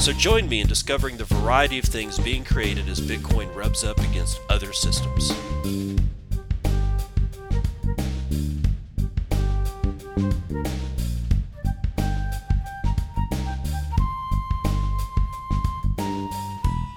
So 0.00 0.12
join 0.12 0.48
me 0.48 0.60
in 0.60 0.66
discovering 0.68 1.16
the 1.16 1.24
variety 1.24 1.78
of 1.80 1.84
things 1.84 2.18
being 2.18 2.42
created 2.44 2.88
as 2.88 3.00
Bitcoin 3.00 3.54
rubs 3.54 3.84
up 3.84 3.98
against 3.98 4.40
other 4.48 4.72
systems. 4.72 5.32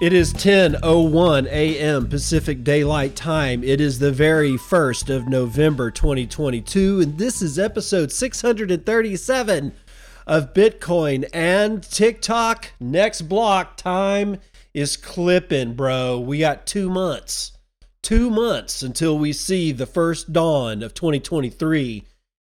It 0.00 0.12
is 0.12 0.32
10:01 0.34 1.46
a.m. 1.46 2.08
Pacific 2.08 2.64
Daylight 2.64 3.14
Time. 3.14 3.62
It 3.62 3.80
is 3.80 3.98
the 3.98 4.10
very 4.10 4.54
1st 4.54 5.14
of 5.14 5.28
November 5.28 5.90
2022 5.90 7.00
and 7.00 7.18
this 7.18 7.40
is 7.40 7.58
episode 7.58 8.10
637 8.10 9.72
of 10.32 10.54
Bitcoin 10.54 11.28
and 11.34 11.82
TikTok. 11.82 12.72
Next 12.80 13.20
block 13.28 13.76
time 13.76 14.38
is 14.72 14.96
clipping, 14.96 15.74
bro. 15.74 16.18
We 16.18 16.38
got 16.38 16.66
2 16.66 16.88
months. 16.88 17.52
2 18.02 18.30
months 18.30 18.82
until 18.82 19.18
we 19.18 19.34
see 19.34 19.72
the 19.72 19.84
first 19.84 20.32
dawn 20.32 20.82
of 20.82 20.94
2023. 20.94 22.04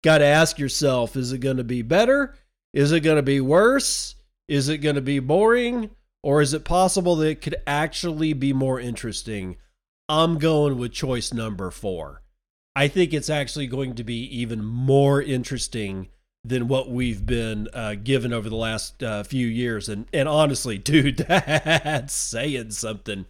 Got 0.04 0.18
to 0.18 0.24
ask 0.24 0.60
yourself, 0.60 1.16
is 1.16 1.32
it 1.32 1.38
going 1.38 1.56
to 1.56 1.64
be 1.64 1.82
better? 1.82 2.36
Is 2.72 2.92
it 2.92 3.00
going 3.00 3.16
to 3.16 3.22
be 3.22 3.40
worse? 3.40 4.14
Is 4.46 4.68
it 4.68 4.78
going 4.78 4.94
to 4.94 5.02
be 5.02 5.18
boring? 5.18 5.90
Or 6.22 6.40
is 6.40 6.54
it 6.54 6.64
possible 6.64 7.16
that 7.16 7.30
it 7.30 7.40
could 7.40 7.56
actually 7.66 8.32
be 8.32 8.52
more 8.52 8.78
interesting? 8.78 9.56
I'm 10.08 10.38
going 10.38 10.78
with 10.78 10.92
choice 10.92 11.32
number 11.32 11.72
four. 11.72 12.22
I 12.76 12.86
think 12.86 13.12
it's 13.12 13.28
actually 13.28 13.66
going 13.66 13.96
to 13.96 14.04
be 14.04 14.22
even 14.38 14.64
more 14.64 15.20
interesting 15.20 16.10
than 16.44 16.68
what 16.68 16.90
we've 16.90 17.24
been 17.24 17.68
uh, 17.72 17.94
given 17.94 18.32
over 18.32 18.48
the 18.48 18.56
last 18.56 19.02
uh, 19.02 19.22
few 19.22 19.46
years. 19.46 19.88
And 19.88 20.06
and 20.12 20.28
honestly, 20.28 20.78
dude, 20.78 21.18
that's 21.18 22.14
saying 22.14 22.70
something. 22.70 23.26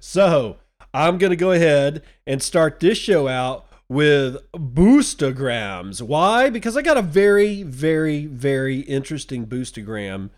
So 0.00 0.56
I'm 0.92 1.18
gonna 1.18 1.36
go 1.36 1.52
ahead 1.52 2.02
and 2.26 2.42
start 2.42 2.80
this 2.80 2.98
show 2.98 3.28
out 3.28 3.66
with 3.88 4.36
boostagrams. 4.52 6.02
Why? 6.02 6.50
Because 6.50 6.76
I 6.76 6.82
got 6.82 6.98
a 6.98 7.02
very, 7.02 7.62
very, 7.62 8.26
very 8.26 8.80
interesting 8.80 9.46
boostagram 9.46 10.30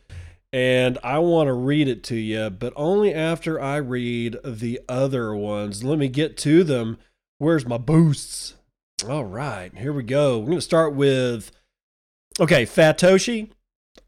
and 0.52 0.98
I 1.04 1.18
want 1.20 1.46
to 1.46 1.52
read 1.52 1.88
it 1.88 2.02
to 2.04 2.16
you, 2.16 2.50
but 2.50 2.72
only 2.74 3.14
after 3.14 3.60
I 3.60 3.76
read 3.76 4.36
the 4.44 4.80
other 4.88 5.34
ones. 5.34 5.84
Let 5.84 5.98
me 5.98 6.08
get 6.08 6.36
to 6.38 6.64
them. 6.64 6.98
Where's 7.38 7.66
my 7.66 7.78
boosts? 7.78 8.54
All 9.08 9.24
right, 9.24 9.76
here 9.78 9.92
we 9.92 10.02
go. 10.02 10.38
We're 10.38 10.46
going 10.46 10.58
to 10.58 10.62
start 10.62 10.94
with 10.94 11.52
okay, 12.40 12.64
Fatoshi. 12.64 13.50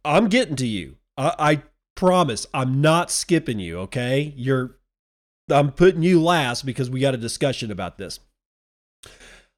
I'm 0.04 0.28
getting 0.28 0.56
to 0.56 0.66
you. 0.66 0.96
I, 1.16 1.34
I 1.38 1.62
promise 1.94 2.46
I'm 2.52 2.80
not 2.80 3.10
skipping 3.10 3.58
you. 3.58 3.78
Okay, 3.80 4.32
you're. 4.36 4.78
I'm 5.50 5.72
putting 5.72 6.02
you 6.02 6.22
last 6.22 6.64
because 6.64 6.88
we 6.88 7.00
got 7.00 7.14
a 7.14 7.18
discussion 7.18 7.70
about 7.70 7.98
this. 7.98 8.20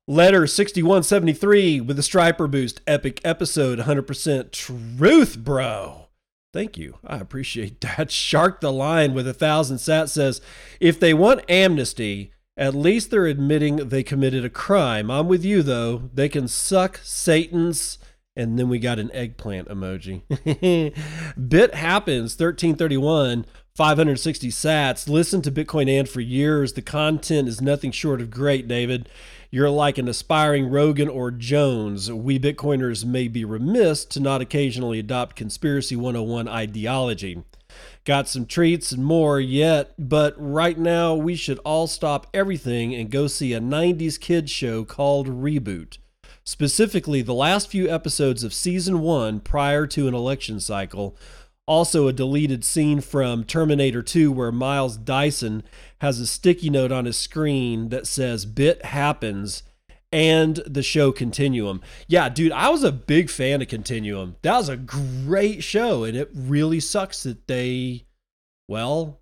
Letter 0.06 0.46
6173 0.46 1.80
with 1.80 1.96
the 1.96 2.02
Striper 2.02 2.46
Boost 2.46 2.82
epic 2.86 3.20
episode 3.24 3.78
100% 3.78 4.50
truth, 4.50 5.38
bro. 5.38 6.08
Thank 6.52 6.76
you. 6.76 6.98
I 7.06 7.16
appreciate 7.16 7.80
that. 7.82 8.10
Shark 8.10 8.60
the 8.60 8.72
Line 8.72 9.14
with 9.14 9.26
a 9.26 9.34
thousand 9.34 9.78
sat 9.78 10.10
says 10.10 10.40
if 10.78 11.00
they 11.00 11.14
want 11.14 11.48
amnesty, 11.48 12.32
at 12.56 12.74
least 12.74 13.10
they're 13.10 13.26
admitting 13.26 13.88
they 13.88 14.02
committed 14.02 14.44
a 14.44 14.50
crime. 14.50 15.10
I'm 15.10 15.26
with 15.26 15.44
you, 15.44 15.62
though. 15.62 16.10
They 16.12 16.28
can 16.28 16.48
suck 16.48 17.00
Satan's. 17.02 17.98
And 18.36 18.58
then 18.58 18.68
we 18.68 18.78
got 18.78 18.98
an 18.98 19.12
eggplant 19.12 19.68
emoji. 19.68 20.22
Bit 21.48 21.74
happens 21.74 22.32
1331. 22.32 23.46
560 23.76 24.50
sats. 24.50 25.08
Listen 25.08 25.42
to 25.42 25.50
Bitcoin 25.50 25.90
and 25.90 26.08
for 26.08 26.20
years. 26.20 26.74
The 26.74 26.82
content 26.82 27.48
is 27.48 27.60
nothing 27.60 27.90
short 27.90 28.20
of 28.20 28.30
great, 28.30 28.68
David. 28.68 29.08
You're 29.50 29.68
like 29.68 29.98
an 29.98 30.06
aspiring 30.06 30.70
Rogan 30.70 31.08
or 31.08 31.32
Jones. 31.32 32.10
We 32.10 32.38
Bitcoiners 32.38 33.04
may 33.04 33.26
be 33.26 33.44
remiss 33.44 34.04
to 34.06 34.20
not 34.20 34.40
occasionally 34.40 35.00
adopt 35.00 35.34
Conspiracy 35.34 35.96
101 35.96 36.46
ideology. 36.46 37.42
Got 38.04 38.28
some 38.28 38.46
treats 38.46 38.92
and 38.92 39.04
more 39.04 39.40
yet, 39.40 39.94
but 39.98 40.34
right 40.38 40.78
now 40.78 41.14
we 41.14 41.34
should 41.34 41.58
all 41.64 41.88
stop 41.88 42.28
everything 42.32 42.94
and 42.94 43.10
go 43.10 43.26
see 43.26 43.52
a 43.52 43.60
90s 43.60 44.20
kids 44.20 44.52
show 44.52 44.84
called 44.84 45.26
Reboot. 45.26 45.98
Specifically, 46.44 47.22
the 47.22 47.34
last 47.34 47.68
few 47.68 47.88
episodes 47.88 48.44
of 48.44 48.52
season 48.52 49.00
one 49.00 49.40
prior 49.40 49.86
to 49.88 50.08
an 50.08 50.14
election 50.14 50.60
cycle 50.60 51.16
also, 51.66 52.08
a 52.08 52.12
deleted 52.12 52.62
scene 52.62 53.00
from 53.00 53.44
Terminator 53.44 54.02
2 54.02 54.30
where 54.30 54.52
Miles 54.52 54.98
Dyson 54.98 55.62
has 56.02 56.20
a 56.20 56.26
sticky 56.26 56.68
note 56.68 56.92
on 56.92 57.06
his 57.06 57.16
screen 57.16 57.88
that 57.88 58.06
says 58.06 58.44
Bit 58.44 58.84
Happens 58.84 59.62
and 60.12 60.56
the 60.66 60.82
show 60.82 61.10
Continuum. 61.10 61.80
Yeah, 62.06 62.28
dude, 62.28 62.52
I 62.52 62.68
was 62.68 62.84
a 62.84 62.92
big 62.92 63.30
fan 63.30 63.62
of 63.62 63.68
Continuum. 63.68 64.36
That 64.42 64.58
was 64.58 64.68
a 64.68 64.76
great 64.76 65.64
show, 65.64 66.04
and 66.04 66.16
it 66.16 66.30
really 66.34 66.80
sucks 66.80 67.22
that 67.22 67.46
they, 67.46 68.04
well, 68.68 69.20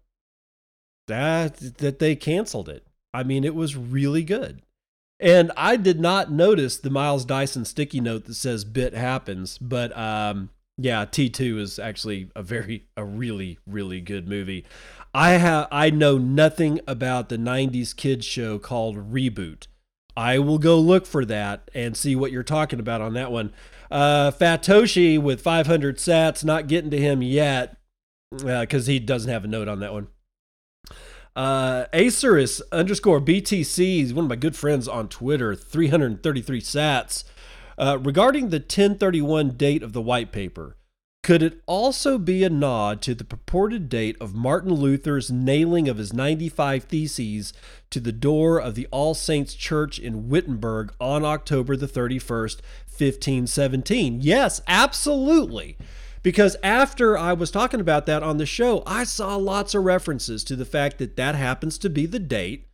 that 1.06 1.78
that 1.78 2.00
they 2.00 2.16
canceled 2.16 2.68
it. 2.68 2.84
I 3.14 3.22
mean, 3.22 3.44
it 3.44 3.54
was 3.54 3.76
really 3.76 4.24
good. 4.24 4.62
And 5.22 5.52
I 5.56 5.76
did 5.76 6.00
not 6.00 6.32
notice 6.32 6.76
the 6.76 6.90
Miles 6.90 7.24
Dyson 7.24 7.64
sticky 7.64 8.00
note 8.00 8.24
that 8.24 8.34
says 8.34 8.64
bit 8.64 8.92
happens, 8.92 9.56
but 9.56 9.96
um 9.96 10.50
yeah, 10.78 11.04
T2 11.04 11.60
is 11.60 11.78
actually 11.78 12.30
a 12.34 12.42
very 12.42 12.86
a 12.96 13.04
really 13.04 13.58
really 13.64 14.00
good 14.00 14.28
movie. 14.28 14.66
I 15.14 15.32
have 15.32 15.68
I 15.70 15.90
know 15.90 16.18
nothing 16.18 16.80
about 16.88 17.28
the 17.28 17.38
90s 17.38 17.94
kids 17.94 18.26
show 18.26 18.58
called 18.58 19.12
Reboot. 19.12 19.68
I 20.16 20.40
will 20.40 20.58
go 20.58 20.78
look 20.78 21.06
for 21.06 21.24
that 21.24 21.70
and 21.72 21.96
see 21.96 22.16
what 22.16 22.32
you're 22.32 22.42
talking 22.42 22.80
about 22.80 23.00
on 23.00 23.14
that 23.14 23.30
one. 23.30 23.52
Uh, 23.90 24.30
Fatoshi 24.30 25.20
with 25.20 25.40
500 25.40 25.98
sats, 25.98 26.44
not 26.44 26.66
getting 26.66 26.90
to 26.90 26.98
him 26.98 27.22
yet 27.22 27.76
because 28.30 28.88
uh, 28.88 28.90
he 28.90 28.98
doesn't 28.98 29.30
have 29.30 29.44
a 29.44 29.48
note 29.48 29.68
on 29.68 29.80
that 29.80 29.92
one. 29.92 30.08
Uh, 31.34 31.87
Acerus 31.93 32.60
underscore 32.70 33.20
BTC 33.20 34.03
is 34.03 34.15
one 34.15 34.26
of 34.26 34.28
my 34.28 34.37
good 34.37 34.56
friends 34.56 34.87
on 34.87 35.09
Twitter, 35.09 35.54
333 35.54 36.60
sats. 36.60 37.25
Uh, 37.78 37.98
regarding 38.00 38.50
the 38.50 38.59
1031 38.59 39.56
date 39.56 39.82
of 39.82 39.94
the 39.94 40.03
white 40.03 40.31
paper, 40.31 40.76
could 41.22 41.43
it 41.43 41.62
also 41.66 42.19
be 42.19 42.44
a 42.44 42.50
nod 42.50 43.00
to 43.03 43.15
the 43.15 43.25
purported 43.25 43.88
date 43.88 44.16
of 44.20 44.34
Martin 44.34 44.75
Luther's 44.75 45.31
nailing 45.31 45.88
of 45.88 45.97
his 45.97 46.12
95 46.12 46.84
Theses 46.84 47.53
to 47.91 48.00
the 48.00 48.12
door 48.12 48.60
of 48.60 48.75
the 48.75 48.87
All 48.91 49.14
Saints 49.14 49.54
Church 49.54 49.99
in 49.99 50.28
Wittenberg 50.28 50.93
on 51.00 51.25
October 51.25 51.76
the 51.76 51.87
31st, 51.87 52.60
1517? 52.88 54.20
Yes, 54.20 54.60
absolutely. 54.66 55.78
Because 56.22 56.56
after 56.62 57.18
I 57.18 57.32
was 57.32 57.50
talking 57.50 57.80
about 57.80 58.06
that 58.06 58.22
on 58.22 58.36
the 58.36 58.46
show, 58.46 58.82
I 58.86 59.04
saw 59.04 59.36
lots 59.36 59.74
of 59.74 59.84
references 59.84 60.44
to 60.44 60.56
the 60.56 60.64
fact 60.64 60.98
that 60.98 61.16
that 61.16 61.34
happens 61.34 61.78
to 61.78 61.90
be 61.90 62.06
the 62.06 62.20
date 62.20 62.69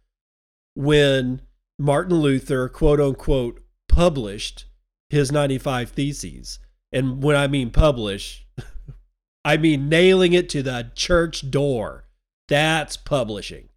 when 0.75 1.41
Martin 1.79 2.17
Luther, 2.19 2.69
quote 2.69 3.01
unquote, 3.01 3.61
published 3.89 4.67
his 5.09 5.33
95 5.33 5.91
Theses. 5.91 6.59
And 6.93 7.23
when 7.23 7.37
I 7.37 7.47
mean 7.47 7.71
publish, 7.71 8.47
I 9.45 9.57
mean 9.57 9.89
nailing 9.89 10.35
it 10.35 10.49
to 10.51 10.63
the 10.63 10.91
church 10.95 11.51
door. 11.51 12.05
That's 12.49 12.97
publishing. 12.97 13.69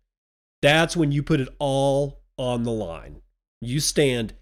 That's 0.61 0.95
when 0.95 1.11
you 1.11 1.23
put 1.23 1.39
it 1.39 1.49
all 1.59 2.21
on 2.37 2.63
the 2.63 2.71
line. 2.71 3.21
You 3.61 3.79
stand 3.79 4.33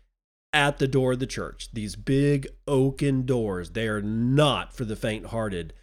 at 0.53 0.77
the 0.77 0.87
door 0.87 1.13
of 1.13 1.19
the 1.19 1.27
church, 1.27 1.69
these 1.73 1.95
big 1.95 2.47
oaken 2.67 3.25
doors, 3.25 3.71
they 3.71 3.87
are 3.87 4.01
not 4.01 4.75
for 4.75 4.85
the 4.85 4.95
faint 4.95 5.27
hearted, 5.27 5.73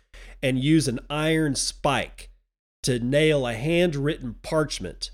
and 0.42 0.58
use 0.58 0.88
an 0.88 1.00
iron 1.08 1.54
spike 1.54 2.30
to 2.82 2.98
nail 2.98 3.46
a 3.46 3.54
handwritten 3.54 4.36
parchment 4.42 5.10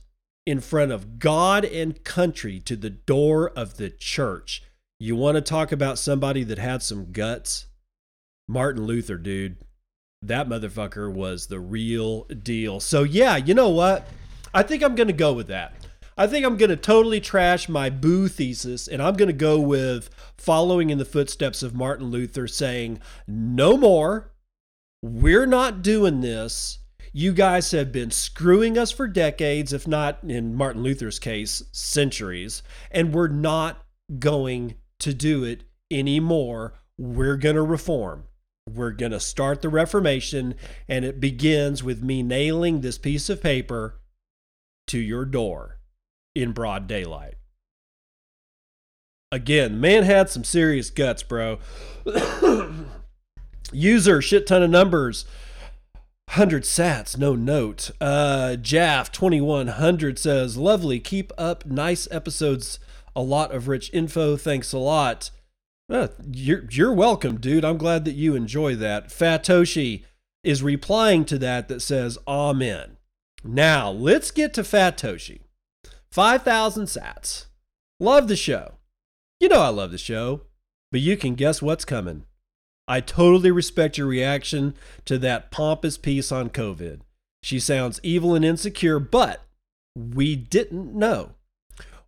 in 0.46 0.60
front 0.60 0.90
of 0.90 1.18
God 1.18 1.64
and 1.64 2.02
country 2.04 2.60
to 2.60 2.76
the 2.76 2.90
door 2.90 3.50
of 3.50 3.76
the 3.76 3.90
church. 3.90 4.62
You 4.98 5.16
want 5.16 5.36
to 5.36 5.40
talk 5.40 5.72
about 5.72 5.98
somebody 5.98 6.44
that 6.44 6.58
had 6.58 6.82
some 6.82 7.12
guts? 7.12 7.66
Martin 8.48 8.84
Luther, 8.84 9.16
dude. 9.16 9.56
that 10.22 10.48
motherfucker 10.48 11.12
was 11.12 11.46
the 11.48 11.60
real 11.60 12.24
deal. 12.24 12.80
So 12.80 13.02
yeah, 13.02 13.36
you 13.36 13.54
know 13.54 13.68
what? 13.70 14.06
I 14.54 14.62
think 14.62 14.82
I'm 14.82 14.94
going 14.94 15.08
to 15.08 15.12
go 15.12 15.32
with 15.32 15.48
that. 15.48 15.74
I 16.16 16.26
think 16.26 16.44
I'm 16.44 16.56
going 16.56 16.70
to 16.70 16.76
totally 16.76 17.20
trash 17.20 17.68
my 17.68 17.88
boo 17.88 18.28
thesis 18.28 18.86
and 18.86 19.02
I'm 19.02 19.14
going 19.14 19.28
to 19.28 19.32
go 19.32 19.58
with 19.58 20.10
following 20.36 20.90
in 20.90 20.98
the 20.98 21.04
footsteps 21.04 21.62
of 21.62 21.74
Martin 21.74 22.06
Luther 22.06 22.46
saying, 22.46 23.00
no 23.26 23.76
more. 23.76 24.32
We're 25.02 25.46
not 25.46 25.82
doing 25.82 26.20
this. 26.20 26.78
You 27.12 27.32
guys 27.32 27.70
have 27.72 27.92
been 27.92 28.10
screwing 28.10 28.78
us 28.78 28.90
for 28.90 29.08
decades, 29.08 29.72
if 29.72 29.86
not 29.86 30.18
in 30.22 30.54
Martin 30.54 30.82
Luther's 30.82 31.18
case, 31.18 31.62
centuries, 31.72 32.62
and 32.90 33.12
we're 33.12 33.28
not 33.28 33.84
going 34.18 34.76
to 35.00 35.12
do 35.12 35.44
it 35.44 35.64
anymore. 35.90 36.74
We're 36.96 37.36
going 37.36 37.56
to 37.56 37.62
reform. 37.62 38.24
We're 38.70 38.92
going 38.92 39.12
to 39.12 39.20
start 39.20 39.60
the 39.60 39.68
Reformation, 39.68 40.54
and 40.88 41.04
it 41.04 41.20
begins 41.20 41.82
with 41.82 42.02
me 42.02 42.22
nailing 42.22 42.80
this 42.80 42.96
piece 42.96 43.28
of 43.28 43.42
paper 43.42 44.00
to 44.86 44.98
your 44.98 45.26
door 45.26 45.81
in 46.34 46.52
broad 46.52 46.86
daylight. 46.86 47.34
Again, 49.30 49.80
man 49.80 50.02
had 50.02 50.28
some 50.28 50.44
serious 50.44 50.90
guts, 50.90 51.22
bro. 51.22 51.58
User, 53.72 54.20
shit 54.20 54.46
ton 54.46 54.62
of 54.62 54.70
numbers. 54.70 55.24
100 56.28 56.62
sats, 56.62 57.18
no 57.18 57.34
note. 57.34 57.90
Uh, 58.00 58.56
Jaff 58.56 59.10
2100 59.12 60.18
says, 60.18 60.56
Lovely, 60.56 61.00
keep 61.00 61.32
up 61.36 61.66
nice 61.66 62.08
episodes. 62.10 62.78
A 63.14 63.22
lot 63.22 63.52
of 63.52 63.68
rich 63.68 63.90
info. 63.92 64.36
Thanks 64.36 64.72
a 64.72 64.78
lot. 64.78 65.30
Uh, 65.90 66.08
you're, 66.30 66.64
you're 66.70 66.92
welcome, 66.92 67.38
dude. 67.38 67.64
I'm 67.64 67.76
glad 67.76 68.04
that 68.06 68.14
you 68.14 68.34
enjoy 68.34 68.76
that. 68.76 69.08
Fatoshi 69.08 70.04
is 70.42 70.62
replying 70.62 71.24
to 71.26 71.38
that 71.38 71.68
that 71.68 71.80
says, 71.80 72.18
Amen. 72.26 72.96
Now, 73.44 73.90
let's 73.90 74.30
get 74.30 74.54
to 74.54 74.62
Fatoshi. 74.62 75.40
5,000 76.12 76.84
sats. 76.84 77.46
Love 77.98 78.28
the 78.28 78.36
show. 78.36 78.74
You 79.40 79.48
know 79.48 79.62
I 79.62 79.68
love 79.68 79.92
the 79.92 79.96
show, 79.96 80.42
but 80.90 81.00
you 81.00 81.16
can 81.16 81.34
guess 81.34 81.62
what's 81.62 81.86
coming. 81.86 82.24
I 82.86 83.00
totally 83.00 83.50
respect 83.50 83.96
your 83.96 84.08
reaction 84.08 84.74
to 85.06 85.16
that 85.20 85.50
pompous 85.50 85.96
piece 85.96 86.30
on 86.30 86.50
COVID. 86.50 87.00
She 87.42 87.58
sounds 87.58 87.98
evil 88.02 88.34
and 88.34 88.44
insecure, 88.44 88.98
but 88.98 89.40
we 89.96 90.36
didn't 90.36 90.94
know. 90.94 91.30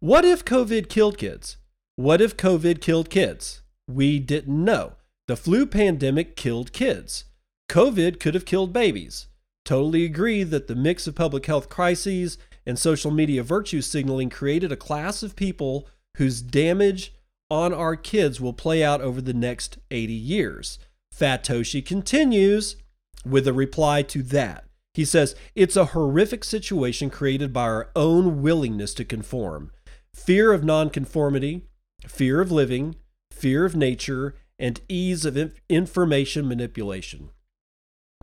What 0.01 0.27
if 0.27 0.45
COVID 0.45 0.91
killed 0.91 1.17
kids? 1.17 1.56
What 1.97 2.21
if 2.21 2.37
COVID 2.37 2.83
killed 2.83 3.09
kids? 3.09 3.62
We 3.89 4.19
didn't 4.19 4.62
know. 4.62 4.97
The 5.29 5.37
flu 5.37 5.65
pandemic 5.65 6.37
killed 6.37 6.75
kids. 6.75 7.25
COVID 7.71 8.21
could 8.21 8.35
have 8.35 8.45
killed 8.45 8.71
babies. 8.71 9.29
Totally 9.65 10.05
agree 10.05 10.43
that 10.43 10.67
the 10.67 10.75
mix 10.75 11.06
of 11.06 11.15
public 11.15 11.47
health 11.47 11.71
crises 11.71 12.37
and 12.67 12.79
social 12.79 13.11
media 13.11 13.43
virtue 13.43 13.81
signaling 13.81 14.31
created 14.31 14.73
a 14.73 14.77
class 14.77 15.23
of 15.23 15.37
people 15.37 15.89
whose 16.17 16.43
damage 16.43 17.15
on 17.51 17.73
our 17.73 17.97
kids 17.97 18.41
will 18.41 18.53
play 18.53 18.83
out 18.83 19.01
over 19.01 19.21
the 19.21 19.35
next 19.35 19.79
80 19.91 20.13
years. 20.13 20.79
Fatoshi 21.15 21.85
continues 21.85 22.77
with 23.25 23.47
a 23.47 23.53
reply 23.53 24.03
to 24.03 24.23
that. 24.23 24.65
He 24.95 25.05
says, 25.05 25.35
It's 25.55 25.77
a 25.77 25.87
horrific 25.87 26.45
situation 26.45 27.11
created 27.11 27.53
by 27.53 27.63
our 27.63 27.91
own 27.97 28.43
willingness 28.43 28.95
to 28.95 29.05
conform. 29.05 29.71
Fear 30.15 30.53
of 30.53 30.65
nonconformity, 30.65 31.63
fear 32.07 32.41
of 32.41 32.53
living, 32.53 32.97
fear 33.33 33.65
of 33.65 33.75
nature, 33.75 34.35
and 34.59 34.81
ease 34.89 35.25
of 35.25 35.37
information 35.69 36.49
manipulation. 36.49 37.31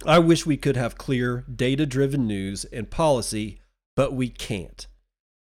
I 0.05 0.19
wish 0.19 0.45
we 0.45 0.57
could 0.57 0.77
have 0.77 0.97
clear, 0.97 1.45
data 1.53 1.85
driven 1.85 2.25
news 2.25 2.65
and 2.65 2.89
policy, 2.89 3.59
but 3.95 4.13
we 4.13 4.29
can't. 4.29 4.87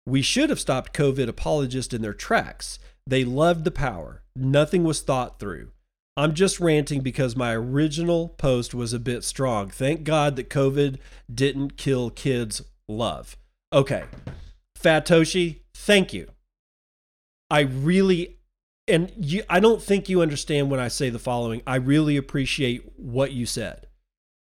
We 0.06 0.22
should 0.22 0.50
have 0.50 0.60
stopped 0.60 0.94
COVID 0.94 1.28
apologists 1.28 1.94
in 1.94 2.02
their 2.02 2.14
tracks. 2.14 2.80
They 3.06 3.24
loved 3.24 3.64
the 3.64 3.72
power. 3.72 4.24
Nothing 4.36 4.84
was 4.84 5.02
thought 5.02 5.40
through. 5.40 5.72
I'm 6.16 6.34
just 6.34 6.60
ranting 6.60 7.02
because 7.02 7.36
my 7.36 7.54
original 7.54 8.30
post 8.30 8.74
was 8.74 8.92
a 8.92 9.00
bit 9.00 9.24
strong. 9.24 9.70
Thank 9.70 10.04
God 10.04 10.36
that 10.36 10.50
COVID 10.50 10.98
didn't 11.32 11.78
kill 11.78 12.10
kids' 12.10 12.64
love. 12.88 13.38
Okay. 13.72 14.06
Fatoshi, 14.78 15.60
thank 15.76 16.14
you. 16.14 16.28
I 17.50 17.62
really 17.62 18.38
and 18.88 19.12
you 19.18 19.44
I 19.50 19.60
don't 19.60 19.82
think 19.82 20.10
you 20.10 20.22
understand 20.22 20.72
when 20.72 20.80
I 20.80 20.88
say 20.88 21.10
the 21.10 21.20
following. 21.20 21.62
I 21.68 21.76
really 21.76 22.18
appreciate 22.18 22.98
what 22.98 23.32
you 23.32 23.46
said 23.46 23.88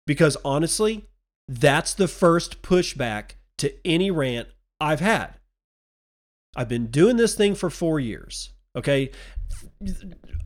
because 0.06 0.36
honestly, 0.44 1.06
that's 1.48 1.94
the 1.94 2.08
first 2.08 2.62
pushback 2.62 3.32
to 3.62 3.72
any 3.86 4.10
rant 4.10 4.48
I've 4.80 5.00
had. 5.00 5.34
I've 6.56 6.68
been 6.68 6.88
doing 6.88 7.16
this 7.16 7.34
thing 7.34 7.54
for 7.54 7.70
four 7.70 7.98
years. 8.00 8.52
Okay. 8.76 9.10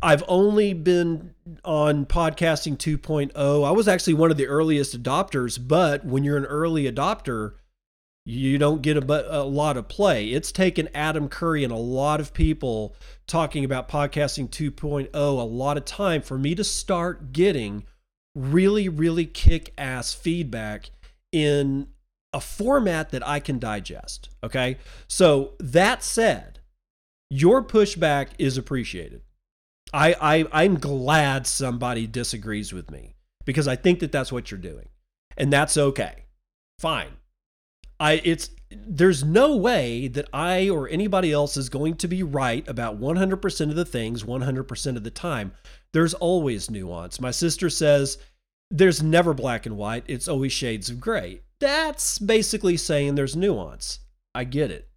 I've 0.03 0.23
only 0.29 0.75
been 0.75 1.35
on 1.65 2.05
podcasting 2.07 2.77
2.0. 2.77 3.67
I 3.67 3.71
was 3.71 3.89
actually 3.89 4.15
one 4.15 4.31
of 4.31 4.37
the 4.37 4.47
earliest 4.47 5.01
adopters, 5.03 5.59
but 5.61 6.05
when 6.05 6.25
you're 6.25 6.37
an 6.37 6.45
early 6.45 6.91
adopter, 6.91 7.55
you 8.27 8.59
don't 8.59 8.83
get 8.83 8.97
a, 8.97 9.41
a 9.41 9.45
lot 9.45 9.77
of 9.77 9.89
play. 9.89 10.29
It's 10.29 10.53
taken 10.53 10.89
Adam 10.95 11.29
Curry 11.29 11.65
and 11.65 11.73
a 11.73 11.77
lot 11.77 12.21
of 12.21 12.35
people 12.35 12.95
talking 13.27 13.65
about 13.65 13.89
podcasting 13.89 14.51
2.0 14.51 15.09
a 15.15 15.29
lot 15.29 15.77
of 15.79 15.85
time 15.85 16.21
for 16.21 16.37
me 16.37 16.55
to 16.57 16.65
start 16.65 17.33
getting 17.33 17.85
really, 18.35 18.89
really 18.89 19.25
kick 19.25 19.73
ass 19.79 20.13
feedback 20.13 20.91
in 21.33 21.89
a 22.37 22.41
format 22.41 23.11
that 23.11 23.27
I 23.27 23.41
can 23.41 23.59
digest. 23.59 24.29
Okay. 24.45 24.77
So, 25.09 25.55
that 25.59 26.03
said, 26.03 26.61
your 27.31 27.65
pushback 27.65 28.29
is 28.39 28.59
appreciated. 28.59 29.23
I, 29.95 30.15
I, 30.21 30.47
I'm 30.53 30.79
glad 30.79 31.47
somebody 31.47 32.07
disagrees 32.07 32.75
with 32.75 32.91
me 32.91 33.15
because 33.47 33.67
I 33.67 33.75
think 33.75 34.01
that 34.01 34.13
that's 34.13 34.31
what 34.31 34.51
you're 34.51 34.61
doing. 34.61 34.91
And 35.39 35.51
that's 35.51 35.79
okay. 35.79 36.25
Fine. 36.79 37.13
I, 37.99 38.21
it's, 38.23 38.51
there's 38.71 39.25
no 39.25 39.57
way 39.57 40.09
that 40.09 40.29
I 40.35 40.69
or 40.69 40.91
anybody 40.91 41.33
else 41.33 41.57
is 41.57 41.71
going 41.71 41.97
to 41.97 42.09
be 42.09 42.23
right 42.23 42.69
about 42.69 43.01
100% 43.01 43.61
of 43.71 43.77
the 43.77 43.85
things 43.87 44.25
100% 44.25 44.97
of 44.97 45.05
the 45.05 45.11
time. 45.11 45.53
There's 45.95 46.13
always 46.13 46.71
nuance. 46.71 47.19
My 47.19 47.31
sister 47.31 47.71
says 47.71 48.19
there's 48.71 49.03
never 49.03 49.33
black 49.33 49.65
and 49.65 49.79
white, 49.79 50.05
it's 50.07 50.29
always 50.29 50.53
shades 50.53 50.91
of 50.91 51.01
gray. 51.01 51.41
That's 51.61 52.19
basically 52.19 52.77
saying 52.77 53.15
there's 53.15 53.37
nuance. 53.37 54.01
I 54.35 54.45
get 54.45 54.71
it. 54.71 54.89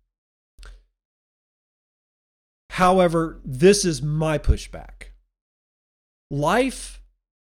However, 2.71 3.41
this 3.43 3.85
is 3.85 4.01
my 4.01 4.37
pushback. 4.37 5.11
Life 6.29 7.01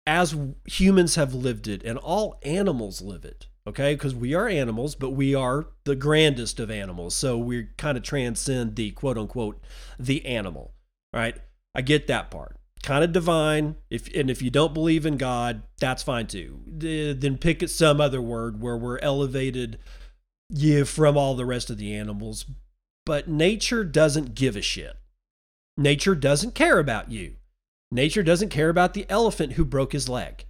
as 0.06 0.36
humans 0.66 1.16
have 1.16 1.34
lived 1.34 1.68
it, 1.68 1.84
and 1.84 1.98
all 1.98 2.40
animals 2.44 3.02
live 3.02 3.26
it, 3.26 3.48
okay? 3.68 3.94
Because 3.94 4.16
we 4.16 4.34
are 4.34 4.48
animals, 4.48 4.96
but 4.96 5.12
we 5.12 5.36
are 5.36 5.68
the 5.84 5.96
grandest 5.96 6.60
of 6.60 6.72
animals. 6.72 7.16
So 7.16 7.38
we 7.38 7.68
kind 7.78 7.98
of 7.98 8.04
transcend 8.04 8.76
the 8.76 8.92
quote 8.92 9.18
unquote 9.18 9.64
the 10.00 10.26
animal, 10.26 10.74
right? 11.14 11.38
I 11.76 11.82
get 11.82 12.08
that 12.08 12.32
part 12.32 12.59
kind 12.90 13.04
of 13.04 13.14
divine. 13.14 13.76
If 13.92 14.12
and 14.16 14.32
if 14.32 14.42
you 14.42 14.50
don't 14.50 14.74
believe 14.74 15.06
in 15.06 15.18
God, 15.18 15.62
that's 15.80 16.02
fine 16.02 16.26
too. 16.26 16.60
Then 16.66 17.38
pick 17.38 17.68
some 17.70 18.02
other 18.02 18.20
word 18.20 18.62
where 18.62 18.76
we're 18.76 18.98
elevated 19.00 19.78
yeah, 20.50 20.84
from 20.86 21.16
all 21.16 21.36
the 21.36 21.46
rest 21.46 21.70
of 21.70 21.78
the 21.78 21.94
animals. 21.94 22.46
But 23.06 23.28
nature 23.28 23.84
doesn't 23.84 24.34
give 24.34 24.56
a 24.56 24.64
shit. 24.64 24.98
Nature 25.78 26.16
doesn't 26.16 26.56
care 26.56 26.80
about 26.80 27.12
you. 27.12 27.36
Nature 27.92 28.24
doesn't 28.24 28.50
care 28.50 28.70
about 28.70 28.96
the 28.96 29.06
elephant 29.08 29.54
who 29.54 29.66
broke 29.66 29.92
his 29.92 30.10
leg. 30.10 30.46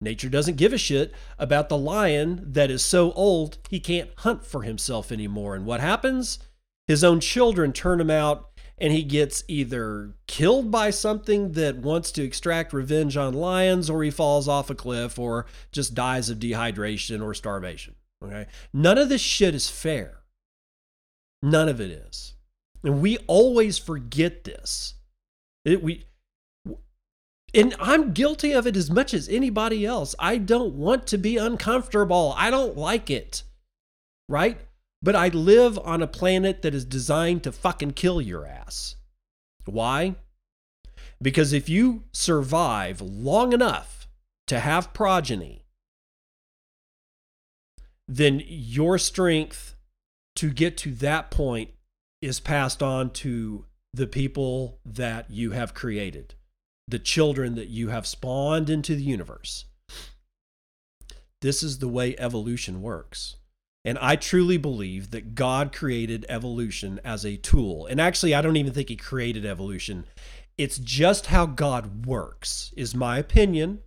Nature 0.00 0.28
doesn't 0.28 0.56
give 0.56 0.72
a 0.72 0.78
shit 0.78 1.14
about 1.38 1.68
the 1.68 1.78
lion 1.78 2.42
that 2.44 2.72
is 2.72 2.84
so 2.84 3.12
old 3.12 3.58
he 3.70 3.78
can't 3.78 4.10
hunt 4.18 4.44
for 4.44 4.62
himself 4.62 5.12
anymore. 5.12 5.54
And 5.54 5.64
what 5.64 5.80
happens? 5.80 6.40
His 6.88 7.04
own 7.04 7.20
children 7.20 7.72
turn 7.72 8.00
him 8.00 8.10
out 8.10 8.50
and 8.78 8.92
he 8.92 9.02
gets 9.02 9.44
either 9.48 10.14
killed 10.26 10.70
by 10.70 10.90
something 10.90 11.52
that 11.52 11.76
wants 11.76 12.10
to 12.12 12.22
extract 12.22 12.72
revenge 12.72 13.16
on 13.16 13.32
lions 13.34 13.88
or 13.88 14.02
he 14.02 14.10
falls 14.10 14.48
off 14.48 14.70
a 14.70 14.74
cliff 14.74 15.18
or 15.18 15.46
just 15.72 15.94
dies 15.94 16.30
of 16.30 16.38
dehydration 16.38 17.22
or 17.22 17.34
starvation 17.34 17.94
okay 18.22 18.46
none 18.72 18.98
of 18.98 19.08
this 19.08 19.20
shit 19.20 19.54
is 19.54 19.68
fair 19.68 20.20
none 21.42 21.68
of 21.68 21.80
it 21.80 21.90
is 21.90 22.34
and 22.82 23.00
we 23.00 23.18
always 23.26 23.78
forget 23.78 24.44
this 24.44 24.94
it, 25.64 25.82
we 25.82 26.04
and 27.54 27.74
I'm 27.78 28.12
guilty 28.12 28.52
of 28.52 28.66
it 28.66 28.76
as 28.76 28.90
much 28.90 29.14
as 29.14 29.28
anybody 29.28 29.86
else. 29.86 30.14
I 30.18 30.38
don't 30.38 30.74
want 30.74 31.06
to 31.08 31.18
be 31.18 31.36
uncomfortable. 31.36 32.34
I 32.36 32.50
don't 32.50 32.76
like 32.76 33.10
it. 33.10 33.44
Right? 34.28 34.58
But 35.04 35.14
I 35.14 35.28
live 35.28 35.78
on 35.80 36.00
a 36.00 36.06
planet 36.06 36.62
that 36.62 36.74
is 36.74 36.86
designed 36.86 37.42
to 37.44 37.52
fucking 37.52 37.90
kill 37.90 38.22
your 38.22 38.46
ass. 38.46 38.96
Why? 39.66 40.14
Because 41.20 41.52
if 41.52 41.68
you 41.68 42.04
survive 42.10 43.02
long 43.02 43.52
enough 43.52 44.08
to 44.46 44.60
have 44.60 44.94
progeny, 44.94 45.66
then 48.08 48.42
your 48.46 48.96
strength 48.96 49.76
to 50.36 50.48
get 50.48 50.78
to 50.78 50.92
that 50.92 51.30
point 51.30 51.68
is 52.22 52.40
passed 52.40 52.82
on 52.82 53.10
to 53.10 53.66
the 53.92 54.06
people 54.06 54.78
that 54.86 55.30
you 55.30 55.50
have 55.50 55.74
created, 55.74 56.34
the 56.88 56.98
children 56.98 57.56
that 57.56 57.68
you 57.68 57.90
have 57.90 58.06
spawned 58.06 58.70
into 58.70 58.96
the 58.96 59.02
universe. 59.02 59.66
This 61.42 61.62
is 61.62 61.80
the 61.80 61.88
way 61.88 62.16
evolution 62.18 62.80
works. 62.80 63.36
And 63.84 63.98
I 64.00 64.16
truly 64.16 64.56
believe 64.56 65.10
that 65.10 65.34
God 65.34 65.72
created 65.72 66.24
evolution 66.28 67.00
as 67.04 67.24
a 67.24 67.36
tool. 67.36 67.86
And 67.86 68.00
actually, 68.00 68.34
I 68.34 68.40
don't 68.40 68.56
even 68.56 68.72
think 68.72 68.88
He 68.88 68.96
created 68.96 69.44
evolution. 69.44 70.06
It's 70.56 70.78
just 70.78 71.26
how 71.26 71.46
God 71.46 72.06
works, 72.06 72.72
is 72.76 72.94
my 72.94 73.18
opinion. 73.18 73.80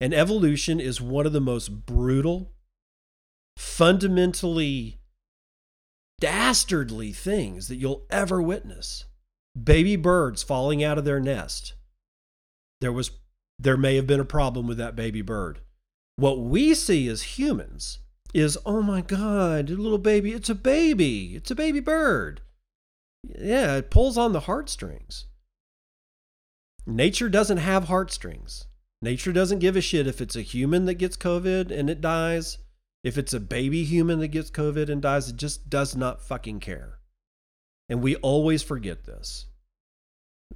And 0.00 0.12
evolution 0.12 0.80
is 0.80 1.00
one 1.00 1.24
of 1.24 1.32
the 1.32 1.40
most 1.40 1.86
brutal, 1.86 2.52
fundamentally 3.56 4.98
dastardly 6.20 7.12
things 7.12 7.68
that 7.68 7.76
you'll 7.76 8.06
ever 8.10 8.40
witness. 8.42 9.04
Baby 9.60 9.96
birds 9.96 10.42
falling 10.42 10.82
out 10.82 10.98
of 10.98 11.04
their 11.04 11.20
nest. 11.20 11.74
There 12.80 12.92
was 12.92 13.12
there 13.58 13.76
may 13.76 13.94
have 13.96 14.06
been 14.06 14.20
a 14.20 14.24
problem 14.24 14.66
with 14.66 14.78
that 14.78 14.96
baby 14.96 15.22
bird. 15.22 15.60
What 16.16 16.40
we 16.40 16.74
see 16.74 17.06
as 17.08 17.38
humans 17.38 17.98
is, 18.34 18.58
oh 18.66 18.82
my 18.82 19.00
God, 19.00 19.70
little 19.70 19.98
baby, 19.98 20.32
it's 20.32 20.50
a 20.50 20.54
baby, 20.54 21.36
it's 21.36 21.50
a 21.50 21.54
baby 21.54 21.80
bird. 21.80 22.40
Yeah, 23.22 23.76
it 23.76 23.90
pulls 23.90 24.18
on 24.18 24.32
the 24.32 24.40
heartstrings. 24.40 25.26
Nature 26.86 27.30
doesn't 27.30 27.58
have 27.58 27.84
heartstrings. 27.84 28.66
Nature 29.00 29.32
doesn't 29.32 29.60
give 29.60 29.76
a 29.76 29.80
shit 29.80 30.06
if 30.06 30.20
it's 30.20 30.36
a 30.36 30.42
human 30.42 30.84
that 30.86 30.94
gets 30.94 31.16
COVID 31.16 31.70
and 31.70 31.88
it 31.88 32.00
dies. 32.00 32.58
If 33.02 33.16
it's 33.16 33.32
a 33.32 33.40
baby 33.40 33.84
human 33.84 34.18
that 34.20 34.28
gets 34.28 34.50
COVID 34.50 34.88
and 34.88 35.00
dies, 35.00 35.28
it 35.28 35.36
just 35.36 35.70
does 35.70 35.94
not 35.94 36.20
fucking 36.22 36.60
care. 36.60 36.98
And 37.88 38.02
we 38.02 38.16
always 38.16 38.62
forget 38.62 39.04
this. 39.04 39.46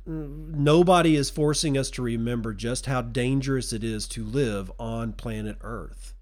Mm, 0.08 0.54
nobody 0.54 1.14
is 1.14 1.30
forcing 1.30 1.76
us 1.76 1.90
to 1.92 2.02
remember 2.02 2.54
just 2.54 2.86
how 2.86 3.02
dangerous 3.02 3.72
it 3.72 3.84
is 3.84 4.08
to 4.08 4.24
live 4.24 4.72
on 4.78 5.12
planet 5.12 5.58
Earth. 5.60 6.14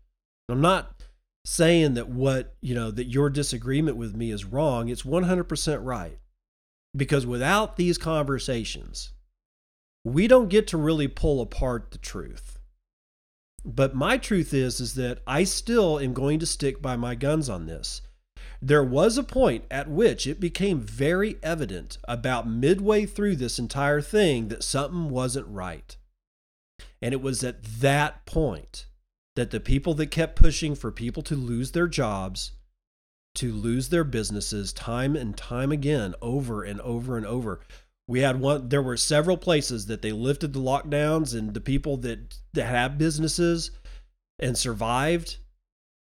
I'm 0.48 0.60
not 0.60 0.95
saying 1.46 1.94
that 1.94 2.08
what, 2.08 2.56
you 2.60 2.74
know, 2.74 2.90
that 2.90 3.06
your 3.06 3.30
disagreement 3.30 3.96
with 3.96 4.16
me 4.16 4.32
is 4.32 4.44
wrong. 4.44 4.88
It's 4.88 5.04
100% 5.04 5.78
right. 5.84 6.18
Because 6.94 7.24
without 7.24 7.76
these 7.76 7.98
conversations, 7.98 9.12
we 10.04 10.26
don't 10.26 10.48
get 10.48 10.66
to 10.68 10.76
really 10.76 11.06
pull 11.06 11.40
apart 11.40 11.92
the 11.92 11.98
truth. 11.98 12.58
But 13.64 13.94
my 13.94 14.18
truth 14.18 14.52
is 14.52 14.80
is 14.80 14.94
that 14.94 15.20
I 15.24 15.44
still 15.44 16.00
am 16.00 16.14
going 16.14 16.40
to 16.40 16.46
stick 16.46 16.82
by 16.82 16.96
my 16.96 17.14
guns 17.14 17.48
on 17.48 17.66
this. 17.66 18.02
There 18.60 18.84
was 18.84 19.16
a 19.16 19.22
point 19.22 19.66
at 19.70 19.88
which 19.88 20.26
it 20.26 20.40
became 20.40 20.80
very 20.80 21.36
evident 21.44 21.98
about 22.08 22.48
midway 22.48 23.06
through 23.06 23.36
this 23.36 23.58
entire 23.58 24.00
thing 24.00 24.48
that 24.48 24.64
something 24.64 25.10
wasn't 25.10 25.46
right. 25.46 25.96
And 27.00 27.12
it 27.12 27.22
was 27.22 27.44
at 27.44 27.62
that 27.62 28.26
point 28.26 28.86
that 29.36 29.50
the 29.50 29.60
people 29.60 29.94
that 29.94 30.10
kept 30.10 30.36
pushing 30.36 30.74
for 30.74 30.90
people 30.90 31.22
to 31.22 31.36
lose 31.36 31.70
their 31.70 31.86
jobs, 31.86 32.52
to 33.36 33.52
lose 33.52 33.90
their 33.90 34.04
businesses 34.04 34.72
time 34.72 35.14
and 35.14 35.36
time 35.36 35.70
again, 35.70 36.14
over 36.20 36.64
and 36.64 36.80
over 36.80 37.16
and 37.16 37.26
over. 37.26 37.60
We 38.08 38.20
had 38.20 38.40
one, 38.40 38.68
there 38.68 38.82
were 38.82 38.96
several 38.96 39.36
places 39.36 39.86
that 39.86 40.02
they 40.02 40.12
lifted 40.12 40.52
the 40.52 40.60
lockdowns, 40.60 41.36
and 41.36 41.54
the 41.54 41.60
people 41.60 41.96
that, 41.98 42.38
that 42.54 42.64
have 42.64 42.98
businesses 42.98 43.70
and 44.38 44.56
survived 44.56 45.36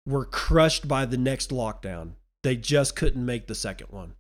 were 0.06 0.26
crushed 0.26 0.88
by 0.88 1.06
the 1.06 1.18
next 1.18 1.52
lockdown. 1.52 2.12
They 2.44 2.56
just 2.56 2.96
couldn't 2.96 3.26
make 3.26 3.48
the 3.48 3.56
second 3.56 3.88
one 3.92 4.14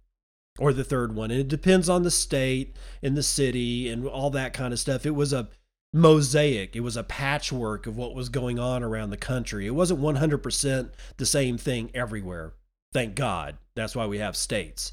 or 0.59 0.73
the 0.73 0.83
third 0.83 1.15
one. 1.15 1.31
And 1.31 1.39
it 1.41 1.47
depends 1.47 1.89
on 1.89 2.03
the 2.03 2.11
state 2.11 2.77
and 3.01 3.17
the 3.17 3.23
city 3.23 3.89
and 3.89 4.07
all 4.07 4.29
that 4.31 4.53
kind 4.53 4.73
of 4.73 4.79
stuff. 4.79 5.05
It 5.05 5.15
was 5.15 5.33
a 5.33 5.49
mosaic. 5.93 6.75
It 6.75 6.81
was 6.81 6.97
a 6.97 7.03
patchwork 7.03 7.87
of 7.87 7.97
what 7.97 8.15
was 8.15 8.29
going 8.29 8.59
on 8.59 8.83
around 8.83 9.09
the 9.09 9.17
country. 9.17 9.67
It 9.67 9.75
wasn't 9.75 10.01
100% 10.01 10.89
the 11.17 11.25
same 11.25 11.57
thing 11.57 11.91
everywhere. 11.93 12.53
Thank 12.93 13.15
God. 13.15 13.57
That's 13.75 13.95
why 13.95 14.05
we 14.05 14.19
have 14.19 14.35
states. 14.35 14.91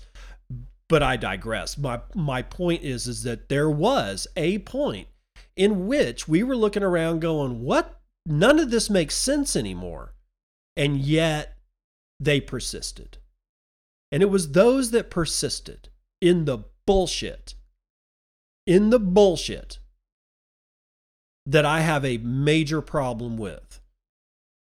But 0.88 1.02
I 1.02 1.16
digress. 1.16 1.76
My 1.76 2.00
my 2.14 2.40
point 2.40 2.82
is 2.82 3.06
is 3.06 3.22
that 3.24 3.50
there 3.50 3.68
was 3.68 4.26
a 4.36 4.60
point 4.60 5.08
in 5.54 5.86
which 5.86 6.26
we 6.26 6.42
were 6.42 6.56
looking 6.56 6.82
around 6.82 7.20
going, 7.20 7.62
"What? 7.62 8.00
None 8.24 8.58
of 8.58 8.70
this 8.70 8.88
makes 8.88 9.14
sense 9.14 9.54
anymore." 9.54 10.14
And 10.76 10.98
yet 10.98 11.58
they 12.18 12.40
persisted. 12.40 13.18
And 14.10 14.22
it 14.22 14.30
was 14.30 14.52
those 14.52 14.90
that 14.92 15.10
persisted 15.10 15.90
in 16.22 16.46
the 16.46 16.64
bullshit. 16.86 17.54
In 18.66 18.88
the 18.88 19.00
bullshit 19.00 19.78
that 21.48 21.64
I 21.64 21.80
have 21.80 22.04
a 22.04 22.18
major 22.18 22.80
problem 22.80 23.36
with. 23.36 23.80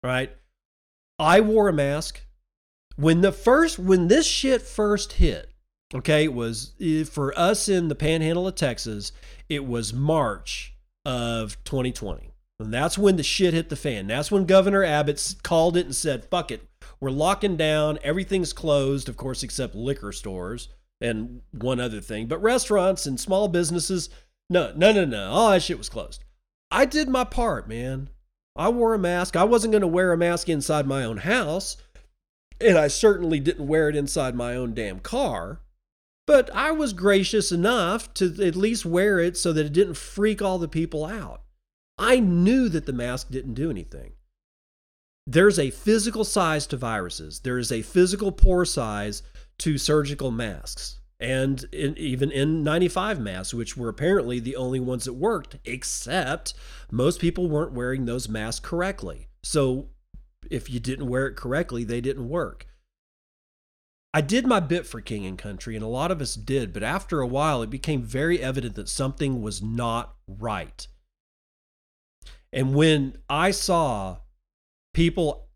Right? 0.04 0.32
I 1.20 1.42
wore 1.42 1.68
a 1.68 1.74
mask 1.74 2.22
when 2.96 3.22
the 3.22 3.32
first 3.32 3.78
when 3.78 4.08
this 4.08 4.26
shit 4.26 4.62
first 4.62 5.14
hit. 5.14 5.52
Okay, 5.94 6.26
it 6.26 6.34
was 6.34 6.74
eh, 6.82 7.04
for 7.04 7.38
us 7.40 7.70
in 7.70 7.88
the 7.88 7.96
panhandle 7.96 8.48
of 8.48 8.56
Texas, 8.56 9.12
it 9.48 9.66
was 9.66 9.94
March 9.94 10.74
of 11.06 11.64
2020. 11.64 12.32
And 12.60 12.74
that's 12.74 12.98
when 12.98 13.16
the 13.16 13.24
shit 13.24 13.54
hit 13.54 13.70
the 13.70 13.76
fan. 13.76 14.08
That's 14.08 14.32
when 14.32 14.46
Governor 14.46 14.84
Abbott 14.84 15.36
called 15.44 15.78
it 15.78 15.86
and 15.86 15.96
said, 15.96 16.26
fuck 16.26 16.52
it. 16.52 16.68
We're 17.00 17.12
locking 17.12 17.56
down. 17.56 18.00
Everything's 18.04 18.52
closed, 18.52 19.08
of 19.08 19.16
course, 19.16 19.44
except 19.44 19.76
liquor 19.76 20.12
stores 20.12 20.70
and 21.00 21.42
one 21.52 21.80
other 21.80 22.02
thing. 22.02 22.26
But 22.26 22.42
restaurants 22.42 23.06
and 23.06 23.20
small 23.20 23.48
businesses, 23.48 24.10
no, 24.50 24.74
no, 24.76 24.92
no, 24.92 25.06
no. 25.06 25.30
All 25.30 25.52
that 25.52 25.62
shit 25.62 25.78
was 25.78 25.90
closed. 25.90 26.24
I 26.72 26.86
did 26.86 27.08
my 27.08 27.24
part, 27.24 27.68
man. 27.68 28.10
I 28.56 28.70
wore 28.70 28.94
a 28.94 29.00
mask. 29.00 29.36
I 29.36 29.44
wasn't 29.44 29.72
going 29.72 29.82
to 29.82 29.88
wear 29.88 30.12
a 30.12 30.18
mask 30.18 30.50
inside 30.50 30.88
my 30.88 31.04
own 31.04 31.18
house, 31.18 31.78
and 32.60 32.78
I 32.78 32.88
certainly 32.88 33.40
didn't 33.40 33.68
wear 33.68 33.90
it 33.90 33.96
inside 33.96 34.36
my 34.36 34.56
own 34.56 34.74
damn 34.74 35.00
car. 35.00 35.62
But 36.26 36.54
I 36.54 36.72
was 36.72 36.92
gracious 36.92 37.52
enough 37.52 38.14
to 38.16 38.46
at 38.46 38.56
least 38.56 38.86
wear 38.86 39.20
it 39.20 39.38
so 39.38 39.54
that 39.54 39.68
it 39.68 39.74
didn't 39.74 39.94
freak 39.94 40.42
all 40.42 40.58
the 40.58 40.68
people 40.68 41.06
out. 41.06 41.42
I 41.98 42.20
knew 42.20 42.68
that 42.70 42.86
the 42.86 42.94
mask 42.94 43.30
didn't 43.30 43.54
do 43.54 43.70
anything. 43.70 44.14
There's 45.26 45.60
a 45.60 45.72
physical 45.72 46.24
size 46.24 46.68
to 46.68 46.78
viruses, 46.78 47.40
there 47.42 47.58
is 47.58 47.72
a 47.72 47.82
physical 47.82 48.32
pore 48.32 48.66
size 48.66 49.24
to 49.60 49.78
surgical 49.78 50.32
masks 50.32 50.97
and 51.20 51.66
in, 51.72 51.98
even 51.98 52.30
N95 52.30 53.20
masks, 53.20 53.54
which 53.54 53.76
were 53.76 53.90
apparently 53.90 54.40
the 54.40 54.56
only 54.56 54.80
ones 54.80 55.06
that 55.06 55.14
worked, 55.14 55.58
except 55.66 56.54
most 56.92 57.20
people 57.20 57.50
weren't 57.50 57.74
wearing 57.74 58.06
those 58.06 58.30
masks 58.30 58.66
correctly. 58.66 59.28
So 59.44 59.90
if 60.50 60.70
you 60.70 60.80
didn't 60.80 61.08
wear 61.08 61.28
it 61.28 61.36
correctly, 61.36 61.84
they 61.84 62.02
didn't 62.02 62.30
work. 62.30 62.68
I 64.14 64.22
did 64.22 64.48
my 64.48 64.60
bit 64.60 64.88
for 64.88 65.02
King 65.02 65.26
and 65.26 65.38
Country, 65.38 65.76
and 65.76 65.84
a 65.84 65.90
lot 65.90 66.12
of 66.12 66.22
us 66.22 66.36
did, 66.36 66.74
but 66.74 66.84
after 66.84 67.20
a 67.20 67.28
while, 67.28 67.62
it 67.62 67.70
became 67.70 68.02
very 68.02 68.42
evident 68.42 68.76
that 68.76 68.90
something 68.90 69.42
was 69.42 69.62
not 69.62 70.16
right. 70.28 70.88
And 72.54 72.74
when 72.74 73.18
I 73.30 73.52
saw 73.52 74.18
people 74.94 75.47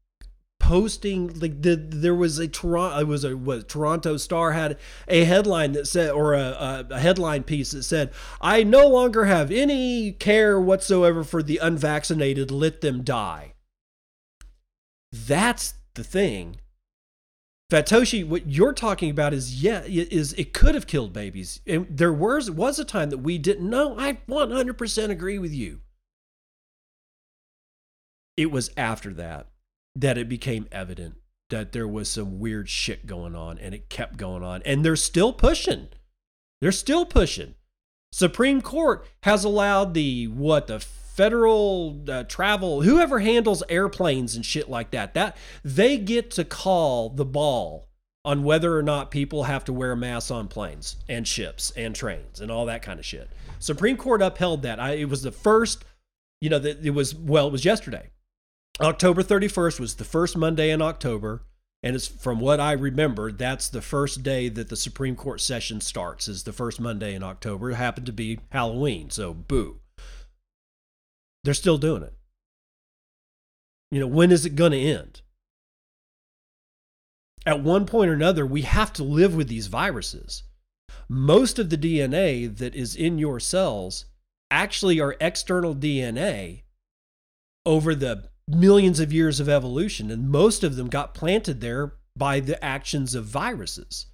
posting 0.72 1.38
like 1.42 1.62
the, 1.62 1.76
there 1.76 2.16
was 2.16 2.40
a 2.40 2.48
Toronto 2.48 2.98
it 2.98 3.06
was 3.06 3.26
a 3.26 3.36
what 3.36 3.68
Toronto 3.68 4.16
Star 4.16 4.54
had 4.54 4.78
a 5.06 5.26
headline 5.26 5.74
that 5.74 5.86
said 5.86 6.12
or 6.12 6.34
a, 6.34 6.88
a, 6.90 6.98
headline 6.98 7.44
piece 7.44 7.72
that 7.72 7.84
said 7.84 8.14
I 8.40 8.64
no 8.64 8.88
longer 8.88 9.26
have 9.26 9.52
any 9.52 10.14
care 10.14 10.62
whatsoever 10.62 11.26
for 11.26 11.44
the 11.44 11.58
unvaccinated. 11.58 12.52
Let 12.52 12.80
them 12.80 13.04
die. 13.04 13.56
That's 15.12 15.74
the 15.96 16.06
thing. 16.06 16.56
Fatoshi 17.70 18.26
what 18.26 18.48
you're 18.48 18.72
talking 18.72 19.10
about 19.10 19.34
is 19.34 19.62
yeah 19.62 19.82
is 19.86 20.32
it 20.34 20.54
could 20.54 20.74
have 20.74 20.88
killed 20.88 21.12
babies. 21.12 21.60
And 21.68 21.86
there 21.90 22.14
was 22.14 22.50
was 22.50 22.80
a 22.80 22.86
time 22.86 23.10
that 23.10 23.18
we 23.18 23.38
didn't 23.38 23.70
know. 23.70 24.00
I 24.00 24.20
100% 24.30 25.10
agree 25.10 25.38
with 25.38 25.54
you. 25.54 25.82
It 28.38 28.52
was 28.52 28.72
after 28.78 29.14
that 29.16 29.51
that 29.96 30.18
it 30.18 30.30
became 30.30 30.68
evident 30.72 31.16
that 31.50 31.74
there 31.74 31.88
was 31.88 32.10
some 32.10 32.40
weird 32.40 32.70
shit 32.70 33.06
going 33.06 33.36
on 33.36 33.60
and 33.60 33.76
it 33.76 33.90
kept 33.90 34.18
going 34.18 34.44
on 34.44 34.62
and 34.66 34.84
they're 34.84 34.96
still 34.96 35.34
pushing. 35.34 35.90
They're 36.62 36.72
still 36.72 37.06
pushing. 37.06 37.56
Supreme 38.14 38.62
court 38.62 39.06
has 39.24 39.44
allowed 39.44 39.94
the 39.94 40.28
what 40.28 40.68
the 40.68 40.80
federal 40.80 42.02
uh, 42.10 42.24
travel 42.24 42.82
whoever 42.82 43.20
handles 43.20 43.64
airplanes 43.68 44.36
and 44.36 44.46
shit 44.46 44.70
like 44.70 44.92
that 44.92 45.14
that 45.14 45.36
they 45.64 45.98
get 45.98 46.32
to 46.32 46.46
call 46.46 47.10
the 47.10 47.26
ball 47.26 47.90
on 48.24 48.44
whether 48.44 48.78
or 48.78 48.84
not 48.84 49.12
people 49.12 49.44
have 49.44 49.66
to 49.66 49.74
wear 49.74 49.96
masks 49.96 50.32
on 50.32 50.48
planes 50.48 50.96
and 51.10 51.28
ships 51.28 51.72
and 51.76 51.96
trains 51.96 52.40
and 52.40 52.50
all 52.50 52.66
that 52.66 52.82
kind 52.82 53.00
of 53.00 53.06
shit. 53.06 53.30
Supreme 53.60 53.98
court 53.98 54.22
upheld 54.22 54.62
that. 54.62 54.80
I, 54.80 54.92
it 54.94 55.10
was 55.10 55.22
the 55.22 55.32
first 55.32 55.84
you 56.40 56.50
know 56.50 56.60
that 56.60 56.86
it 56.86 56.92
was 56.92 57.14
well 57.14 57.48
it 57.48 57.52
was 57.52 57.66
yesterday 57.66 58.10
October 58.80 59.22
31st 59.22 59.80
was 59.80 59.96
the 59.96 60.06
first 60.06 60.38
Monday 60.38 60.72
in 60.72 60.82
October. 60.82 61.44
And 61.84 61.96
it's 61.96 62.08
from 62.08 62.40
what 62.40 62.60
I 62.60 62.74
remember, 62.74 63.32
that's 63.32 63.68
the 63.68 63.82
first 63.82 64.22
day 64.22 64.50
that 64.50 64.70
the 64.70 64.76
Supreme 64.76 65.16
Court 65.16 65.42
session 65.42 65.82
starts, 65.82 66.28
is 66.28 66.44
the 66.44 66.54
first 66.54 66.80
Monday 66.80 67.16
in 67.16 67.24
October. 67.24 67.72
It 67.72 67.76
happened 67.76 68.06
to 68.06 68.14
be 68.14 68.40
Halloween, 68.52 69.10
so 69.10 69.34
boo. 69.34 69.80
They're 71.44 71.56
still 71.56 71.80
doing 71.80 72.04
it. 72.04 72.14
You 73.90 74.00
know, 74.00 74.08
when 74.08 74.32
is 74.32 74.46
it 74.46 74.56
going 74.56 74.74
to 74.74 74.80
end? 74.80 75.22
At 77.48 77.64
one 77.64 77.88
point 77.88 78.12
or 78.12 78.14
another, 78.14 78.46
we 78.46 78.62
have 78.62 78.94
to 78.94 79.04
live 79.04 79.34
with 79.34 79.48
these 79.48 79.66
viruses. 79.66 80.44
Most 81.10 81.58
of 81.58 81.72
the 81.72 81.78
DNA 81.78 82.56
that 82.58 82.76
is 82.76 82.96
in 82.96 83.18
your 83.18 83.40
cells 83.40 84.06
actually 84.52 85.00
are 85.00 85.16
external 85.20 85.76
DNA 85.76 86.62
over 87.66 87.96
the 87.96 88.30
millions 88.48 89.00
of 89.00 89.14
years 89.14 89.40
of 89.40 89.50
evolution, 89.50 90.12
and 90.12 90.30
most 90.30 90.64
of 90.64 90.76
them 90.76 90.88
got 90.88 91.14
planted 91.14 91.62
there 91.62 91.94
by 92.16 92.40
the 92.40 92.64
actions 92.64 93.16
of 93.16 93.26
viruses. 93.26 94.08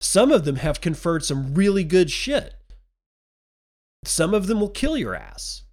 Some 0.00 0.32
of 0.32 0.44
them 0.44 0.56
have 0.56 0.80
conferred 0.80 1.24
some 1.24 1.54
really 1.54 1.84
good 1.84 2.10
shit. 2.10 2.54
Some 4.04 4.32
of 4.32 4.46
them 4.46 4.60
will 4.60 4.70
kill 4.70 4.96
your 4.96 5.14
ass. 5.14 5.64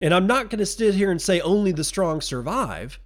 And 0.00 0.14
I'm 0.14 0.26
not 0.26 0.48
going 0.48 0.60
to 0.60 0.66
sit 0.66 0.94
here 0.94 1.10
and 1.10 1.20
say 1.20 1.40
only 1.40 1.72
the 1.72 1.84
strong 1.84 2.20
survive 2.20 3.00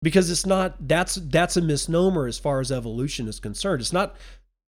because 0.00 0.30
it's 0.30 0.46
not 0.46 0.88
that's 0.88 1.16
that's 1.16 1.56
a 1.56 1.60
misnomer 1.60 2.26
as 2.26 2.38
far 2.38 2.60
as 2.60 2.70
evolution 2.70 3.28
is 3.28 3.40
concerned. 3.40 3.80
It's 3.80 3.92
not 3.92 4.16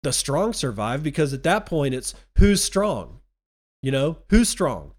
the 0.02 0.12
strong 0.12 0.52
survive 0.52 1.02
because 1.02 1.32
at 1.32 1.42
that 1.42 1.66
point 1.66 1.94
it's 1.94 2.14
who's 2.38 2.64
strong? 2.64 3.20
You 3.82 3.92
know, 3.92 4.18
who's 4.30 4.48
strong? 4.48 4.92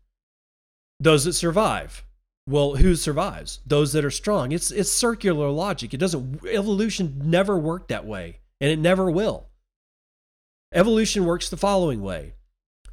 Those 0.99 1.25
that 1.25 1.33
survive. 1.33 2.05
Well, 2.47 2.75
who 2.75 2.95
survives? 2.95 3.59
Those 3.65 3.93
that 3.93 4.05
are 4.05 4.11
strong. 4.11 4.51
It's 4.51 4.71
it's 4.71 4.91
circular 4.91 5.49
logic. 5.49 5.93
It 5.93 5.99
doesn't 5.99 6.43
evolution 6.45 7.21
never 7.23 7.57
worked 7.57 7.89
that 7.89 8.05
way, 8.05 8.39
and 8.59 8.71
it 8.71 8.79
never 8.79 9.09
will. 9.09 9.47
Evolution 10.73 11.25
works 11.25 11.49
the 11.49 11.57
following 11.57 12.01
way. 12.01 12.33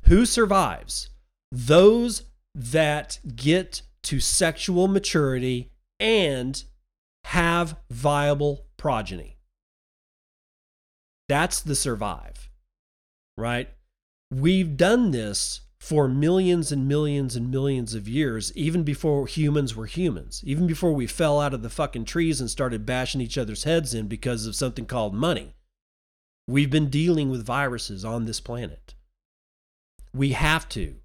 Who 0.04 0.26
survives? 0.26 1.10
Those 1.50 2.24
that 2.54 3.20
get 3.36 3.82
to 4.04 4.20
sexual 4.20 4.88
maturity 4.88 5.70
and 6.00 6.62
have 7.24 7.76
viable 7.90 8.66
progeny. 8.76 9.36
That's 11.28 11.60
the 11.60 11.74
survive. 11.74 12.50
Right? 13.36 13.68
We've 14.30 14.76
done 14.76 15.10
this 15.10 15.60
for 15.80 16.08
millions 16.08 16.72
and 16.72 16.88
millions 16.88 17.36
and 17.36 17.50
millions 17.50 17.94
of 17.94 18.08
years, 18.08 18.52
even 18.56 18.82
before 18.82 19.26
humans 19.26 19.76
were 19.76 19.86
humans, 19.86 20.42
even 20.44 20.66
before 20.66 20.92
we 20.92 21.06
fell 21.06 21.40
out 21.40 21.54
of 21.54 21.62
the 21.62 21.70
fucking 21.70 22.04
trees 22.04 22.40
and 22.40 22.50
started 22.50 22.84
bashing 22.84 23.20
each 23.20 23.38
other's 23.38 23.64
heads 23.64 23.94
in 23.94 24.08
because 24.08 24.46
of 24.46 24.56
something 24.56 24.86
called 24.86 25.14
money. 25.14 25.54
We've 26.48 26.70
been 26.70 26.90
dealing 26.90 27.30
with 27.30 27.46
viruses 27.46 28.04
on 28.04 28.24
this 28.24 28.40
planet. 28.40 28.94
We 30.12 30.32
have 30.32 30.68
to. 30.70 30.96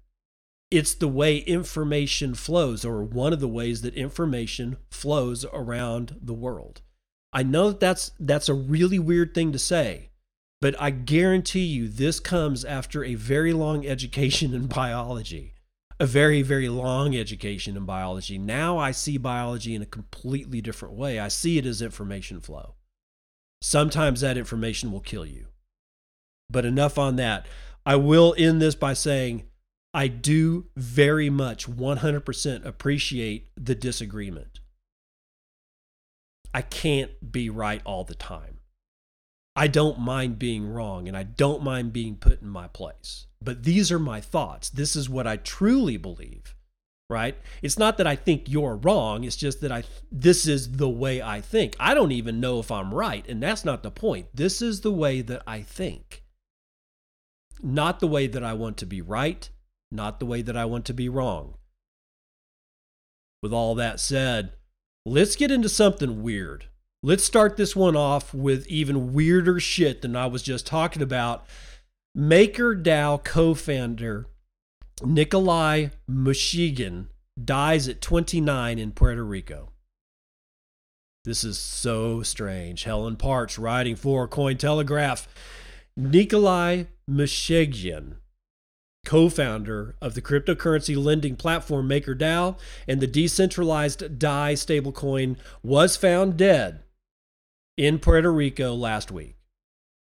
It's 0.70 0.94
the 0.94 1.08
way 1.08 1.38
information 1.38 2.34
flows, 2.34 2.84
or 2.84 3.04
one 3.04 3.32
of 3.32 3.40
the 3.40 3.46
ways 3.46 3.82
that 3.82 3.94
information 3.94 4.78
flows 4.90 5.44
around 5.52 6.16
the 6.20 6.34
world. 6.34 6.80
I 7.32 7.42
know 7.42 7.68
that 7.68 7.80
that's, 7.80 8.10
that's 8.18 8.48
a 8.48 8.54
really 8.54 8.98
weird 8.98 9.34
thing 9.34 9.52
to 9.52 9.58
say, 9.58 10.10
but 10.64 10.80
I 10.80 10.88
guarantee 10.88 11.66
you, 11.66 11.88
this 11.88 12.18
comes 12.20 12.64
after 12.64 13.04
a 13.04 13.16
very 13.16 13.52
long 13.52 13.86
education 13.86 14.54
in 14.54 14.66
biology, 14.66 15.52
a 16.00 16.06
very, 16.06 16.40
very 16.40 16.70
long 16.70 17.14
education 17.14 17.76
in 17.76 17.84
biology. 17.84 18.38
Now 18.38 18.78
I 18.78 18.90
see 18.90 19.18
biology 19.18 19.74
in 19.74 19.82
a 19.82 19.84
completely 19.84 20.62
different 20.62 20.94
way. 20.94 21.20
I 21.20 21.28
see 21.28 21.58
it 21.58 21.66
as 21.66 21.82
information 21.82 22.40
flow. 22.40 22.76
Sometimes 23.60 24.22
that 24.22 24.38
information 24.38 24.90
will 24.90 25.02
kill 25.02 25.26
you. 25.26 25.48
But 26.48 26.64
enough 26.64 26.96
on 26.96 27.16
that. 27.16 27.44
I 27.84 27.96
will 27.96 28.34
end 28.38 28.62
this 28.62 28.74
by 28.74 28.94
saying 28.94 29.44
I 29.92 30.08
do 30.08 30.68
very 30.76 31.28
much 31.28 31.68
100% 31.68 32.64
appreciate 32.64 33.50
the 33.54 33.74
disagreement. 33.74 34.60
I 36.54 36.62
can't 36.62 37.30
be 37.30 37.50
right 37.50 37.82
all 37.84 38.04
the 38.04 38.14
time. 38.14 38.60
I 39.56 39.68
don't 39.68 40.00
mind 40.00 40.38
being 40.38 40.68
wrong 40.68 41.06
and 41.06 41.16
I 41.16 41.22
don't 41.22 41.62
mind 41.62 41.92
being 41.92 42.16
put 42.16 42.42
in 42.42 42.48
my 42.48 42.66
place. 42.68 43.26
But 43.40 43.62
these 43.62 43.92
are 43.92 43.98
my 43.98 44.20
thoughts. 44.20 44.68
This 44.70 44.96
is 44.96 45.08
what 45.08 45.26
I 45.26 45.36
truly 45.36 45.96
believe, 45.96 46.56
right? 47.08 47.36
It's 47.62 47.78
not 47.78 47.98
that 47.98 48.06
I 48.06 48.16
think 48.16 48.50
you're 48.50 48.76
wrong, 48.76 49.22
it's 49.22 49.36
just 49.36 49.60
that 49.60 49.70
I 49.70 49.84
this 50.10 50.46
is 50.46 50.72
the 50.72 50.88
way 50.88 51.22
I 51.22 51.40
think. 51.40 51.76
I 51.78 51.94
don't 51.94 52.12
even 52.12 52.40
know 52.40 52.58
if 52.58 52.72
I'm 52.72 52.92
right, 52.92 53.26
and 53.28 53.42
that's 53.42 53.64
not 53.64 53.82
the 53.82 53.90
point. 53.90 54.26
This 54.34 54.60
is 54.62 54.80
the 54.80 54.92
way 54.92 55.20
that 55.20 55.42
I 55.46 55.60
think. 55.60 56.24
Not 57.62 58.00
the 58.00 58.08
way 58.08 58.26
that 58.26 58.42
I 58.42 58.54
want 58.54 58.76
to 58.78 58.86
be 58.86 59.00
right, 59.00 59.48
not 59.90 60.18
the 60.18 60.26
way 60.26 60.42
that 60.42 60.56
I 60.56 60.64
want 60.64 60.84
to 60.86 60.94
be 60.94 61.08
wrong. 61.08 61.54
With 63.42 63.52
all 63.52 63.74
that 63.74 64.00
said, 64.00 64.52
let's 65.04 65.36
get 65.36 65.50
into 65.50 65.68
something 65.68 66.22
weird. 66.22 66.66
Let's 67.06 67.22
start 67.22 67.58
this 67.58 67.76
one 67.76 67.96
off 67.96 68.32
with 68.32 68.66
even 68.66 69.12
weirder 69.12 69.60
shit 69.60 70.00
than 70.00 70.16
I 70.16 70.24
was 70.24 70.42
just 70.42 70.66
talking 70.66 71.02
about. 71.02 71.44
MakerDAO 72.16 73.22
co 73.22 73.52
founder 73.52 74.24
Nikolai 75.04 75.88
Mushegian 76.10 77.08
dies 77.44 77.88
at 77.88 78.00
29 78.00 78.78
in 78.78 78.92
Puerto 78.92 79.22
Rico. 79.22 79.68
This 81.26 81.44
is 81.44 81.58
so 81.58 82.22
strange. 82.22 82.84
Helen 82.84 83.16
Partz 83.16 83.58
writing 83.58 83.96
for 83.96 84.26
Cointelegraph. 84.26 85.26
Nikolai 85.98 86.84
Mushegian, 87.06 88.14
co 89.04 89.28
founder 89.28 89.94
of 90.00 90.14
the 90.14 90.22
cryptocurrency 90.22 90.96
lending 90.96 91.36
platform 91.36 91.86
MakerDAO 91.86 92.56
and 92.88 93.02
the 93.02 93.06
decentralized 93.06 94.18
DAI 94.18 94.54
stablecoin, 94.54 95.36
was 95.62 95.98
found 95.98 96.38
dead 96.38 96.80
in 97.76 97.98
Puerto 97.98 98.32
Rico 98.32 98.74
last 98.74 99.10
week. 99.10 99.36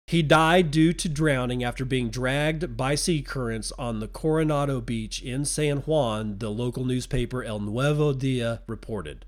He 0.06 0.22
died 0.22 0.70
due 0.70 0.92
to 0.92 1.08
drowning 1.08 1.64
after 1.64 1.84
being 1.84 2.10
dragged 2.10 2.76
by 2.76 2.94
sea 2.94 3.22
currents 3.22 3.72
on 3.78 4.00
the 4.00 4.08
Coronado 4.08 4.80
Beach 4.80 5.22
in 5.22 5.44
San 5.44 5.78
Juan, 5.78 6.38
the 6.38 6.50
local 6.50 6.84
newspaper 6.84 7.42
El 7.42 7.60
Nuevo 7.60 8.12
Dia 8.12 8.62
reported. 8.66 9.24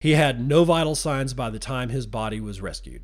He 0.00 0.12
had 0.12 0.40
no 0.40 0.64
vital 0.64 0.94
signs 0.94 1.34
by 1.34 1.50
the 1.50 1.58
time 1.58 1.90
his 1.90 2.06
body 2.06 2.40
was 2.40 2.62
rescued. 2.62 3.02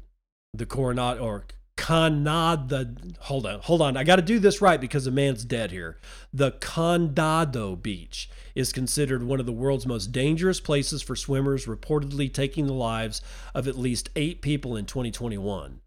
The 0.55 0.65
Coronado 0.65 1.23
or 1.23 1.47
Condado, 1.77 3.17
hold 3.21 3.47
on, 3.47 3.61
hold 3.61 3.83
on. 3.83 3.97
I 3.97 4.05
got 4.05 4.17
to 4.17 4.23
do 4.23 4.39
this 4.39 4.63
right 4.63 4.81
because 4.81 5.07
a 5.07 5.11
man's 5.11 5.45
dead 5.45 5.71
here. 5.71 5.99
The 6.33 6.53
Condado 6.53 7.81
Beach 7.81 8.31
is 8.55 8.73
considered 8.73 9.23
one 9.23 9.41
of 9.41 9.47
the 9.47 9.53
world's 9.53 9.87
most 9.87 10.13
dangerous 10.13 10.61
places 10.61 11.03
for 11.03 11.17
swimmers, 11.17 11.67
reportedly 11.67 12.33
taking 12.33 12.67
the 12.67 12.73
lives 12.73 13.21
of 13.55 13.67
at 13.67 13.79
least 13.79 14.11
eight 14.17 14.41
people 14.41 14.77
in 14.77 14.87
2021. 14.87 15.81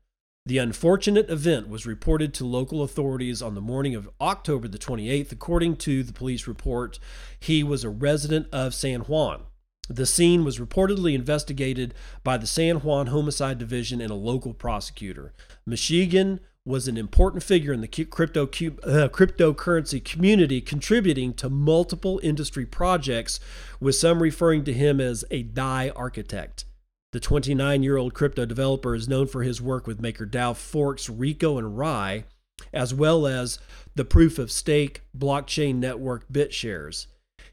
The 0.46 0.60
unfortunate 0.60 1.30
event 1.30 1.68
was 1.68 1.86
reported 1.86 2.34
to 2.36 2.46
local 2.46 2.82
authorities 2.82 3.42
on 3.42 3.54
the 3.54 3.62
morning 3.62 3.96
of 3.96 4.10
October 4.22 4.68
the 4.68 4.78
28th. 4.78 5.32
According 5.32 5.76
to 5.78 6.04
the 6.04 6.14
police 6.14 6.48
report, 6.48 7.00
he 7.40 7.64
was 7.64 7.84
a 7.84 7.90
resident 7.90 8.48
of 8.54 8.74
San 8.74 9.02
Juan. 9.02 9.44
The 9.90 10.06
scene 10.06 10.44
was 10.44 10.60
reportedly 10.60 11.14
investigated 11.14 11.94
by 12.24 12.38
the 12.38 12.48
San 12.48 12.78
Juan 12.78 13.08
Homicide 13.08 13.58
Division 13.58 14.02
and 14.02 14.12
a 14.12 14.16
local 14.16 14.54
prosecutor. 14.54 15.34
Mushegian 15.68 16.40
was 16.66 16.88
an 16.90 16.98
important 16.98 17.42
figure 17.44 17.72
in 17.72 17.80
the 17.80 17.88
crypto, 17.88 18.44
uh, 18.44 19.08
cryptocurrency 19.08 20.04
community, 20.04 20.60
contributing 20.60 21.34
to 21.34 21.50
multiple 21.50 22.20
industry 22.22 22.66
projects, 22.66 23.40
with 23.80 23.96
some 23.96 24.22
referring 24.22 24.66
to 24.66 24.74
him 24.74 25.00
as 25.00 25.24
a 25.32 25.44
DAI 25.44 25.90
architect. 25.96 26.66
The 27.14 27.22
29 27.22 27.84
year 27.84 27.96
old 27.96 28.14
crypto 28.14 28.46
developer 28.46 28.94
is 28.94 29.08
known 29.08 29.28
for 29.28 29.44
his 29.44 29.62
work 29.62 29.88
with 29.88 30.02
MakerDAO 30.02 30.58
forks 30.58 31.10
Rico 31.10 31.58
and 31.58 31.78
Rye, 31.78 32.26
as 32.74 32.94
well 32.94 33.26
as 33.26 33.60
the 33.96 34.06
proof 34.06 34.38
of 34.38 34.52
stake 34.52 35.04
blockchain 35.18 35.76
network 35.76 36.28
BitShares. 36.30 37.08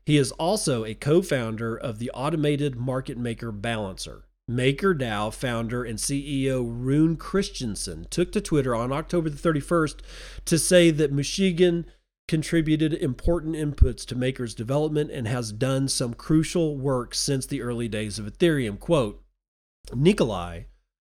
He 0.04 0.16
is 0.18 0.32
also 0.32 0.84
a 0.84 0.94
co 0.94 1.22
founder 1.22 1.76
of 1.76 1.98
the 1.98 2.10
automated 2.10 2.76
market 2.76 3.16
maker 3.16 3.50
Balancer. 3.50 4.24
MakerDAO 4.50 5.32
founder 5.32 5.84
and 5.84 5.98
CEO 5.98 6.66
Rune 6.68 7.16
Christensen 7.16 8.06
took 8.10 8.30
to 8.32 8.42
Twitter 8.42 8.74
on 8.74 8.92
October 8.92 9.30
the 9.30 9.50
31st 9.50 10.00
to 10.44 10.58
say 10.58 10.90
that 10.90 11.14
Mushegian 11.14 11.86
contributed 12.28 12.92
important 12.92 13.56
inputs 13.56 14.04
to 14.06 14.14
Maker's 14.14 14.54
development 14.54 15.10
and 15.10 15.26
has 15.26 15.50
done 15.50 15.88
some 15.88 16.12
crucial 16.12 16.76
work 16.76 17.14
since 17.14 17.46
the 17.46 17.62
early 17.62 17.88
days 17.88 18.18
of 18.18 18.26
Ethereum. 18.26 18.78
Quote, 18.78 19.22
Nikolai 19.94 20.64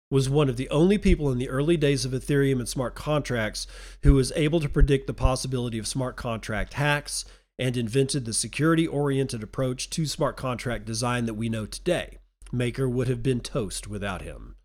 was 0.10 0.30
one 0.30 0.50
of 0.50 0.58
the 0.58 0.70
only 0.70 0.98
people 0.98 1.32
in 1.32 1.38
the 1.38 1.50
early 1.50 1.78
days 1.78 2.06
of 2.06 2.14
Ethereum 2.14 2.60
and 2.60 2.70
smart 2.70 2.96
contracts 2.96 3.68
who 4.04 4.14
was 4.14 4.32
able 4.36 4.60
to 4.60 4.70
predict 4.70 5.06
the 5.06 5.14
possibility 5.14 5.78
of 5.78 5.88
smart 5.88 6.16
contract 6.16 6.74
hacks 6.74 7.26
and 7.60 7.76
invented 7.78 8.26
the 8.26 8.34
security 8.34 8.86
oriented 8.86 9.44
approach 9.44 9.90
to 9.90 10.06
smart 10.06 10.38
contract 10.38 10.86
design 10.86 11.26
that 11.26 11.34
we 11.34 11.50
know 11.50 11.66
today. 11.66 12.18
Maker 12.52 12.88
would 12.88 13.08
have 13.08 13.24
been 13.24 13.42
toast 13.42 13.88
without 13.88 14.22
him. 14.22 14.56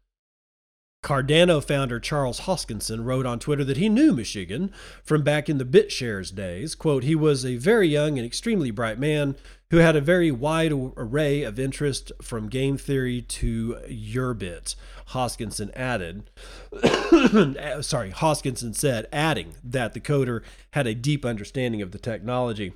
Cardano 1.02 1.62
founder 1.62 1.98
Charles 1.98 2.42
Hoskinson 2.42 3.04
wrote 3.04 3.26
on 3.26 3.40
Twitter 3.40 3.64
that 3.64 3.76
he 3.76 3.88
knew 3.88 4.12
Mushegian 4.12 4.70
from 5.02 5.22
back 5.22 5.48
in 5.48 5.58
the 5.58 5.64
BitShares 5.64 6.32
days. 6.32 6.76
Quote, 6.76 7.02
he 7.02 7.16
was 7.16 7.44
a 7.44 7.56
very 7.56 7.88
young 7.88 8.18
and 8.18 8.26
extremely 8.26 8.70
bright 8.70 9.00
man 9.00 9.34
who 9.70 9.78
had 9.78 9.96
a 9.96 10.00
very 10.00 10.30
wide 10.30 10.70
array 10.70 11.42
of 11.42 11.58
interest 11.58 12.12
from 12.22 12.48
game 12.48 12.76
theory 12.76 13.20
to 13.20 13.78
Urbit. 13.88 14.76
Hoskinson 15.08 15.72
added, 15.74 16.30
sorry, 17.82 18.12
Hoskinson 18.12 18.76
said, 18.76 19.08
adding 19.12 19.54
that 19.64 19.94
the 19.94 20.00
coder 20.00 20.42
had 20.70 20.86
a 20.86 20.94
deep 20.94 21.24
understanding 21.24 21.82
of 21.82 21.90
the 21.90 21.98
technology. 21.98 22.74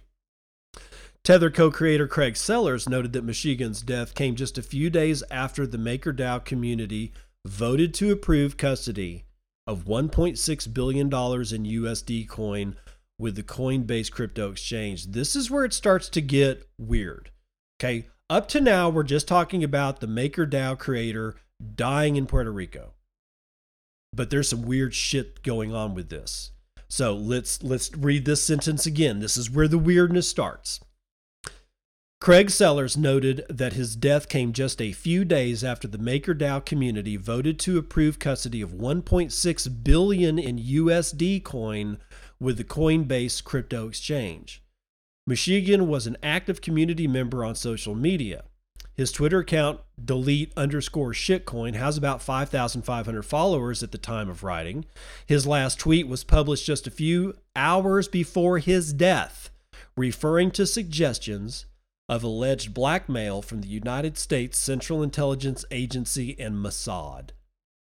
Tether 1.25 1.51
co 1.51 1.71
creator 1.71 2.07
Craig 2.07 2.37
Sellars 2.37 2.89
noted 2.89 3.13
that 3.13 3.27
Mushegian's 3.27 3.83
death 3.83 4.15
came 4.15 4.37
just 4.37 4.59
a 4.59 4.63
few 4.63 4.91
days 4.91 5.25
after 5.31 5.67
the 5.67 5.79
MakerDAO 5.79 6.45
community 6.45 7.13
voted 7.45 7.93
to 7.95 8.13
approve 8.13 8.57
custody 8.57 9.25
of 9.67 9.85
$1.6 9.85 10.75
billion 10.75 11.07
in 11.07 11.11
USD 11.11 12.29
coin 12.29 12.77
with 13.19 13.35
the 13.35 13.43
Coinbase 13.43 14.11
crypto 14.11 14.51
exchange. 14.51 15.07
This 15.07 15.35
is 15.35 15.51
where 15.51 15.65
it 15.65 15.73
starts 15.73 16.09
to 16.11 16.21
get 16.21 16.69
weird. 16.79 17.31
Okay. 17.81 18.07
Up 18.29 18.49
to 18.49 18.61
now, 18.61 18.89
we're 18.89 19.05
just 19.05 19.29
talking 19.29 19.63
about 19.63 20.01
the 20.01 20.09
MakerDAO 20.09 20.79
creator 20.79 21.37
dying 21.75 22.17
in 22.17 22.27
Puerto 22.27 22.51
Rico. 22.51 22.95
But 24.13 24.31
there's 24.31 24.49
some 24.49 24.63
weird 24.63 24.95
shit 24.95 25.43
going 25.43 25.75
on 25.75 25.95
with 25.95 26.09
this. 26.09 26.51
So 26.89 27.15
let's 27.15 27.63
let's 27.63 27.95
read 27.95 28.25
this 28.25 28.45
sentence 28.45 28.87
again. 28.87 29.21
This 29.21 29.37
is 29.37 29.51
where 29.51 29.69
the 29.69 29.79
weirdness 29.79 30.29
starts. 30.29 30.81
Craig 32.19 32.51
Sellars 32.51 32.97
noted 32.97 33.45
that 33.49 33.75
his 33.75 33.95
death 33.95 34.29
came 34.29 34.53
just 34.53 34.81
a 34.81 34.93
few 34.93 35.25
days 35.25 35.63
after 35.63 35.87
the 35.87 35.99
MakerDAO 35.99 36.65
community 36.65 37.17
voted 37.17 37.59
to 37.61 37.77
approve 37.77 38.19
custody 38.19 38.63
of 38.63 38.73
1.6 38.73 39.85
billion 39.85 40.39
in 40.39 40.59
USD 40.59 41.45
coin 41.45 41.99
with 42.41 42.57
the 42.57 42.65
Coinbase 42.65 43.45
crypto 43.45 43.87
exchange. 43.87 44.63
Mushegian 45.29 45.87
was 45.87 46.07
an 46.07 46.17
active 46.23 46.61
community 46.61 47.07
member 47.07 47.45
on 47.45 47.55
social 47.55 47.95
media. 47.95 48.45
His 48.97 49.13
Twitter 49.13 49.41
account, 49.41 49.81
delete 50.03 50.53
underscore 50.57 51.13
shitcoin, 51.13 51.75
has 51.75 51.99
about 51.99 52.23
5,500 52.23 53.23
followers 53.23 53.83
at 53.83 53.93
the 53.93 53.99
time 53.99 54.31
of 54.31 54.43
writing. 54.43 54.87
His 55.27 55.47
last 55.47 55.79
tweet 55.79 56.09
was 56.09 56.25
published 56.25 56.65
just 56.65 56.87
a 56.87 56.91
few 56.91 57.35
hours 57.55 58.09
before 58.09 58.59
his 58.59 58.95
death, 58.95 59.51
referring 59.99 60.51
to 60.53 60.67
suggestions 60.67 61.67
of 62.09 62.23
alleged 62.23 62.73
blackmail 62.73 63.43
from 63.43 63.61
the 63.61 63.69
United 63.69 64.17
States 64.17 64.57
Central 64.57 65.03
Intelligence 65.03 65.65
Agency 65.71 66.35
and 66.39 66.55
Mossad. 66.55 67.31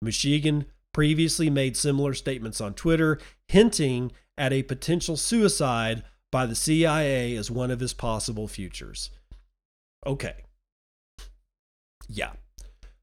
Mushegian 0.05 0.65
previously 0.93 1.49
made 1.49 1.77
similar 1.77 2.13
statements 2.13 2.61
on 2.61 2.75
Twitter, 2.75 3.21
hinting 3.47 4.11
at 4.37 4.53
a 4.53 4.65
potential 4.65 5.17
suicide 5.17 6.03
by 6.33 6.45
the 6.45 6.57
CIA 6.57 7.37
as 7.37 7.53
one 7.53 7.71
of 7.71 7.79
his 7.79 7.95
possible 7.95 8.49
futures. 8.49 9.11
Okay. 10.05 10.45
Yeah. 12.09 12.33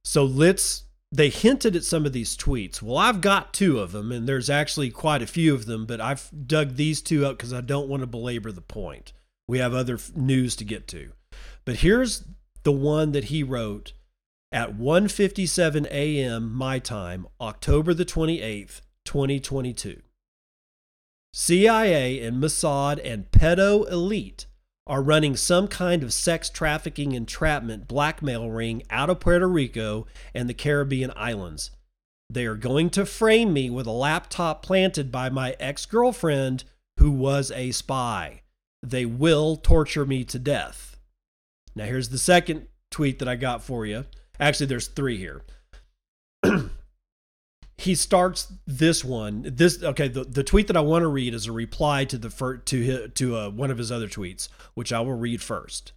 So 0.04 0.26
let's. 0.26 0.84
They 1.12 1.30
hinted 1.30 1.78
at 1.78 1.86
some 1.86 2.06
of 2.06 2.12
these 2.12 2.36
tweets. 2.36 2.82
Well, 2.82 2.98
I've 2.98 3.22
got 3.22 3.54
two 3.54 3.80
of 3.80 3.94
them, 3.94 4.12
and 4.12 4.28
there's 4.28 4.50
actually 4.50 4.90
quite 4.90 5.22
a 5.22 5.28
few 5.28 5.54
of 5.54 5.66
them, 5.66 5.86
but 5.86 6.02
I've 6.02 6.30
dug 6.46 6.76
these 6.76 7.02
two 7.02 7.26
up 7.26 7.38
because 7.38 7.54
I 7.54 7.62
don't 7.62 7.88
want 7.88 8.02
to 8.02 8.08
belabor 8.08 8.52
the 8.52 8.60
point. 8.60 9.14
We 9.48 9.60
have 9.60 9.74
other 9.74 9.98
news 10.14 10.58
to 10.58 10.66
get 10.66 10.88
to. 10.90 11.12
But 11.64 11.78
here's 11.78 12.26
the 12.64 12.72
one 12.72 13.12
that 13.14 13.26
he 13.26 13.44
wrote 13.44 13.94
at 14.52 14.78
1:57 14.78 15.86
a.m. 15.90 16.54
my 16.54 16.80
time, 16.80 17.28
October 17.40 17.94
the 17.94 18.06
28th, 18.06 18.82
2022. 19.06 20.02
CIA 21.34 22.22
and 22.22 22.42
Mossad 22.42 23.00
and 23.04 23.30
pedo 23.32 23.90
elite 23.92 24.46
are 24.88 25.02
running 25.02 25.36
some 25.36 25.68
kind 25.68 26.04
of 26.04 26.14
sex 26.14 26.50
trafficking 26.50 27.14
entrapment 27.14 27.88
blackmail 27.88 28.50
ring 28.50 28.84
out 28.90 29.10
of 29.10 29.20
Puerto 29.20 29.48
Rico 29.48 30.06
and 30.34 30.48
the 30.48 30.54
Caribbean 30.54 31.12
islands. 31.16 31.72
They 32.30 32.46
are 32.46 32.56
going 32.56 32.90
to 32.92 33.06
frame 33.06 33.54
me 33.54 33.70
with 33.70 33.88
a 33.88 33.92
laptop 33.92 34.64
planted 34.64 35.12
by 35.12 35.30
my 35.30 35.56
ex 35.60 35.86
girlfriend 35.86 36.64
who 36.98 37.12
was 37.12 37.52
a 37.52 37.72
spy 37.72 38.42
they 38.86 39.06
will 39.06 39.56
torture 39.56 40.06
me 40.06 40.24
to 40.26 40.40
death. 40.40 40.98
Now, 41.76 41.86
here's 41.86 42.10
the 42.10 42.18
second 42.18 42.68
tweet 42.92 43.20
that 43.20 43.28
I 43.28 43.36
got 43.36 43.64
for 43.64 43.86
you. 43.86 44.06
Actually, 44.40 44.68
there's 44.68 44.88
three 44.88 45.18
here. 45.18 45.42
he 47.78 47.96
starts 47.96 48.52
this 48.66 49.04
one. 49.04 49.44
This 49.46 49.84
okay. 49.84 50.08
The, 50.08 50.24
the 50.24 50.44
tweet 50.44 50.68
that 50.68 50.78
I 50.78 50.82
want 50.82 51.04
to 51.04 51.08
read 51.08 51.34
is 51.34 51.46
a 51.46 51.52
reply 51.52 52.06
to 52.06 52.18
the 52.18 52.30
fir- 52.30 52.58
to 52.58 52.82
his, 52.82 53.12
to 53.16 53.38
uh, 53.38 53.50
one 53.50 53.72
of 53.72 53.78
his 53.78 53.92
other 53.92 54.08
tweets, 54.08 54.48
which 54.74 54.94
I 54.94 55.02
will 55.02 55.18
read 55.18 55.42
first. 55.42 55.92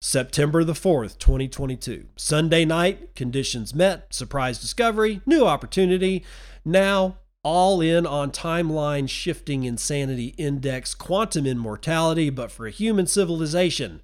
September 0.00 0.62
the 0.62 0.74
4th, 0.74 1.18
2022. 1.18 2.06
Sunday 2.14 2.64
night, 2.64 3.16
conditions 3.16 3.74
met, 3.74 4.14
surprise 4.14 4.60
discovery, 4.60 5.20
new 5.26 5.44
opportunity. 5.44 6.24
Now 6.64 7.16
all 7.42 7.80
in 7.80 8.06
on 8.06 8.30
timeline 8.30 9.08
shifting 9.08 9.64
insanity 9.64 10.34
index 10.38 10.94
quantum 10.94 11.46
immortality, 11.46 12.30
but 12.30 12.52
for 12.52 12.66
a 12.66 12.70
human 12.70 13.06
civilization. 13.06 14.02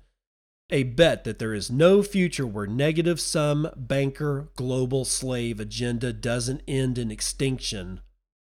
A 0.70 0.82
bet 0.82 1.24
that 1.24 1.38
there 1.38 1.52
is 1.52 1.70
no 1.70 2.02
future 2.02 2.46
where 2.46 2.66
negative 2.66 3.20
sum 3.20 3.68
banker 3.76 4.48
global 4.56 5.04
slave 5.04 5.60
agenda 5.60 6.12
doesn't 6.12 6.62
end 6.66 6.96
in 6.96 7.10
extinction. 7.10 8.00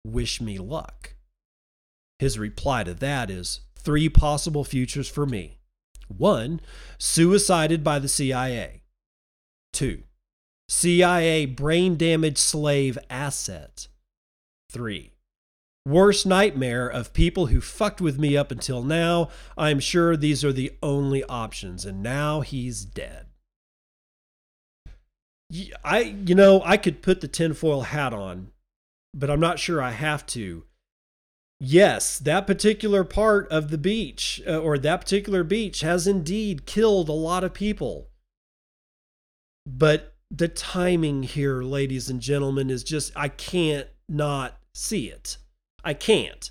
Wish 0.06 0.40
me 0.40 0.58
luck. 0.58 1.14
His 2.18 2.38
reply 2.38 2.84
to 2.84 2.94
that 2.94 3.30
is 3.30 3.60
three 3.76 4.08
possible 4.08 4.64
futures 4.64 5.08
for 5.08 5.26
me. 5.26 5.58
One, 6.08 6.60
suicided 6.98 7.82
by 7.82 7.98
the 7.98 8.08
CIA. 8.08 8.82
Two, 9.72 10.04
CIA 10.68 11.46
brain 11.46 11.96
damaged 11.96 12.38
slave 12.38 12.96
asset. 13.10 13.88
Three. 14.70 15.13
Worst 15.86 16.24
nightmare 16.24 16.88
of 16.88 17.12
people 17.12 17.46
who 17.46 17.60
fucked 17.60 18.00
with 18.00 18.18
me 18.18 18.36
up 18.36 18.50
until 18.50 18.82
now. 18.82 19.28
I'm 19.56 19.80
sure 19.80 20.16
these 20.16 20.42
are 20.42 20.52
the 20.52 20.72
only 20.82 21.22
options, 21.24 21.84
and 21.84 22.02
now 22.02 22.40
he's 22.40 22.86
dead. 22.86 23.26
I, 25.84 26.16
you 26.24 26.34
know, 26.34 26.62
I 26.64 26.78
could 26.78 27.02
put 27.02 27.20
the 27.20 27.28
tinfoil 27.28 27.82
hat 27.82 28.14
on, 28.14 28.50
but 29.12 29.30
I'm 29.30 29.40
not 29.40 29.58
sure 29.58 29.82
I 29.82 29.90
have 29.90 30.24
to. 30.28 30.64
Yes, 31.60 32.18
that 32.18 32.46
particular 32.46 33.04
part 33.04 33.46
of 33.50 33.70
the 33.70 33.78
beach, 33.78 34.42
uh, 34.46 34.58
or 34.58 34.78
that 34.78 35.02
particular 35.02 35.44
beach, 35.44 35.80
has 35.80 36.06
indeed 36.06 36.66
killed 36.66 37.08
a 37.08 37.12
lot 37.12 37.44
of 37.44 37.54
people. 37.54 38.08
But 39.66 40.14
the 40.30 40.48
timing 40.48 41.22
here, 41.22 41.62
ladies 41.62 42.08
and 42.08 42.20
gentlemen, 42.20 42.70
is 42.70 42.82
just, 42.82 43.12
I 43.14 43.28
can't 43.28 43.86
not 44.08 44.58
see 44.74 45.08
it. 45.08 45.36
I 45.84 45.94
can't. 45.94 46.50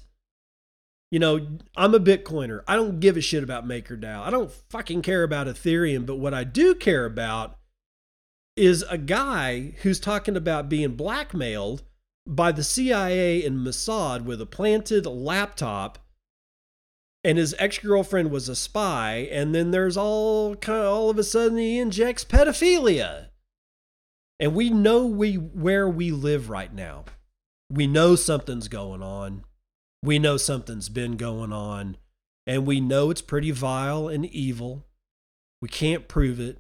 You 1.12 1.20
know, 1.20 1.48
I'm 1.76 1.94
a 1.94 2.00
Bitcoiner. 2.00 2.64
I 2.68 2.76
don't 2.76 3.00
give 3.00 3.18
a 3.18 3.22
shit 3.22 3.44
about 3.44 3.68
MakerDAO. 3.68 4.22
I 4.22 4.30
don't 4.30 4.52
fucking 4.52 5.02
care 5.04 5.24
about 5.24 5.48
Ethereum. 5.48 6.06
But 6.06 6.16
what 6.16 6.34
I 6.34 6.44
do 6.44 6.74
care 6.74 7.06
about 7.06 7.58
is 8.56 8.84
a 8.90 8.98
guy 8.98 9.74
who's 9.82 10.00
talking 10.00 10.36
about 10.36 10.70
being 10.70 10.96
blackmailed 10.96 11.84
by 12.26 12.52
the 12.52 12.64
CIA 12.64 13.46
and 13.46 13.66
Mossad 13.66 14.24
with 14.24 14.42
a 14.42 14.46
planted 14.46 15.06
laptop 15.06 16.00
and 17.24 17.38
his 17.38 17.56
ex-girlfriend 17.58 18.32
was 18.32 18.50
a 18.50 18.56
spy 18.56 19.28
and 19.32 19.54
then 19.56 19.72
there's 19.72 19.98
all 19.98 20.56
kind 20.56 20.80
of 20.80 20.86
all 20.86 21.10
of 21.10 21.18
a 21.18 21.24
sudden 21.24 21.58
he 21.58 21.80
injects 21.80 22.26
pedophilia 22.26 23.28
and 24.40 24.54
we 24.54 24.70
know 24.70 25.06
we 25.06 25.36
where 25.36 25.88
we 25.88 26.12
live 26.12 26.50
right 26.50 26.74
now 26.74 27.06
we 27.70 27.88
know 27.88 28.16
something's 28.16 28.68
going 28.68 29.02
on. 29.02 29.44
We 30.04 30.20
know 30.20 30.38
something's 30.38 30.90
been 30.90 31.18
going 31.18 31.54
on. 31.54 31.98
And 32.46 32.66
we 32.66 32.82
know 32.82 33.10
it's 33.10 33.22
pretty 33.22 33.52
vile 33.52 34.08
and 34.08 34.26
evil. 34.26 34.86
We 35.62 35.70
can't 35.70 36.08
prove 36.08 36.40
it. 36.40 36.60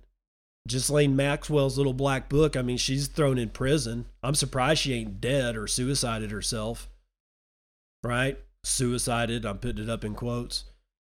Ghislaine 0.67 1.15
Maxwell's 1.15 1.77
little 1.77 1.93
black 1.93 2.29
book, 2.29 2.55
I 2.55 2.61
mean, 2.61 2.77
she's 2.77 3.07
thrown 3.07 3.37
in 3.37 3.49
prison. 3.49 4.05
I'm 4.23 4.35
surprised 4.35 4.81
she 4.81 4.93
ain't 4.93 5.19
dead 5.19 5.57
or 5.57 5.67
suicided 5.67 6.31
herself. 6.31 6.89
Right? 8.01 8.39
Suicided. 8.63 9.45
I'm 9.45 9.57
putting 9.57 9.83
it 9.83 9.89
up 9.89 10.05
in 10.05 10.15
quotes. 10.15 10.63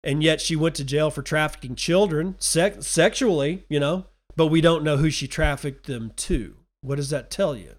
And 0.02 0.22
yet 0.22 0.40
she 0.40 0.56
went 0.56 0.74
to 0.76 0.84
jail 0.84 1.10
for 1.10 1.22
trafficking 1.22 1.76
children 1.76 2.34
sex- 2.38 2.86
sexually, 2.86 3.64
you 3.68 3.78
know, 3.78 4.06
but 4.36 4.46
we 4.46 4.60
don't 4.60 4.82
know 4.82 4.96
who 4.96 5.10
she 5.10 5.28
trafficked 5.28 5.86
them 5.86 6.12
to. 6.16 6.56
What 6.80 6.96
does 6.96 7.10
that 7.10 7.30
tell 7.30 7.54
you? 7.54 7.74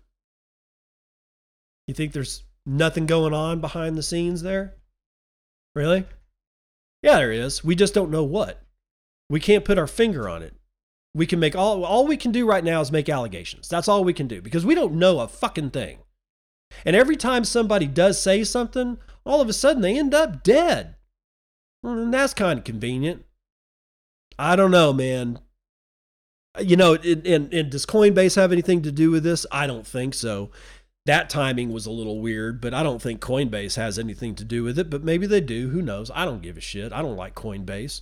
You 1.87 1.93
think 1.93 2.13
there's 2.13 2.43
nothing 2.65 3.05
going 3.05 3.33
on 3.33 3.61
behind 3.61 3.97
the 3.97 4.03
scenes 4.03 4.41
there? 4.41 4.75
Really? 5.75 6.05
Yeah, 7.01 7.17
there 7.17 7.31
is. 7.31 7.63
We 7.63 7.75
just 7.75 7.93
don't 7.93 8.11
know 8.11 8.23
what. 8.23 8.61
We 9.29 9.39
can't 9.39 9.65
put 9.65 9.77
our 9.77 9.87
finger 9.87 10.29
on 10.29 10.41
it. 10.43 10.53
We 11.15 11.25
can 11.27 11.39
make 11.39 11.55
all 11.55 11.85
all 11.85 12.07
we 12.07 12.17
can 12.17 12.31
do 12.31 12.47
right 12.47 12.63
now 12.63 12.81
is 12.81 12.91
make 12.91 13.09
allegations. 13.09 13.67
That's 13.67 13.87
all 13.87 14.03
we 14.03 14.13
can 14.13 14.27
do 14.27 14.41
because 14.41 14.65
we 14.65 14.73
don't 14.73 14.93
know 14.95 15.19
a 15.19 15.27
fucking 15.27 15.71
thing. 15.71 15.99
And 16.85 16.95
every 16.95 17.15
time 17.15 17.43
somebody 17.43 17.85
does 17.85 18.19
say 18.19 18.43
something, 18.43 18.97
all 19.25 19.41
of 19.41 19.49
a 19.49 19.53
sudden 19.53 19.81
they 19.81 19.97
end 19.97 20.13
up 20.13 20.43
dead. 20.43 20.95
And 21.83 22.13
that's 22.13 22.33
kind 22.33 22.57
of 22.57 22.65
convenient. 22.65 23.25
I 24.39 24.55
don't 24.55 24.71
know, 24.71 24.93
man. 24.93 25.39
You 26.59 26.75
know, 26.75 26.93
and, 26.95 27.25
and, 27.25 27.53
and 27.53 27.71
does 27.71 27.85
Coinbase 27.85 28.35
have 28.35 28.51
anything 28.51 28.81
to 28.83 28.91
do 28.91 29.11
with 29.11 29.23
this? 29.23 29.45
I 29.51 29.67
don't 29.67 29.85
think 29.85 30.13
so. 30.13 30.51
That 31.05 31.29
timing 31.29 31.71
was 31.71 31.85
a 31.85 31.91
little 31.91 32.21
weird, 32.21 32.61
but 32.61 32.73
I 32.73 32.81
don't 32.81 33.01
think 33.01 33.19
Coinbase 33.19 33.75
has 33.75 33.99
anything 33.99 34.35
to 34.35 34.45
do 34.45 34.63
with 34.63 34.79
it. 34.79 34.89
But 34.89 35.03
maybe 35.03 35.27
they 35.27 35.41
do. 35.41 35.69
Who 35.69 35.81
knows? 35.81 36.09
I 36.13 36.23
don't 36.23 36.41
give 36.41 36.57
a 36.57 36.61
shit. 36.61 36.93
I 36.93 37.01
don't 37.01 37.17
like 37.17 37.35
Coinbase. 37.35 38.01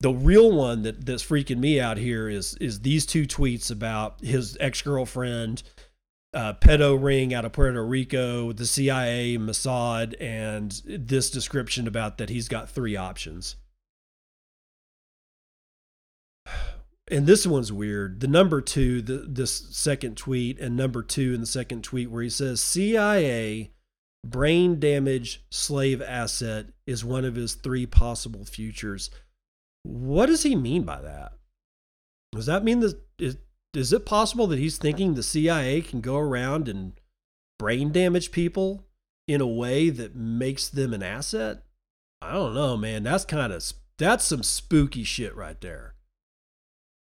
The 0.00 0.12
real 0.12 0.50
one 0.52 0.82
that, 0.82 1.06
that's 1.06 1.24
freaking 1.24 1.58
me 1.58 1.80
out 1.80 1.96
here 1.96 2.28
is 2.28 2.54
is 2.60 2.80
these 2.80 3.06
two 3.06 3.26
tweets 3.26 3.70
about 3.70 4.20
his 4.20 4.56
ex 4.60 4.82
girlfriend 4.82 5.62
uh, 6.34 6.52
pedo 6.54 7.00
ring 7.00 7.32
out 7.32 7.44
of 7.44 7.52
Puerto 7.52 7.84
Rico, 7.84 8.52
the 8.52 8.66
CIA, 8.66 9.38
Mossad, 9.38 10.14
and 10.20 10.82
this 10.84 11.30
description 11.30 11.86
about 11.86 12.18
that 12.18 12.28
he's 12.28 12.48
got 12.48 12.68
three 12.68 12.96
options. 12.96 13.56
And 17.10 17.26
this 17.26 17.46
one's 17.46 17.70
weird. 17.70 18.20
The 18.20 18.28
number 18.28 18.60
two, 18.60 19.02
the, 19.02 19.18
this 19.28 19.52
second 19.70 20.16
tweet, 20.16 20.58
and 20.58 20.76
number 20.76 21.02
two 21.02 21.34
in 21.34 21.40
the 21.40 21.46
second 21.46 21.84
tweet, 21.84 22.10
where 22.10 22.22
he 22.22 22.30
says 22.30 22.62
CIA 22.62 23.72
brain 24.24 24.80
damage 24.80 25.44
slave 25.50 26.00
asset 26.00 26.66
is 26.86 27.04
one 27.04 27.24
of 27.24 27.34
his 27.34 27.54
three 27.54 27.84
possible 27.84 28.44
futures. 28.44 29.10
What 29.82 30.26
does 30.26 30.42
he 30.42 30.56
mean 30.56 30.84
by 30.84 31.02
that? 31.02 31.32
Does 32.32 32.46
that 32.46 32.64
mean 32.64 32.80
that 32.80 32.98
is, 33.18 33.36
is 33.74 33.92
it 33.92 34.06
possible 34.06 34.46
that 34.48 34.58
he's 34.58 34.78
thinking 34.78 35.14
the 35.14 35.22
CIA 35.22 35.82
can 35.82 36.00
go 36.00 36.16
around 36.16 36.68
and 36.68 36.92
brain 37.58 37.92
damage 37.92 38.32
people 38.32 38.86
in 39.28 39.40
a 39.40 39.46
way 39.46 39.90
that 39.90 40.16
makes 40.16 40.68
them 40.68 40.94
an 40.94 41.02
asset? 41.02 41.62
I 42.22 42.32
don't 42.32 42.54
know, 42.54 42.76
man. 42.76 43.02
That's 43.02 43.24
kind 43.24 43.52
of 43.52 43.62
that's 43.98 44.24
some 44.24 44.42
spooky 44.42 45.04
shit 45.04 45.36
right 45.36 45.60
there. 45.60 45.93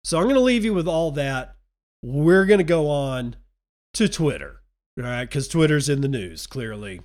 So 0.03 0.17
I'm 0.17 0.23
going 0.23 0.35
to 0.35 0.41
leave 0.41 0.65
you 0.65 0.73
with 0.73 0.88
all 0.88 1.12
that. 1.12 1.55
We're 2.01 2.45
going 2.45 2.59
to 2.59 2.63
go 2.63 2.89
on 2.89 3.35
to 3.93 4.07
Twitter, 4.07 4.62
all 4.97 5.03
right? 5.03 5.25
Because 5.25 5.47
Twitter's 5.47 5.89
in 5.89 6.01
the 6.01 6.07
news, 6.07 6.47
clearly. 6.47 7.01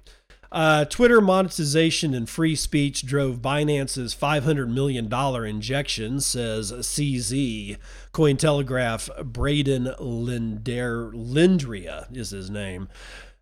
Uh, 0.52 0.84
Twitter 0.84 1.20
monetization 1.20 2.14
and 2.14 2.28
free 2.28 2.54
speech 2.54 3.04
drove 3.04 3.42
Binance's 3.42 4.14
$500 4.14 4.72
million 4.72 5.12
injection, 5.46 6.20
says 6.20 6.70
CZ. 6.70 7.76
Cointelegraph, 8.12 9.32
Brayden 9.32 9.96
Linder, 9.98 11.10
Lindrea 11.12 12.16
is 12.16 12.30
his 12.30 12.50
name. 12.50 12.88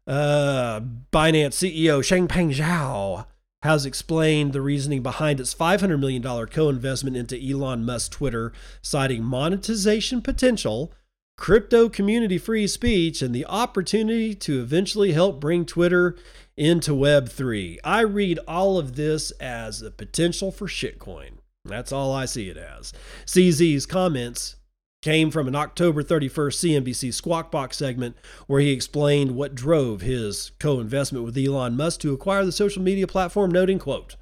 Uh, 0.07 0.81
Binance 1.13 1.53
CEO 1.53 2.01
Changpeng 2.01 2.55
Zhao 2.55 3.27
has 3.63 3.87
explained 3.87 4.53
the 4.53 4.61
reasoning 4.61 5.03
behind 5.03 5.41
its 5.41 5.55
$500 5.55 5.99
million 5.99 6.23
co 6.47 6.69
investment 6.69 7.17
into 7.17 7.41
Elon 7.41 7.85
Musk's 7.85 8.09
Twitter, 8.09 8.53
citing 8.81 9.23
monetization 9.23 10.21
potential 10.21 10.93
crypto 11.37 11.89
community 11.89 12.39
free 12.39 12.67
speech, 12.67 13.23
and 13.23 13.35
the 13.35 13.47
opportunity 13.47 14.35
to 14.35 14.61
eventually 14.61 15.13
help 15.13 15.41
bring 15.41 15.65
Twitter 15.65 16.17
into 16.57 16.93
Web3. 16.93 17.79
I 17.83 18.03
read 18.03 18.39
all 18.47 18.79
of 18.79 18.97
this 18.97 19.31
as 19.33 19.83
a 19.83 19.91
potential 19.91 20.53
for 20.53 20.67
shitcoin. 20.67 21.39
That's 21.65 21.93
all 21.93 22.13
I 22.13 22.27
see 22.27 22.49
it 22.49 22.57
as. 22.57 22.93
CZ's 23.27 23.87
comments 23.87 24.57
came 25.03 25.31
from 25.31 25.49
an 25.49 25.57
October 25.57 26.03
31st 26.03 26.83
CNBC 26.83 27.13
Squawk 27.13 27.51
Box 27.51 27.77
segment 27.77 28.17
where 28.47 28.61
he 28.61 28.71
explained 28.71 29.33
what 29.33 29.55
drove 29.55 30.01
his 30.01 30.53
co-investment 30.59 31.25
with 31.25 31.37
Elon 31.37 31.77
Musk 31.77 32.01
to 32.01 32.15
acquire 32.15 32.45
the 32.45 32.53
social 32.53 32.83
media 32.83 33.07
platform, 33.07 33.51
noting, 33.51 33.79
quote, 33.79 34.17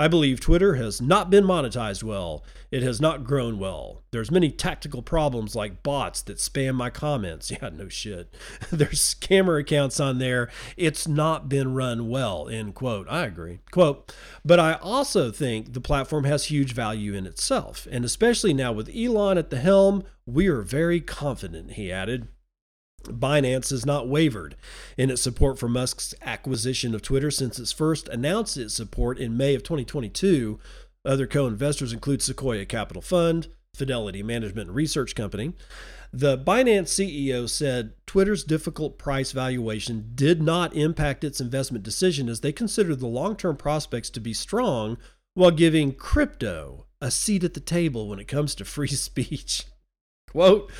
I 0.00 0.08
believe 0.08 0.40
Twitter 0.40 0.76
has 0.76 1.02
not 1.02 1.28
been 1.28 1.44
monetized 1.44 2.02
well. 2.02 2.42
It 2.70 2.82
has 2.82 3.02
not 3.02 3.22
grown 3.22 3.58
well. 3.58 4.00
There's 4.12 4.30
many 4.30 4.50
tactical 4.50 5.02
problems 5.02 5.54
like 5.54 5.82
bots 5.82 6.22
that 6.22 6.38
spam 6.38 6.76
my 6.76 6.88
comments. 6.88 7.50
Yeah, 7.60 7.68
no 7.68 7.90
shit. 7.90 8.34
There's 8.70 9.14
scammer 9.14 9.60
accounts 9.60 10.00
on 10.00 10.18
there. 10.18 10.48
It's 10.78 11.06
not 11.06 11.50
been 11.50 11.74
run 11.74 12.08
well, 12.08 12.48
end 12.48 12.74
quote. 12.74 13.06
I 13.10 13.26
agree. 13.26 13.58
Quote, 13.70 14.14
but 14.42 14.58
I 14.58 14.74
also 14.74 15.30
think 15.30 15.74
the 15.74 15.82
platform 15.82 16.24
has 16.24 16.46
huge 16.46 16.72
value 16.72 17.12
in 17.12 17.26
itself. 17.26 17.86
And 17.90 18.02
especially 18.02 18.54
now 18.54 18.72
with 18.72 18.88
Elon 18.96 19.36
at 19.36 19.50
the 19.50 19.58
helm, 19.58 20.04
we 20.24 20.46
are 20.46 20.62
very 20.62 21.02
confident, 21.02 21.72
he 21.72 21.92
added. 21.92 22.28
Binance 23.04 23.70
has 23.70 23.86
not 23.86 24.08
wavered 24.08 24.56
in 24.96 25.10
its 25.10 25.22
support 25.22 25.58
for 25.58 25.68
Musk's 25.68 26.14
acquisition 26.22 26.94
of 26.94 27.02
Twitter 27.02 27.30
since 27.30 27.58
its 27.58 27.72
first 27.72 28.08
announced 28.08 28.56
its 28.56 28.74
support 28.74 29.18
in 29.18 29.36
May 29.36 29.54
of 29.54 29.62
2022. 29.62 30.58
Other 31.04 31.26
co 31.26 31.46
investors 31.46 31.92
include 31.92 32.22
Sequoia 32.22 32.66
Capital 32.66 33.02
Fund, 33.02 33.48
Fidelity 33.74 34.22
Management 34.22 34.68
and 34.68 34.76
Research 34.76 35.14
Company. 35.14 35.54
The 36.12 36.36
Binance 36.36 36.88
CEO 36.88 37.48
said 37.48 37.92
Twitter's 38.06 38.42
difficult 38.44 38.98
price 38.98 39.32
valuation 39.32 40.10
did 40.14 40.42
not 40.42 40.74
impact 40.74 41.22
its 41.22 41.40
investment 41.40 41.84
decision 41.84 42.28
as 42.28 42.40
they 42.40 42.52
considered 42.52 42.98
the 42.98 43.06
long 43.06 43.36
term 43.36 43.56
prospects 43.56 44.10
to 44.10 44.20
be 44.20 44.34
strong 44.34 44.98
while 45.34 45.52
giving 45.52 45.92
crypto 45.92 46.86
a 47.00 47.10
seat 47.10 47.44
at 47.44 47.54
the 47.54 47.60
table 47.60 48.08
when 48.08 48.18
it 48.18 48.28
comes 48.28 48.54
to 48.56 48.64
free 48.64 48.88
speech. 48.88 49.64
Quote, 50.30 50.70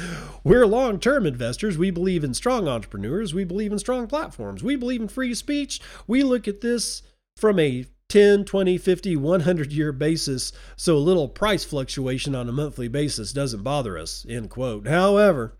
we're 0.44 0.66
long 0.66 1.00
term 1.00 1.26
investors. 1.26 1.76
We 1.76 1.90
believe 1.90 2.22
in 2.22 2.34
strong 2.34 2.68
entrepreneurs. 2.68 3.34
We 3.34 3.44
believe 3.44 3.72
in 3.72 3.78
strong 3.80 4.06
platforms. 4.06 4.62
We 4.62 4.76
believe 4.76 5.00
in 5.00 5.08
free 5.08 5.34
speech. 5.34 5.80
We 6.06 6.22
look 6.22 6.46
at 6.46 6.60
this 6.60 7.02
from 7.36 7.58
a 7.58 7.86
10, 8.08 8.44
20, 8.44 8.78
50, 8.78 9.16
100 9.16 9.72
year 9.72 9.92
basis, 9.92 10.52
so 10.76 10.96
a 10.96 10.98
little 10.98 11.28
price 11.28 11.64
fluctuation 11.64 12.34
on 12.34 12.48
a 12.48 12.52
monthly 12.52 12.88
basis 12.88 13.32
doesn't 13.32 13.62
bother 13.62 13.98
us. 13.98 14.24
End 14.28 14.50
quote. 14.50 14.86
However, 14.86 15.56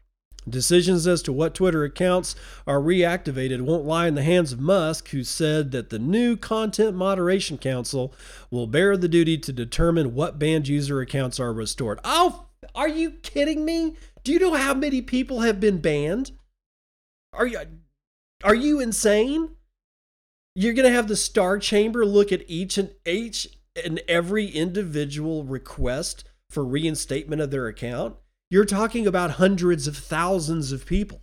Decisions 0.48 1.06
as 1.06 1.20
to 1.22 1.34
what 1.34 1.54
Twitter 1.54 1.84
accounts 1.84 2.34
are 2.66 2.80
reactivated 2.80 3.60
won't 3.60 3.84
lie 3.84 4.08
in 4.08 4.14
the 4.14 4.22
hands 4.22 4.52
of 4.52 4.58
Musk, 4.58 5.10
who 5.10 5.22
said 5.22 5.70
that 5.72 5.90
the 5.90 5.98
new 5.98 6.34
Content 6.34 6.96
Moderation 6.96 7.58
Council 7.58 8.14
will 8.50 8.66
bear 8.66 8.96
the 8.96 9.06
duty 9.06 9.36
to 9.36 9.52
determine 9.52 10.14
what 10.14 10.38
banned 10.38 10.66
user 10.66 10.98
accounts 11.00 11.38
are 11.38 11.52
restored. 11.52 12.00
Oh, 12.04 12.46
are 12.74 12.88
you 12.88 13.12
kidding 13.12 13.64
me? 13.64 13.96
Do 14.24 14.32
you 14.32 14.38
know 14.38 14.54
how 14.54 14.74
many 14.74 15.02
people 15.02 15.40
have 15.40 15.60
been 15.60 15.80
banned? 15.80 16.32
Are 17.32 17.46
you 17.46 17.60
are 18.42 18.54
you 18.54 18.80
insane? 18.80 19.56
You're 20.54 20.74
going 20.74 20.88
to 20.88 20.94
have 20.94 21.08
the 21.08 21.16
Star 21.16 21.58
Chamber 21.58 22.04
look 22.04 22.32
at 22.32 22.48
each 22.48 22.76
and 22.76 22.90
each 23.06 23.48
and 23.82 24.00
every 24.08 24.46
individual 24.46 25.44
request 25.44 26.24
for 26.48 26.64
reinstatement 26.64 27.40
of 27.40 27.50
their 27.50 27.66
account. 27.66 28.16
You're 28.50 28.64
talking 28.64 29.06
about 29.06 29.32
hundreds 29.32 29.86
of 29.86 29.96
thousands 29.96 30.72
of 30.72 30.86
people. 30.86 31.22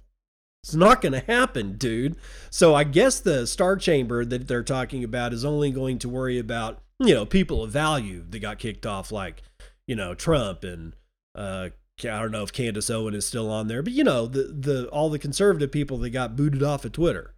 It's 0.64 0.74
not 0.74 1.02
going 1.02 1.14
to 1.14 1.20
happen, 1.20 1.74
dude. 1.74 2.16
So 2.50 2.74
I 2.74 2.84
guess 2.84 3.20
the 3.20 3.46
Star 3.46 3.76
Chamber 3.76 4.24
that 4.26 4.48
they're 4.48 4.64
talking 4.64 5.04
about 5.04 5.34
is 5.34 5.44
only 5.44 5.72
going 5.72 6.00
to 6.00 6.10
worry 6.10 6.40
about, 6.40 6.82
you 7.00 7.14
know, 7.14 7.26
people 7.26 7.64
of 7.64 7.72
value 7.72 8.24
that 8.30 8.40
got 8.40 8.60
kicked 8.60 8.86
off 8.86 9.12
like, 9.12 9.42
you 9.88 9.96
know, 9.96 10.14
Trump 10.14 10.64
and 10.64 10.94
uh, 11.38 11.70
I 12.04 12.22
don't 12.22 12.32
know 12.32 12.44
if 12.44 12.54
Candace 12.54 12.90
Owen 12.90 13.16
is 13.16 13.26
still 13.26 13.50
on 13.50 13.68
there, 13.68 13.82
but 13.82 13.94
you 13.94 14.04
know 14.04 14.28
the 14.28 14.44
the 14.44 14.88
all 14.90 15.10
the 15.10 15.20
conservative 15.20 15.72
people 15.72 15.98
that 16.00 16.10
got 16.12 16.36
booted 16.36 16.64
off 16.64 16.86
of 16.86 16.92
Twitter, 16.92 17.34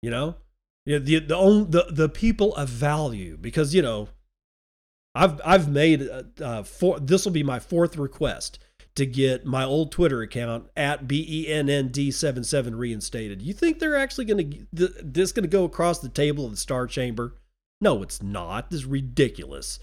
you 0.00 0.10
know, 0.10 0.36
the 0.86 0.98
the 0.98 1.36
own 1.36 1.70
the 1.70 1.86
the 1.90 2.08
people 2.08 2.54
of 2.56 2.68
value 2.68 3.36
because 3.36 3.74
you 3.74 3.82
know, 3.82 4.08
I've 5.14 5.40
I've 5.44 5.68
made 5.68 6.08
uh, 6.08 6.22
uh 6.40 6.62
four. 6.62 6.98
This 6.98 7.24
will 7.24 7.32
be 7.32 7.44
my 7.44 7.60
fourth 7.60 7.96
request 7.96 8.58
to 8.94 9.06
get 9.06 9.46
my 9.46 9.64
old 9.64 9.90
Twitter 9.90 10.20
account 10.20 10.68
at 10.76 11.06
b 11.06 11.24
e 11.28 11.48
n 11.52 11.68
n 11.70 11.88
d 11.88 12.10
seven 12.10 12.44
seven 12.44 12.74
reinstated. 12.74 13.40
You 13.40 13.54
think 13.54 13.78
they're 13.78 13.96
actually 13.96 14.24
going 14.24 14.66
to 14.74 14.88
this 15.02 15.32
going 15.32 15.44
to 15.44 15.48
go 15.48 15.64
across 15.64 16.00
the 16.00 16.08
table 16.08 16.44
of 16.44 16.50
the 16.50 16.56
Star 16.56 16.86
Chamber? 16.86 17.36
No, 17.80 18.02
it's 18.02 18.22
not. 18.22 18.70
This 18.70 18.80
is 18.80 18.86
ridiculous. 18.86 19.80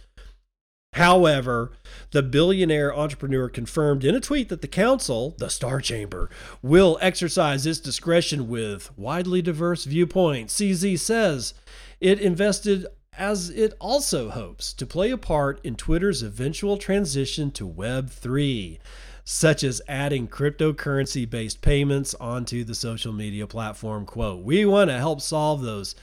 However, 0.94 1.72
the 2.12 2.24
billionaire 2.24 2.94
entrepreneur 2.94 3.48
confirmed 3.48 4.04
in 4.04 4.16
a 4.16 4.20
tweet 4.20 4.50
that 4.50 4.62
the 4.62 4.68
council, 4.68 5.36
the 5.38 5.50
Star 5.50 5.82
Chamber, 5.82 6.30
will 6.62 6.98
exercise 7.02 7.66
its 7.66 7.80
discretion 7.80 8.48
with 8.48 8.98
widely 8.98 9.42
diverse 9.42 9.86
viewpoints. 9.86 10.60
CZ 10.60 11.00
says 11.00 11.54
it 12.02 12.20
invested 12.20 12.88
as 13.18 13.50
it 13.50 13.74
also 13.80 14.30
hopes 14.30 14.74
to 14.74 14.86
play 14.86 15.12
a 15.12 15.18
part 15.18 15.60
in 15.64 15.76
Twitter's 15.76 16.24
eventual 16.24 16.78
transition 16.78 17.52
to 17.52 17.68
Web3, 17.68 18.80
such 19.24 19.64
as 19.64 19.82
adding 19.88 20.28
cryptocurrency 20.28 21.30
based 21.30 21.62
payments 21.62 22.16
onto 22.16 22.64
the 22.64 22.74
social 22.74 23.14
media 23.14 23.46
platform. 23.46 24.06
Quote, 24.06 24.44
we 24.44 24.66
want 24.66 24.90
to 24.90 24.98
help 24.98 25.22
solve 25.22 25.62
those 25.62 25.96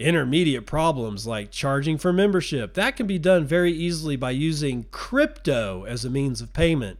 intermediate 0.00 0.66
problems 0.66 1.26
like 1.26 1.50
charging 1.50 1.98
for 1.98 2.12
membership. 2.12 2.74
That 2.74 2.96
can 2.96 3.06
be 3.06 3.18
done 3.18 3.44
very 3.44 3.72
easily 3.72 4.16
by 4.16 4.30
using 4.30 4.86
crypto 4.90 5.84
as 5.84 6.04
a 6.04 6.10
means 6.10 6.40
of 6.40 6.52
payment. 6.52 6.98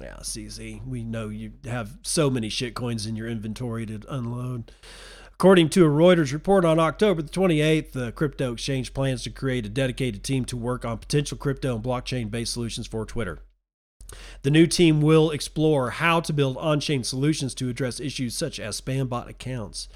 Yeah, 0.00 0.16
CZ, 0.22 0.86
we 0.86 1.04
know 1.04 1.28
you 1.28 1.52
have 1.64 1.98
so 2.02 2.30
many 2.30 2.48
shitcoins 2.48 3.06
in 3.06 3.16
your 3.16 3.28
inventory 3.28 3.84
to 3.86 4.00
unload. 4.08 4.72
According 5.34 5.70
to 5.70 5.86
a 5.86 5.88
Reuters 5.88 6.32
report 6.32 6.64
on 6.64 6.78
October 6.78 7.22
the 7.22 7.30
28th, 7.30 7.92
the 7.92 8.12
crypto 8.12 8.52
exchange 8.52 8.92
plans 8.92 9.22
to 9.22 9.30
create 9.30 9.66
a 9.66 9.70
dedicated 9.70 10.22
team 10.22 10.44
to 10.46 10.56
work 10.56 10.84
on 10.84 10.98
potential 10.98 11.36
crypto 11.36 11.74
and 11.74 11.84
blockchain 11.84 12.30
based 12.30 12.52
solutions 12.52 12.86
for 12.86 13.04
Twitter. 13.06 13.40
The 14.42 14.50
new 14.50 14.66
team 14.66 15.00
will 15.00 15.30
explore 15.30 15.90
how 15.90 16.20
to 16.20 16.32
build 16.32 16.56
on 16.56 16.80
chain 16.80 17.04
solutions 17.04 17.54
to 17.54 17.68
address 17.68 18.00
issues 18.00 18.34
such 18.34 18.58
as 18.58 18.80
spam 18.80 19.08
bot 19.08 19.28
accounts. 19.28 19.88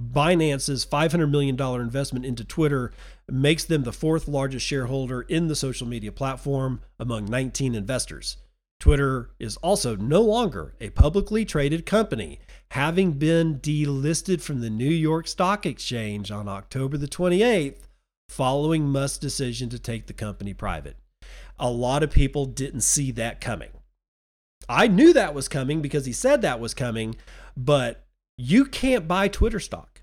Binance's 0.00 0.84
$500 0.84 1.30
million 1.30 1.60
investment 1.80 2.26
into 2.26 2.44
Twitter 2.44 2.92
makes 3.28 3.64
them 3.64 3.84
the 3.84 3.92
fourth 3.92 4.28
largest 4.28 4.66
shareholder 4.66 5.22
in 5.22 5.48
the 5.48 5.56
social 5.56 5.86
media 5.86 6.12
platform 6.12 6.80
among 6.98 7.26
19 7.26 7.74
investors. 7.74 8.36
Twitter 8.80 9.30
is 9.38 9.56
also 9.58 9.94
no 9.94 10.20
longer 10.20 10.74
a 10.80 10.90
publicly 10.90 11.44
traded 11.44 11.86
company, 11.86 12.40
having 12.72 13.12
been 13.12 13.60
delisted 13.60 14.40
from 14.40 14.60
the 14.60 14.70
New 14.70 14.90
York 14.90 15.28
Stock 15.28 15.64
Exchange 15.64 16.32
on 16.32 16.48
October 16.48 16.96
the 16.96 17.06
28th 17.06 17.86
following 18.28 18.86
Musk's 18.86 19.18
decision 19.18 19.68
to 19.68 19.78
take 19.78 20.06
the 20.06 20.12
company 20.12 20.52
private 20.52 20.96
a 21.62 21.70
lot 21.70 22.02
of 22.02 22.10
people 22.10 22.44
didn't 22.44 22.80
see 22.80 23.12
that 23.12 23.40
coming. 23.40 23.70
I 24.68 24.88
knew 24.88 25.12
that 25.12 25.32
was 25.32 25.48
coming 25.48 25.80
because 25.80 26.04
he 26.06 26.12
said 26.12 26.42
that 26.42 26.60
was 26.60 26.74
coming, 26.74 27.14
but 27.56 28.04
you 28.36 28.64
can't 28.64 29.06
buy 29.06 29.28
Twitter 29.28 29.60
stock. 29.60 30.02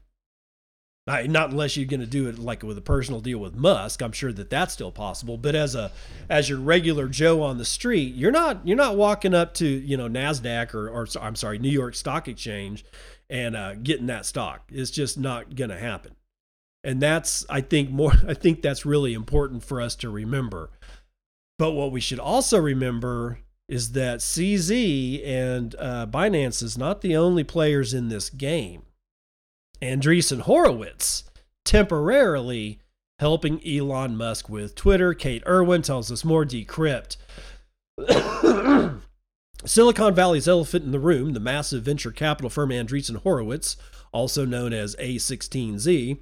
Not 1.06 1.50
unless 1.50 1.76
you're 1.76 1.88
going 1.88 2.02
to 2.02 2.06
do 2.06 2.28
it 2.28 2.38
like 2.38 2.62
with 2.62 2.78
a 2.78 2.82
personal 2.82 3.20
deal 3.20 3.40
with 3.40 3.56
Musk. 3.56 4.04
I'm 4.04 4.12
sure 4.12 4.32
that 4.32 4.52
that's 4.52 4.74
still 4.74 4.92
possible. 4.92 5.38
But 5.38 5.56
as 5.56 5.74
a 5.74 5.92
as 6.30 6.48
your 6.48 6.60
regular 6.60 7.08
Joe 7.08 7.42
on 7.42 7.58
the 7.58 7.66
street, 7.66 8.14
you're 8.14 8.32
not 8.32 8.66
you're 8.66 8.78
not 8.78 8.96
walking 8.96 9.34
up 9.34 9.56
to 9.56 9.66
you 9.66 9.98
know 9.98 10.08
Nasdaq 10.08 10.76
or 10.76 10.88
or 10.88 11.08
I'm 11.20 11.36
sorry 11.36 11.58
New 11.58 11.70
York 11.70 11.96
Stock 11.96 12.28
Exchange 12.28 12.86
and 13.28 13.56
uh, 13.56 13.74
getting 13.74 14.06
that 14.06 14.28
stock. 14.28 14.70
It's 14.72 14.92
just 14.92 15.18
not 15.18 15.56
going 15.56 15.72
to 15.72 15.80
happen. 15.80 16.16
And 16.84 17.02
that's 17.02 17.44
I 17.50 17.62
think 17.62 17.90
more 17.90 18.14
I 18.28 18.36
think 18.36 18.62
that's 18.62 18.86
really 18.86 19.16
important 19.16 19.64
for 19.64 19.82
us 19.82 19.96
to 19.96 20.12
remember 20.12 20.70
but 21.60 21.74
what 21.74 21.92
we 21.92 22.00
should 22.00 22.20
also 22.20 22.58
remember 22.58 23.40
is 23.68 23.92
that 23.92 24.20
CZ 24.20 25.28
and 25.28 25.76
uh, 25.78 26.08
Binance 26.10 26.64
is 26.64 26.78
not 26.78 27.02
the 27.02 27.18
only 27.18 27.44
players 27.44 27.94
in 27.94 28.08
this 28.08 28.30
game. 28.30 28.84
Andreessen 29.82 30.42
Horowitz 30.42 31.26
temporarily 31.66 32.80
helping 33.20 33.62
Elon 33.68 34.16
Musk 34.16 34.50
with 34.50 34.74
Twitter. 34.74 35.14
Kate 35.14 35.44
Irwin 35.46 35.82
tells 35.82 36.10
us 36.10 36.24
more 36.24 36.46
decrypt. 36.46 37.18
Silicon 39.66 40.16
Valley's 40.16 40.48
elephant 40.48 40.86
in 40.86 40.92
the 40.92 41.00
room, 41.00 41.34
the 41.34 41.42
massive 41.42 41.84
venture 41.84 42.12
capital 42.12 42.50
firm 42.50 42.70
Andreessen 42.70 43.18
Horowitz, 43.18 43.76
also 44.14 44.46
known 44.46 44.72
as 44.72 44.96
A16Z, 44.96 46.20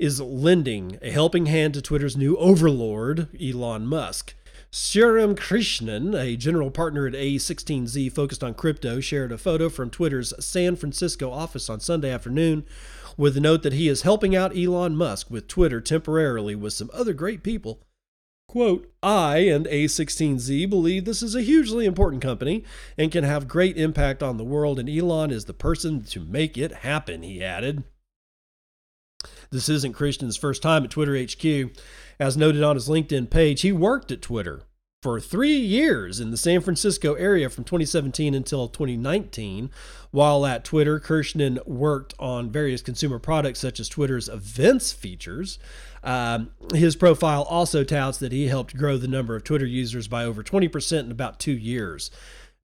is 0.00 0.20
lending 0.20 0.98
a 1.00 1.12
helping 1.12 1.46
hand 1.46 1.74
to 1.74 1.82
Twitter's 1.82 2.16
new 2.16 2.36
overlord, 2.36 3.28
Elon 3.40 3.86
Musk. 3.86 4.34
Sriram 4.72 5.34
Krishnan, 5.34 6.16
a 6.16 6.36
general 6.36 6.70
partner 6.70 7.04
at 7.04 7.12
A16Z 7.12 8.12
focused 8.12 8.44
on 8.44 8.54
crypto, 8.54 9.00
shared 9.00 9.32
a 9.32 9.38
photo 9.38 9.68
from 9.68 9.90
Twitter's 9.90 10.32
San 10.38 10.76
Francisco 10.76 11.32
office 11.32 11.68
on 11.68 11.80
Sunday 11.80 12.10
afternoon 12.10 12.64
with 13.16 13.36
a 13.36 13.40
note 13.40 13.64
that 13.64 13.72
he 13.72 13.88
is 13.88 14.02
helping 14.02 14.36
out 14.36 14.56
Elon 14.56 14.94
Musk 14.94 15.28
with 15.28 15.48
Twitter 15.48 15.80
temporarily 15.80 16.54
with 16.54 16.72
some 16.72 16.88
other 16.94 17.12
great 17.12 17.42
people. 17.42 17.80
Quote, 18.46 18.92
I 19.02 19.38
and 19.38 19.66
A16Z 19.66 20.70
believe 20.70 21.04
this 21.04 21.22
is 21.22 21.34
a 21.34 21.42
hugely 21.42 21.84
important 21.84 22.22
company 22.22 22.64
and 22.96 23.10
can 23.10 23.24
have 23.24 23.48
great 23.48 23.76
impact 23.76 24.22
on 24.22 24.36
the 24.36 24.44
world, 24.44 24.78
and 24.78 24.88
Elon 24.88 25.32
is 25.32 25.46
the 25.46 25.52
person 25.52 26.02
to 26.02 26.20
make 26.20 26.56
it 26.56 26.72
happen, 26.72 27.24
he 27.24 27.42
added. 27.42 27.82
This 29.50 29.68
isn't 29.68 29.96
Krishnan's 29.96 30.36
first 30.36 30.62
time 30.62 30.84
at 30.84 30.90
Twitter 30.90 31.20
HQ. 31.20 31.72
As 32.20 32.36
noted 32.36 32.62
on 32.62 32.76
his 32.76 32.86
LinkedIn 32.86 33.30
page, 33.30 33.62
he 33.62 33.72
worked 33.72 34.12
at 34.12 34.20
Twitter 34.20 34.64
for 35.02 35.18
three 35.18 35.56
years 35.56 36.20
in 36.20 36.30
the 36.30 36.36
San 36.36 36.60
Francisco 36.60 37.14
area 37.14 37.48
from 37.48 37.64
2017 37.64 38.34
until 38.34 38.68
2019. 38.68 39.70
While 40.10 40.44
at 40.44 40.62
Twitter, 40.62 41.00
Krishnan 41.00 41.66
worked 41.66 42.12
on 42.18 42.50
various 42.50 42.82
consumer 42.82 43.18
products 43.18 43.60
such 43.60 43.80
as 43.80 43.88
Twitter's 43.88 44.28
events 44.28 44.92
features. 44.92 45.58
Um, 46.04 46.50
his 46.74 46.94
profile 46.94 47.44
also 47.44 47.84
touts 47.84 48.18
that 48.18 48.32
he 48.32 48.48
helped 48.48 48.76
grow 48.76 48.98
the 48.98 49.08
number 49.08 49.34
of 49.34 49.42
Twitter 49.42 49.64
users 49.64 50.06
by 50.06 50.24
over 50.24 50.42
20% 50.42 51.00
in 51.00 51.10
about 51.10 51.40
two 51.40 51.56
years. 51.56 52.10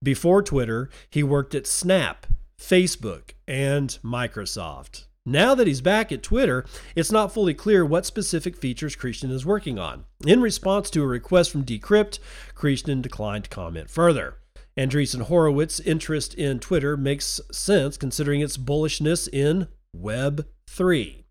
Before 0.03 0.43
Twitter, 0.43 0.91
he 1.09 1.23
worked 1.23 1.55
at 1.55 1.67
Snap, 1.67 2.27
Facebook, 2.61 3.31
and 3.49 3.99
Microsoft. 4.05 5.06
Now 5.29 5.57
that 5.57 5.67
he's 5.67 5.81
back 5.81 6.13
at 6.13 6.23
Twitter, 6.23 6.65
it's 6.95 7.11
not 7.11 7.35
fully 7.35 7.53
clear 7.53 7.85
what 7.85 8.07
specific 8.07 8.57
features 8.57 8.95
Krishnan 8.95 9.33
is 9.33 9.45
working 9.45 9.77
on. 9.77 10.05
In 10.25 10.41
response 10.41 10.89
to 10.91 11.03
a 11.03 11.07
request 11.07 11.51
from 11.51 11.65
Decrypt, 11.65 12.21
Krishnan 12.55 13.03
declined 13.03 13.45
to 13.45 13.51
comment 13.51 13.91
further. 13.91 14.37
Andreessen 14.79 15.27
Horowitz's 15.27 15.81
interest 15.81 16.33
in 16.35 16.61
Twitter 16.61 16.97
makes 16.97 17.41
sense 17.51 17.97
considering 17.97 18.41
its 18.41 18.57
bullishness 18.57 19.29
in 19.33 19.67
Web 19.93 20.47
3, 20.69 21.25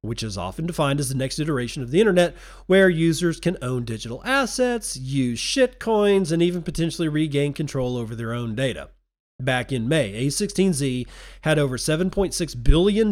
which 0.00 0.24
is 0.24 0.36
often 0.36 0.66
defined 0.66 0.98
as 0.98 1.08
the 1.08 1.14
next 1.14 1.38
iteration 1.38 1.80
of 1.80 1.92
the 1.92 2.00
internet 2.00 2.34
where 2.66 2.88
users 2.88 3.38
can 3.38 3.56
own 3.62 3.84
digital 3.84 4.20
assets, 4.24 4.96
use 4.96 5.38
shitcoins, 5.38 6.32
and 6.32 6.42
even 6.42 6.62
potentially 6.62 7.06
regain 7.06 7.52
control 7.52 7.96
over 7.96 8.16
their 8.16 8.32
own 8.32 8.56
data. 8.56 8.88
Back 9.40 9.70
in 9.70 9.88
May, 9.88 10.26
A16Z 10.26 11.06
had 11.42 11.60
over 11.60 11.76
$7.6 11.76 12.64
billion 12.64 13.10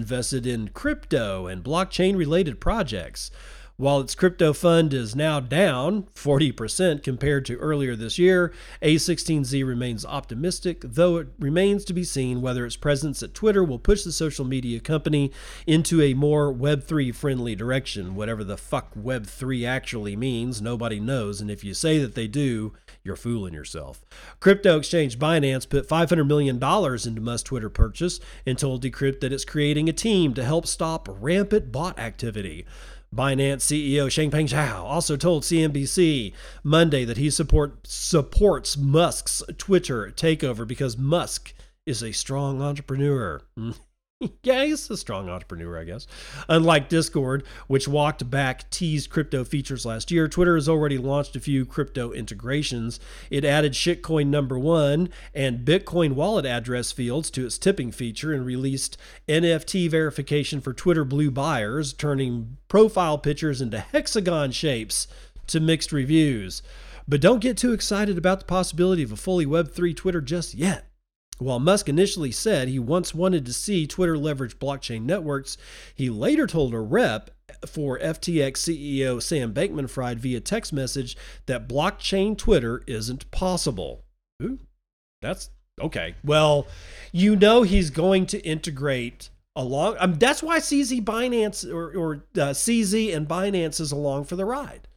invested 0.00 0.46
in 0.46 0.68
crypto 0.68 1.48
and 1.48 1.64
blockchain 1.64 2.16
related 2.16 2.60
projects. 2.60 3.32
While 3.76 3.98
its 3.98 4.14
crypto 4.14 4.52
fund 4.52 4.94
is 4.94 5.16
now 5.16 5.40
down 5.40 6.04
40% 6.14 7.02
compared 7.02 7.44
to 7.46 7.56
earlier 7.56 7.96
this 7.96 8.16
year, 8.16 8.52
A16Z 8.80 9.66
remains 9.66 10.06
optimistic, 10.06 10.82
though 10.82 11.16
it 11.16 11.28
remains 11.36 11.84
to 11.86 11.92
be 11.92 12.04
seen 12.04 12.40
whether 12.40 12.64
its 12.64 12.76
presence 12.76 13.20
at 13.24 13.34
Twitter 13.34 13.64
will 13.64 13.80
push 13.80 14.04
the 14.04 14.12
social 14.12 14.44
media 14.44 14.78
company 14.78 15.32
into 15.66 16.00
a 16.00 16.14
more 16.14 16.54
Web3 16.54 17.12
friendly 17.12 17.56
direction. 17.56 18.14
Whatever 18.14 18.44
the 18.44 18.56
fuck 18.56 18.94
Web3 18.94 19.66
actually 19.66 20.14
means, 20.14 20.62
nobody 20.62 21.00
knows, 21.00 21.40
and 21.40 21.50
if 21.50 21.64
you 21.64 21.74
say 21.74 21.98
that 21.98 22.14
they 22.14 22.28
do, 22.28 22.72
you're 23.06 23.16
fooling 23.16 23.54
yourself. 23.54 24.04
Crypto 24.40 24.76
exchange 24.76 25.18
Binance 25.18 25.68
put 25.68 25.88
$500 25.88 26.26
million 26.26 26.56
into 26.56 27.20
Musk 27.20 27.46
Twitter 27.46 27.70
purchase 27.70 28.20
and 28.44 28.58
told 28.58 28.82
Decrypt 28.82 29.20
that 29.20 29.32
it's 29.32 29.44
creating 29.44 29.88
a 29.88 29.92
team 29.92 30.34
to 30.34 30.44
help 30.44 30.66
stop 30.66 31.08
rampant 31.20 31.72
bot 31.72 31.98
activity. 31.98 32.66
Binance 33.14 33.62
CEO 33.62 34.06
Changpeng 34.08 34.48
Zhao 34.48 34.82
also 34.82 35.16
told 35.16 35.44
CNBC 35.44 36.32
Monday 36.62 37.04
that 37.04 37.16
he 37.16 37.30
support, 37.30 37.86
supports 37.86 38.76
Musk's 38.76 39.42
Twitter 39.56 40.12
takeover 40.14 40.66
because 40.66 40.98
Musk 40.98 41.54
is 41.86 42.02
a 42.02 42.12
strong 42.12 42.60
entrepreneur. 42.60 43.40
Mm. 43.58 43.76
yeah, 44.42 44.64
he's 44.64 44.88
a 44.90 44.96
strong 44.96 45.28
entrepreneur, 45.28 45.78
I 45.78 45.84
guess. 45.84 46.06
Unlike 46.48 46.88
Discord, 46.88 47.44
which 47.66 47.86
walked 47.86 48.28
back 48.30 48.70
teased 48.70 49.10
crypto 49.10 49.44
features 49.44 49.84
last 49.84 50.10
year, 50.10 50.26
Twitter 50.26 50.54
has 50.54 50.68
already 50.68 50.96
launched 50.96 51.36
a 51.36 51.40
few 51.40 51.66
crypto 51.66 52.12
integrations. 52.12 52.98
It 53.30 53.44
added 53.44 53.72
shitcoin 53.72 54.28
number 54.28 54.58
one 54.58 55.10
and 55.34 55.66
Bitcoin 55.66 56.12
wallet 56.12 56.46
address 56.46 56.92
fields 56.92 57.30
to 57.32 57.44
its 57.44 57.58
tipping 57.58 57.92
feature 57.92 58.32
and 58.32 58.46
released 58.46 58.96
NFT 59.28 59.90
verification 59.90 60.62
for 60.62 60.72
Twitter 60.72 61.04
Blue 61.04 61.30
buyers, 61.30 61.92
turning 61.92 62.56
profile 62.68 63.18
pictures 63.18 63.60
into 63.60 63.80
hexagon 63.80 64.50
shapes 64.50 65.08
to 65.48 65.60
mixed 65.60 65.92
reviews. 65.92 66.62
But 67.06 67.20
don't 67.20 67.40
get 67.40 67.58
too 67.58 67.72
excited 67.72 68.16
about 68.16 68.40
the 68.40 68.46
possibility 68.46 69.02
of 69.02 69.12
a 69.12 69.16
fully 69.16 69.44
Web3 69.44 69.94
Twitter 69.94 70.22
just 70.22 70.54
yet. 70.54 70.88
While 71.38 71.58
Musk 71.58 71.88
initially 71.88 72.32
said 72.32 72.68
he 72.68 72.78
once 72.78 73.14
wanted 73.14 73.44
to 73.46 73.52
see 73.52 73.86
Twitter 73.86 74.16
leverage 74.16 74.58
blockchain 74.58 75.02
networks, 75.02 75.58
he 75.94 76.08
later 76.08 76.46
told 76.46 76.72
a 76.72 76.80
rep 76.80 77.30
for 77.66 77.98
FTX 77.98 78.52
CEO 78.52 79.22
Sam 79.22 79.52
Bankman 79.52 79.88
Fried 79.88 80.18
via 80.18 80.40
text 80.40 80.72
message 80.72 81.16
that 81.46 81.68
blockchain 81.68 82.36
Twitter 82.36 82.82
isn't 82.86 83.30
possible. 83.30 84.04
Ooh, 84.42 84.58
that's 85.20 85.50
okay. 85.80 86.14
Well, 86.24 86.66
you 87.12 87.36
know 87.36 87.62
he's 87.62 87.90
going 87.90 88.26
to 88.26 88.40
integrate 88.40 89.30
along. 89.54 89.96
Um, 89.98 90.14
that's 90.14 90.42
why 90.42 90.58
CZ 90.58 91.04
Binance 91.04 91.70
or, 91.70 91.96
or 91.96 92.14
uh, 92.34 92.52
CZ 92.52 93.14
and 93.14 93.28
Binance 93.28 93.80
is 93.80 93.92
along 93.92 94.24
for 94.24 94.36
the 94.36 94.44
ride. 94.44 94.88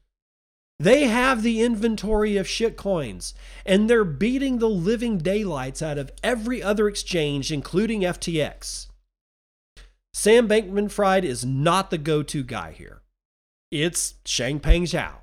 They 0.80 1.08
have 1.08 1.44
the 1.44 1.62
inventory 1.62 2.38
of 2.38 2.48
shitcoins, 2.48 3.34
and 3.66 3.90
they're 3.90 4.06
beating 4.06 4.60
the 4.60 4.70
living 4.70 5.18
daylights 5.18 5.82
out 5.82 5.98
of 5.98 6.12
every 6.24 6.64
other 6.64 6.88
exchange, 6.88 7.52
including 7.52 8.02
FTX. 8.02 8.88
Sam 10.14 10.48
Bankman 10.48 10.90
Fried 10.90 11.26
is 11.26 11.44
not 11.44 11.92
the 11.92 11.98
go 11.98 12.24
to 12.24 12.44
guy 12.44 12.72
here. 12.72 13.02
It's 13.72 14.16
Changpeng 14.24 14.84
Zhao. 14.84 15.16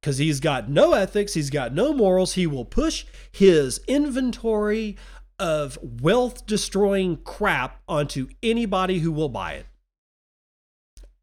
Because 0.00 0.18
he's 0.18 0.40
got 0.40 0.70
no 0.70 0.94
ethics, 0.94 1.34
he's 1.34 1.50
got 1.50 1.74
no 1.74 1.92
morals. 1.92 2.34
He 2.34 2.46
will 2.46 2.64
push 2.64 3.04
his 3.30 3.80
inventory 3.86 4.96
of 5.38 5.78
wealth 5.82 6.46
destroying 6.46 7.18
crap 7.18 7.82
onto 7.88 8.28
anybody 8.42 9.00
who 9.00 9.12
will 9.12 9.28
buy 9.28 9.52
it. 9.54 9.66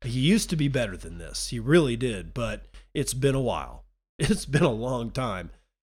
He 0.01 0.19
used 0.19 0.49
to 0.51 0.55
be 0.55 0.67
better 0.67 0.95
than 0.95 1.17
this. 1.17 1.47
He 1.47 1.59
really 1.59 1.97
did, 1.97 2.33
but 2.33 2.65
it's 2.95 3.13
been 3.13 3.35
a 3.35 3.41
while. 3.41 3.83
It's 4.17 4.45
been 4.45 4.63
a 4.63 4.71
long 4.71 5.11
time. 5.11 5.49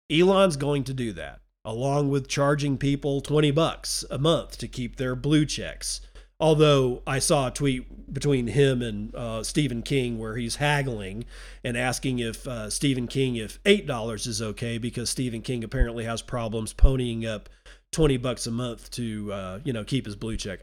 Elon's 0.10 0.56
going 0.56 0.86
to 0.86 0.93
do 0.93 1.12
that, 1.12 1.41
along 1.66 2.10
with 2.10 2.30
charging 2.30 2.78
people 2.78 3.20
20 3.20 3.51
bucks 3.51 4.06
a 4.10 4.18
month 4.18 4.58
to 4.60 4.68
keep 4.70 4.95
their 4.95 5.14
blue 5.14 5.45
checks. 5.45 5.99
Although 6.39 7.04
I 7.06 7.20
saw 7.20 7.47
a 7.47 7.51
tweet 7.51 8.14
between 8.14 8.47
him 8.47 8.82
and 8.82 9.14
uh, 9.14 9.43
Stephen 9.43 9.82
King 9.82 10.20
where 10.20 10.38
he's 10.38 10.56
haggling 10.56 11.26
and 11.66 11.76
asking 11.76 12.20
if 12.20 12.47
uh, 12.47 12.70
Stephen 12.70 13.08
King 13.08 13.36
if 13.36 13.60
eight 13.66 13.86
dollars 13.86 14.26
is 14.26 14.41
okay 14.41 14.78
because 14.78 15.10
Stephen 15.10 15.41
King 15.41 15.66
apparently 15.66 16.06
has 16.06 16.22
problems 16.22 16.74
ponying 16.74 17.26
up 17.26 17.49
twenty 17.91 18.16
bucks 18.16 18.47
a 18.47 18.51
month 18.51 18.89
to 18.91 19.34
uh, 19.34 19.60
you 19.66 19.74
know 19.74 19.84
keep 19.84 20.06
his 20.06 20.16
blue 20.16 20.38
check. 20.38 20.60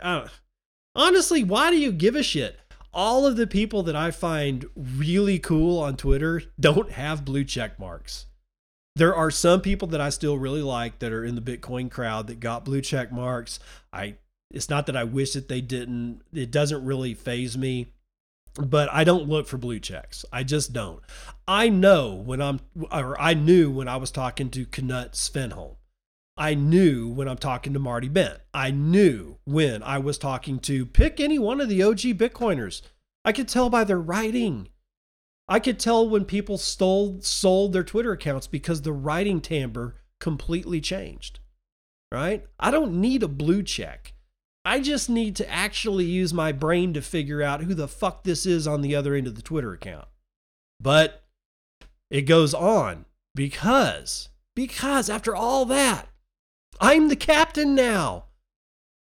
honestly, 0.94 1.44
why 1.44 1.70
do 1.70 1.78
you 1.78 1.92
give 1.92 2.16
a 2.16 2.22
shit? 2.22 2.58
All 2.92 3.26
of 3.26 3.36
the 3.36 3.46
people 3.46 3.82
that 3.84 3.94
I 3.94 4.10
find 4.10 4.66
really 4.74 5.38
cool 5.38 5.78
on 5.78 5.96
Twitter 5.96 6.42
don't 6.58 6.92
have 6.92 7.24
blue 7.24 7.44
check 7.44 7.78
marks. 7.78 8.26
There 8.96 9.14
are 9.14 9.30
some 9.30 9.60
people 9.60 9.88
that 9.88 10.00
I 10.00 10.10
still 10.10 10.38
really 10.38 10.62
like 10.62 10.98
that 10.98 11.12
are 11.12 11.24
in 11.24 11.36
the 11.36 11.40
Bitcoin 11.40 11.90
crowd 11.90 12.26
that 12.26 12.40
got 12.40 12.64
blue 12.64 12.80
check 12.80 13.12
marks. 13.12 13.60
I 13.92 14.16
it's 14.50 14.68
not 14.68 14.86
that 14.86 14.96
I 14.96 15.04
wish 15.04 15.34
that 15.34 15.48
they 15.48 15.60
didn't. 15.60 16.22
It 16.32 16.50
doesn't 16.50 16.84
really 16.84 17.14
phase 17.14 17.56
me, 17.56 17.92
but 18.54 18.88
I 18.92 19.04
don't 19.04 19.28
look 19.28 19.46
for 19.46 19.58
blue 19.58 19.78
checks. 19.78 20.24
I 20.32 20.42
just 20.42 20.72
don't. 20.72 21.00
I 21.46 21.68
know 21.68 22.14
when 22.14 22.42
I'm 22.42 22.60
or 22.90 23.20
I 23.20 23.34
knew 23.34 23.70
when 23.70 23.86
I 23.86 23.96
was 23.96 24.10
talking 24.10 24.50
to 24.50 24.66
Knut 24.66 25.12
Svanholm. 25.12 25.76
I 26.36 26.54
knew 26.54 27.08
when 27.08 27.28
I'm 27.28 27.38
talking 27.38 27.72
to 27.72 27.78
Marty 27.78 28.08
Bent. 28.08 28.38
I 28.54 28.70
knew 28.70 29.36
when 29.44 29.82
I 29.82 29.98
was 29.98 30.16
talking 30.18 30.58
to 30.60 30.86
pick 30.86 31.20
any 31.20 31.38
one 31.38 31.60
of 31.60 31.68
the 31.68 31.82
OG 31.82 31.98
Bitcoiners. 32.16 32.82
I 33.24 33.32
could 33.32 33.48
tell 33.48 33.68
by 33.68 33.84
their 33.84 34.00
writing. 34.00 34.68
I 35.48 35.60
could 35.60 35.78
tell 35.78 36.08
when 36.08 36.24
people 36.24 36.58
stole 36.58 37.20
sold 37.20 37.72
their 37.72 37.84
Twitter 37.84 38.12
accounts 38.12 38.46
because 38.46 38.82
the 38.82 38.92
writing 38.92 39.40
timbre 39.40 39.96
completely 40.20 40.80
changed. 40.80 41.40
Right? 42.12 42.46
I 42.58 42.70
don't 42.70 43.00
need 43.00 43.22
a 43.22 43.28
blue 43.28 43.62
check. 43.62 44.14
I 44.64 44.80
just 44.80 45.08
need 45.08 45.36
to 45.36 45.50
actually 45.50 46.04
use 46.04 46.34
my 46.34 46.52
brain 46.52 46.92
to 46.94 47.02
figure 47.02 47.42
out 47.42 47.62
who 47.62 47.74
the 47.74 47.88
fuck 47.88 48.24
this 48.24 48.44
is 48.46 48.66
on 48.66 48.82
the 48.82 48.94
other 48.94 49.14
end 49.14 49.26
of 49.26 49.34
the 49.34 49.42
Twitter 49.42 49.72
account. 49.72 50.06
But 50.80 51.24
it 52.10 52.22
goes 52.22 52.52
on 52.54 53.06
because 53.34 54.28
because 54.54 55.08
after 55.08 55.34
all 55.34 55.64
that 55.66 56.09
I'm 56.82 57.08
the 57.08 57.16
captain 57.16 57.74
now. 57.74 58.24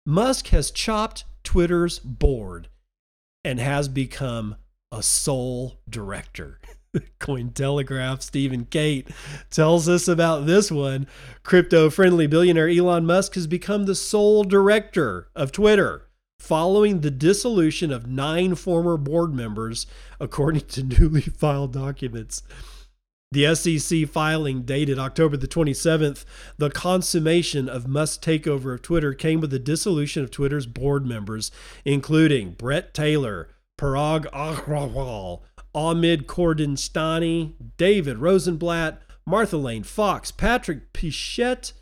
Musk 0.06 0.48
has 0.48 0.70
chopped 0.70 1.24
Twitter's 1.44 1.98
board 1.98 2.68
and 3.44 3.60
has 3.60 3.86
become 3.86 4.56
a 4.90 5.02
sole 5.02 5.80
director. 5.86 6.58
Cointelegraph 7.20 8.22
Stephen 8.22 8.64
Kate 8.64 9.08
tells 9.50 9.90
us 9.90 10.08
about 10.08 10.46
this 10.46 10.72
one. 10.72 11.06
Crypto 11.42 11.90
friendly 11.90 12.26
billionaire 12.26 12.70
Elon 12.70 13.04
Musk 13.04 13.34
has 13.34 13.46
become 13.46 13.84
the 13.84 13.94
sole 13.94 14.42
director 14.42 15.28
of 15.36 15.52
Twitter 15.52 16.06
following 16.38 17.00
the 17.00 17.10
dissolution 17.10 17.90
of 17.90 18.06
nine 18.06 18.54
former 18.54 18.96
board 18.96 19.34
members, 19.34 19.86
according 20.18 20.62
to 20.62 20.82
newly 20.82 21.20
filed 21.20 21.74
documents. 21.74 22.42
The 23.32 23.54
SEC 23.54 24.08
filing 24.08 24.62
dated 24.62 24.98
October 24.98 25.36
the 25.36 25.48
27th, 25.48 26.24
the 26.58 26.70
consummation 26.70 27.68
of 27.68 27.88
Musk's 27.88 28.24
takeover 28.24 28.74
of 28.74 28.82
Twitter 28.82 29.14
came 29.14 29.40
with 29.40 29.50
the 29.50 29.58
dissolution 29.58 30.22
of 30.22 30.30
Twitter's 30.30 30.66
board 30.66 31.04
members, 31.04 31.50
including 31.84 32.52
Bret 32.52 32.94
Taylor, 32.94 33.48
Parag 33.78 34.30
Agrawal, 34.30 35.42
Ahmed 35.74 36.26
Kordestani, 36.26 37.54
David 37.76 38.18
Rosenblatt, 38.18 39.02
Martha 39.26 39.56
Lane 39.56 39.82
Fox, 39.82 40.30
Patrick 40.30 40.92
Pichette, 40.92 41.72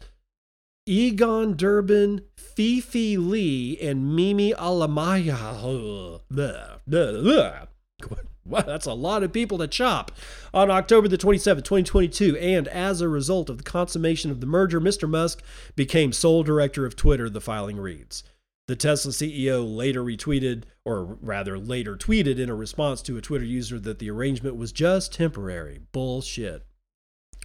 Egon 0.86 1.57
Durban, 1.57 2.22
Fei-Fei 2.36 3.18
Li, 3.18 3.78
and 3.80 4.16
Mimi 4.16 4.55
Alamaya. 4.55 6.20
That's 8.47 8.86
a 8.86 8.95
lot 8.95 9.22
of 9.22 9.32
people 9.32 9.59
to 9.59 9.66
chop. 9.66 10.12
On 10.53 10.70
October 10.70 11.09
the 11.09 11.18
27th, 11.18 11.64
2022, 11.64 12.36
and 12.36 12.68
as 12.68 13.01
a 13.01 13.09
result 13.09 13.49
of 13.49 13.59
the 13.59 13.64
consummation 13.64 14.30
of 14.30 14.40
the 14.40 14.47
merger, 14.47 14.80
Mr. 14.80 15.09
Musk 15.09 15.42
became 15.76 16.12
sole 16.12 16.42
director 16.42 16.84
of 16.84 16.97
Twitter, 16.97 17.30
the 17.30 17.40
filing 17.40 17.78
reads. 17.78 18.24
The 18.66 18.76
Tesla 18.76 19.12
CEO 19.12 19.64
later 19.76 20.03
retweeted, 20.03 20.64
or 20.84 21.05
rather 21.05 21.59
later 21.59 21.97
tweeted 21.97 22.38
in 22.38 22.49
a 22.49 22.55
response 22.55 23.03
to 23.03 23.18
a 23.18 23.20
Twitter 23.20 23.45
user 23.45 23.78
that 23.80 23.99
the 23.99 24.11
arrangement 24.11 24.57
was 24.57 24.72
just 24.72 25.12
temporary. 25.12 25.80
Bullshit. 25.92 26.66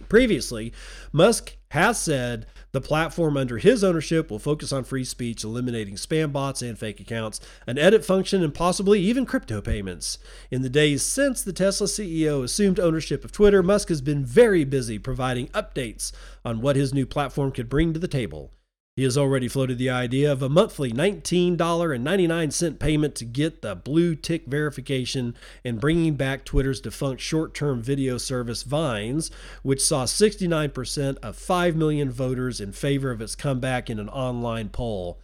Previously, 0.08 0.72
Musk 1.12 1.56
has 1.70 2.00
said 2.00 2.46
the 2.72 2.80
platform 2.80 3.36
under 3.36 3.58
his 3.58 3.84
ownership 3.84 4.30
will 4.30 4.38
focus 4.38 4.72
on 4.72 4.84
free 4.84 5.04
speech, 5.04 5.44
eliminating 5.44 5.94
spam 5.94 6.32
bots 6.32 6.62
and 6.62 6.78
fake 6.78 7.00
accounts, 7.00 7.40
an 7.66 7.78
edit 7.78 8.04
function, 8.04 8.42
and 8.42 8.54
possibly 8.54 9.00
even 9.00 9.26
crypto 9.26 9.60
payments. 9.60 10.18
In 10.50 10.62
the 10.62 10.68
days 10.68 11.02
since 11.02 11.42
the 11.42 11.52
Tesla 11.52 11.86
CEO 11.86 12.42
assumed 12.42 12.80
ownership 12.80 13.24
of 13.24 13.32
Twitter, 13.32 13.62
Musk 13.62 13.88
has 13.88 14.00
been 14.00 14.24
very 14.24 14.64
busy 14.64 14.98
providing 14.98 15.48
updates 15.48 16.12
on 16.44 16.60
what 16.60 16.76
his 16.76 16.94
new 16.94 17.06
platform 17.06 17.52
could 17.52 17.68
bring 17.68 17.92
to 17.92 18.00
the 18.00 18.08
table. 18.08 18.52
He 18.96 19.04
has 19.04 19.16
already 19.16 19.48
floated 19.48 19.78
the 19.78 19.88
idea 19.88 20.30
of 20.30 20.42
a 20.42 20.48
monthly 20.48 20.92
$19.99 20.92 22.78
payment 22.78 23.14
to 23.14 23.24
get 23.24 23.62
the 23.62 23.74
blue 23.74 24.14
tick 24.14 24.46
verification 24.46 25.34
and 25.64 25.80
bringing 25.80 26.16
back 26.16 26.44
Twitter's 26.44 26.80
defunct 26.80 27.22
short 27.22 27.54
term 27.54 27.80
video 27.80 28.18
service 28.18 28.62
Vines, 28.62 29.30
which 29.62 29.80
saw 29.80 30.04
69% 30.04 31.16
of 31.18 31.36
5 31.36 31.76
million 31.76 32.10
voters 32.10 32.60
in 32.60 32.72
favor 32.72 33.10
of 33.10 33.22
its 33.22 33.34
comeback 33.34 33.88
in 33.88 33.98
an 33.98 34.08
online 34.08 34.68
poll. 34.68 35.20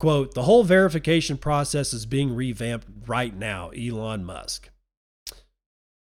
Quote, 0.00 0.34
the 0.34 0.42
whole 0.42 0.64
verification 0.64 1.38
process 1.38 1.94
is 1.94 2.06
being 2.06 2.34
revamped 2.34 2.86
right 3.06 3.34
now, 3.34 3.70
Elon 3.70 4.24
Musk. 4.24 4.70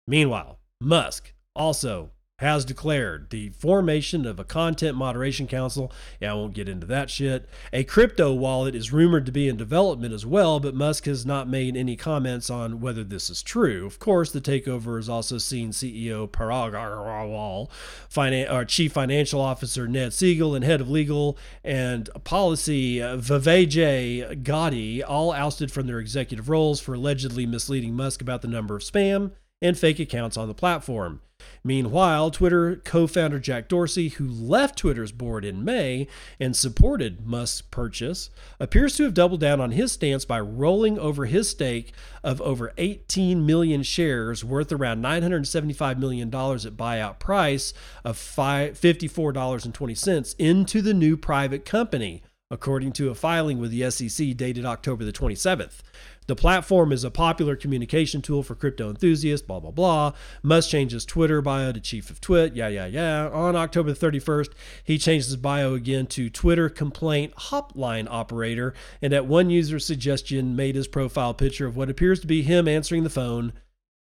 Meanwhile, 0.07 0.59
Musk 0.81 1.33
also 1.57 2.11
has 2.45 2.65
declared 2.65 3.31
the 3.31 3.49
formation 3.51 4.27
of 4.27 4.39
a 4.39 4.45
content 4.45 4.97
moderation 4.97 5.47
council. 5.47 5.91
Yeah, 6.21 6.33
I 6.33 6.35
won't 6.35 6.55
get 6.55 6.69
into 6.69 6.87
that 6.87 7.11
shit. 7.11 7.49
A 7.73 7.85
crypto 7.85 8.33
wallet 8.33 8.75
is 8.75 8.93
rumored 8.93 9.27
to 9.27 9.33
be 9.33 9.49
in 9.49 9.57
development 9.57 10.13
as 10.13 10.27
well, 10.27 10.61
but 10.61 10.75
Musk 10.75 11.07
has 11.07 11.25
not 11.25 11.49
made 11.49 11.77
any 11.77 11.97
comments 11.97 12.51
on 12.51 12.81
whether 12.81 13.03
this 13.03 13.31
is 13.31 13.43
true. 13.43 13.87
Of 13.87 13.99
course, 13.99 14.31
the 14.31 14.41
takeover 14.41 14.97
has 14.97 15.09
also 15.09 15.39
seen 15.39 15.71
CEO 15.71 16.29
Parag 16.29 16.73
Agrawal, 16.73 17.71
finan- 18.13 18.69
Chief 18.69 18.93
Financial 18.93 19.41
Officer 19.41 19.89
Ned 19.89 20.13
Segal, 20.13 20.55
and 20.55 20.65
Head 20.65 20.81
of 20.81 20.91
Legal 20.91 21.39
and 21.63 22.09
Policy 22.25 23.03
uh, 23.03 23.17
Vivek 23.17 24.43
Gadde 24.43 25.03
all 25.03 25.33
ousted 25.33 25.73
from 25.73 25.87
their 25.87 25.99
executive 25.99 26.49
roles 26.49 26.81
for 26.81 26.95
allegedly 26.95 27.47
misleading 27.47 27.95
Musk 27.95 28.21
about 28.21 28.43
the 28.43 28.49
number 28.49 28.77
of 28.77 28.83
spam 28.83 29.33
and 29.61 29.79
fake 29.79 29.99
accounts 29.99 30.37
on 30.37 30.49
the 30.49 30.55
platform. 30.55 31.21
Meanwhile, 31.63 32.31
Twitter 32.31 32.81
co 32.85 33.07
founder 33.07 33.39
Jack 33.39 33.69
Dorsey, 33.69 34.09
who 34.09 34.27
left 34.29 34.79
Twitter's 34.79 35.13
board 35.13 35.45
in 35.45 35.65
May 35.65 36.07
and 36.39 36.57
supported 36.57 37.27
Musk's 37.27 37.63
purchase, 37.63 38.31
appears 38.61 38.97
to 38.97 39.05
have 39.05 39.15
doubled 39.15 39.41
down 39.41 39.61
on 39.61 39.73
his 39.73 39.93
stance 39.93 40.25
by 40.25 40.41
rolling 40.41 40.99
over 40.99 41.27
his 41.27 41.49
stake 41.49 41.93
of 42.23 42.41
over 42.43 42.73
18 42.79 43.45
million 43.45 43.83
shares 43.83 44.45
worth 44.45 44.73
around 44.73 45.03
$975 45.03 45.99
million 45.99 46.29
at 46.29 46.77
buyout 46.77 47.19
price 47.19 47.75
of 48.05 48.17
$54.20 48.17 50.35
into 50.39 50.83
the 50.83 50.95
new 50.95 51.17
private 51.17 51.65
company, 51.65 52.23
according 52.55 52.93
to 52.93 53.11
a 53.11 53.15
filing 53.17 53.59
with 53.59 53.73
the 53.73 53.91
SEC 53.91 54.37
dated 54.37 54.65
October 54.65 55.05
the 55.05 55.13
27th. 55.13 55.81
The 56.29 56.37
platform 56.37 56.93
is 56.93 57.03
a 57.03 57.11
popular 57.11 57.57
communication 57.57 58.23
tool 58.23 58.45
for 58.45 58.55
crypto 58.55 58.89
enthusiasts, 58.89 59.45
blah, 59.45 59.59
blah, 59.59 59.73
blah. 59.73 60.13
Musk 60.43 60.71
change 60.71 60.93
his 60.93 61.05
Twitter 61.05 61.43
bio 61.43 61.73
to 61.73 61.81
chief 61.81 62.11
of 62.11 62.21
twit, 62.21 62.55
yeah, 62.55 62.69
yeah, 62.69 62.87
yeah. 62.87 63.29
On 63.29 63.57
October 63.57 63.93
31st, 63.93 64.53
he 64.85 64.97
changed 64.97 65.27
his 65.27 65.37
bio 65.37 65.75
again 65.75 66.07
to 66.07 66.31
Twitter 66.31 66.69
complaint 66.69 67.35
hotline 67.35 68.07
operator, 68.09 68.73
and 69.03 69.13
at 69.13 69.27
one 69.27 69.51
user's 69.51 69.85
suggestion, 69.85 70.55
made 70.55 70.77
his 70.77 70.89
profile 70.89 71.35
picture 71.35 71.67
of 71.67 71.77
what 71.77 71.91
appears 71.91 72.21
to 72.21 72.27
be 72.29 72.43
him 72.43 72.69
answering 72.69 73.03
the 73.03 73.11
phone 73.11 73.53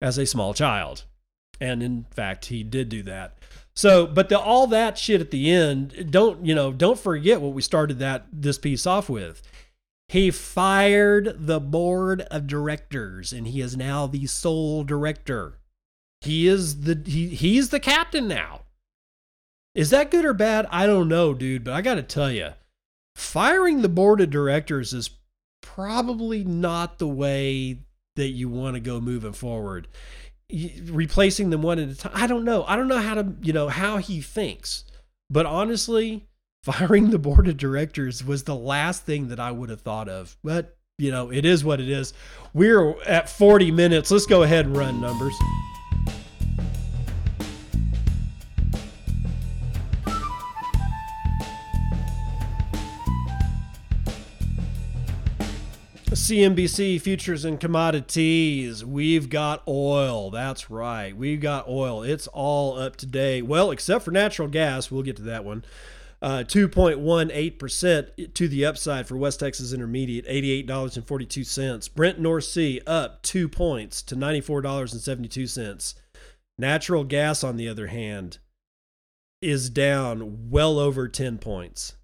as 0.03 0.19
a 0.19 0.27
small 0.27 0.53
child. 0.53 1.05
And 1.59 1.83
in 1.83 2.05
fact, 2.11 2.47
he 2.47 2.63
did 2.63 2.91
do 2.91 3.03
that. 3.05 3.39
So, 3.75 4.07
but 4.07 4.29
the, 4.29 4.39
all 4.39 4.67
that 4.67 4.99
shit 4.99 5.21
at 5.21 5.31
the 5.31 5.51
end, 5.51 6.11
don't, 6.11 6.45
you 6.45 6.55
know, 6.55 6.73
don't 6.73 6.99
forget 6.99 7.41
what 7.41 7.55
we 7.55 7.63
started 7.63 7.99
that 8.01 8.27
this 8.31 8.59
piece 8.59 8.87
off 8.87 9.09
with 9.09 9.43
He 10.09 10.31
fired 10.31 11.35
the 11.39 11.61
board 11.61 12.23
of 12.31 12.47
directors 12.47 13.33
and 13.33 13.49
he 13.49 13.61
is 13.61 13.77
now 13.77 14.07
the 14.07 14.27
sole 14.27 14.85
director. 14.85 15.59
He 16.21 16.47
is 16.47 16.83
the 16.83 17.03
he, 17.05 17.29
he's 17.29 17.71
the 17.71 17.81
captain 17.81 18.29
now. 18.29 18.63
Is 19.75 19.91
that 19.91 20.11
good 20.11 20.25
or 20.25 20.35
bad? 20.35 20.67
I 20.71 20.87
don't 20.87 21.09
know, 21.09 21.33
dude, 21.33 21.65
but 21.65 21.73
I 21.73 21.81
got 21.81 21.95
to 21.95 22.03
tell 22.03 22.31
you, 22.31 22.51
firing 23.17 23.81
the 23.81 23.89
board 23.89 24.21
of 24.21 24.29
directors 24.29 24.93
is 24.93 25.11
probably 25.63 26.45
not 26.45 26.99
the 26.99 27.09
way 27.09 27.79
that 28.17 28.29
you 28.29 28.51
want 28.51 28.75
to 28.75 28.81
go 28.81 29.01
moving 29.01 29.33
forward. 29.33 29.89
Replacing 30.85 31.51
them 31.51 31.63
one 31.63 31.79
at 31.79 31.89
a 31.89 31.95
time. 31.95 32.13
I 32.15 32.27
don't 32.27 32.45
know. 32.45 32.65
I 32.65 32.77
don't 32.77 32.89
know 32.89 33.01
how 33.01 33.15
to, 33.15 33.33
you 33.43 33.53
know, 33.53 33.69
how 33.69 33.99
he 33.99 34.21
thinks. 34.21 34.85
But 35.31 35.47
honestly, 35.47 36.27
firing 36.63 37.11
the 37.11 37.19
board 37.19 37.49
of 37.49 37.57
directors 37.57 38.25
was 38.25 38.45
the 38.45 38.57
last 38.57 39.05
thing 39.05 39.29
that 39.29 39.41
I 39.41 39.51
would 39.51 39.71
have 39.71 39.81
thought 39.81 40.09
of. 40.09 40.37
But, 40.45 40.77
you 40.99 41.11
know, 41.11 41.31
it 41.31 41.45
is 41.45 41.65
what 41.65 41.81
it 41.81 41.89
is. 41.89 42.13
We're 42.53 43.01
at 43.03 43.29
40 43.29 43.71
minutes. 43.71 44.11
Let's 44.11 44.27
go 44.27 44.43
ahead 44.43 44.67
and 44.67 44.77
run 44.77 45.01
numbers. 45.01 45.35
CNBC 56.13 57.01
futures 57.01 57.47
and 57.47 57.59
commodities. 57.59 58.85
We've 58.85 59.31
got 59.31 59.63
oil. 59.67 60.31
That's 60.31 60.71
right. 60.71 61.17
We've 61.17 61.41
got 61.41 61.67
oil. 61.67 62.03
It's 62.03 62.27
all 62.27 62.79
up 62.79 62.97
to 62.97 63.07
date. 63.07 63.43
Well, 63.43 63.71
except 63.71 64.05
for 64.05 64.11
natural 64.11 64.49
gas. 64.49 64.91
We'll 64.91 65.05
get 65.05 65.17
to 65.17 65.23
that 65.23 65.45
one. 65.45 65.65
Uh, 66.21 66.45
2.18% 66.47 68.35
to 68.35 68.47
the 68.47 68.67
upside 68.67 69.09
for 69.09 69.17
West 69.17 69.41
Texas 69.41 69.73
Intermediate, 69.73 70.27
$88.42. 70.27 71.95
Brent 71.95 72.21
North 72.21 72.45
Sea 72.45 72.83
up 72.87 73.23
two 73.23 73.49
points 73.49 74.03
to 74.03 74.15
$94.72. 74.15 75.95
Natural 76.59 77.05
gas, 77.05 77.43
on 77.43 77.57
the 77.57 77.69
other 77.69 77.87
hand, 77.87 78.39
is 79.41 79.71
down 79.71 80.51
well 80.51 80.79
over 80.79 81.09
10 81.09 81.39
points 81.39 81.95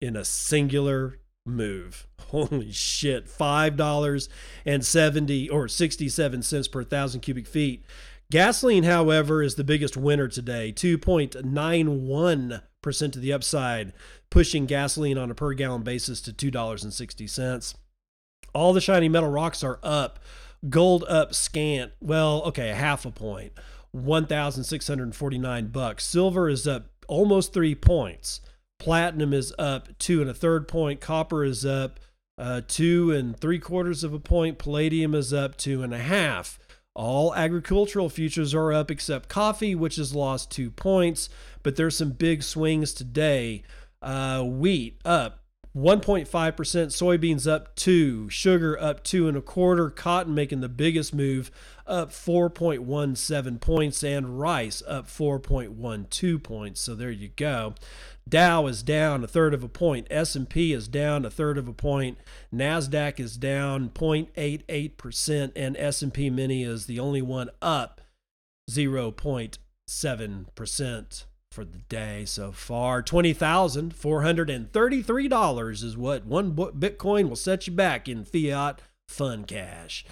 in 0.00 0.16
a 0.16 0.24
singular 0.24 1.20
move. 1.44 2.06
Holy 2.28 2.72
shit. 2.72 3.26
$5.70 3.26 5.52
or 5.52 5.68
67 5.68 6.42
cents 6.42 6.68
per 6.68 6.84
thousand 6.84 7.20
cubic 7.20 7.46
feet. 7.46 7.84
Gasoline, 8.30 8.84
however, 8.84 9.42
is 9.42 9.56
the 9.56 9.64
biggest 9.64 9.94
winner 9.96 10.28
today, 10.28 10.72
2.91% 10.72 13.12
to 13.12 13.18
the 13.18 13.32
upside, 13.32 13.92
pushing 14.30 14.64
gasoline 14.64 15.18
on 15.18 15.30
a 15.30 15.34
per 15.34 15.52
gallon 15.52 15.82
basis 15.82 16.22
to 16.22 16.32
$2.60. 16.32 17.74
All 18.54 18.72
the 18.72 18.80
shiny 18.80 19.10
metal 19.10 19.28
rocks 19.28 19.62
are 19.62 19.78
up. 19.82 20.20
Gold 20.68 21.04
up 21.08 21.34
scant. 21.34 21.92
Well, 22.00 22.42
okay, 22.44 22.70
a 22.70 22.74
half 22.74 23.04
a 23.04 23.10
point. 23.10 23.52
1649 23.90 25.66
bucks. 25.66 26.06
Silver 26.06 26.48
is 26.48 26.66
up 26.66 26.86
almost 27.08 27.52
3 27.52 27.74
points. 27.74 28.40
Platinum 28.82 29.32
is 29.32 29.54
up 29.60 29.96
two 30.00 30.20
and 30.20 30.28
a 30.28 30.34
third 30.34 30.66
point. 30.66 31.00
Copper 31.00 31.44
is 31.44 31.64
up 31.64 32.00
uh, 32.36 32.62
two 32.66 33.12
and 33.12 33.38
three 33.38 33.60
quarters 33.60 34.02
of 34.02 34.12
a 34.12 34.18
point. 34.18 34.58
Palladium 34.58 35.14
is 35.14 35.32
up 35.32 35.56
two 35.56 35.84
and 35.84 35.94
a 35.94 35.98
half. 35.98 36.58
All 36.92 37.32
agricultural 37.32 38.08
futures 38.08 38.54
are 38.54 38.72
up 38.72 38.90
except 38.90 39.28
coffee, 39.28 39.76
which 39.76 39.94
has 39.96 40.16
lost 40.16 40.50
two 40.50 40.68
points. 40.68 41.28
But 41.62 41.76
there's 41.76 41.96
some 41.96 42.10
big 42.10 42.42
swings 42.42 42.92
today. 42.92 43.62
Uh, 44.02 44.42
wheat 44.42 45.00
up 45.04 45.42
1.5%, 45.74 46.26
soybeans 46.26 47.50
up 47.50 47.74
two, 47.74 48.28
sugar 48.28 48.78
up 48.78 49.02
two 49.02 49.26
and 49.26 49.38
a 49.38 49.40
quarter, 49.40 49.88
cotton 49.88 50.34
making 50.34 50.60
the 50.60 50.68
biggest 50.68 51.14
move 51.14 51.50
up 51.86 52.10
4.17 52.10 53.58
points, 53.58 54.02
and 54.02 54.38
rice 54.38 54.82
up 54.86 55.06
4.12 55.06 56.42
points. 56.42 56.80
So 56.80 56.94
there 56.94 57.10
you 57.10 57.28
go. 57.28 57.74
Dow 58.28 58.66
is 58.66 58.82
down 58.82 59.24
a 59.24 59.28
third 59.28 59.54
of 59.54 59.62
a 59.62 59.68
point. 59.68 60.08
S&P 60.10 60.72
is 60.72 60.88
down 60.88 61.24
a 61.24 61.30
third 61.30 61.56
of 61.58 61.68
a 61.68 61.72
point. 61.72 62.18
Nasdaq 62.54 63.20
is 63.20 63.36
down 63.36 63.90
0.88% 63.90 65.52
and 65.54 65.76
S&P 65.76 66.30
mini 66.30 66.62
is 66.62 66.86
the 66.86 66.98
only 66.98 67.22
one 67.22 67.50
up 67.60 68.00
0.7% 68.70 71.24
for 71.50 71.64
the 71.64 71.78
day 71.88 72.24
so 72.24 72.52
far. 72.52 73.02
$20,433 73.02 75.84
is 75.84 75.96
what 75.96 76.24
one 76.24 76.54
Bitcoin 76.54 77.28
will 77.28 77.34
set 77.36 77.66
you 77.66 77.72
back 77.72 78.08
in 78.08 78.24
fiat 78.24 78.80
fun 79.08 79.44
cash. 79.44 80.04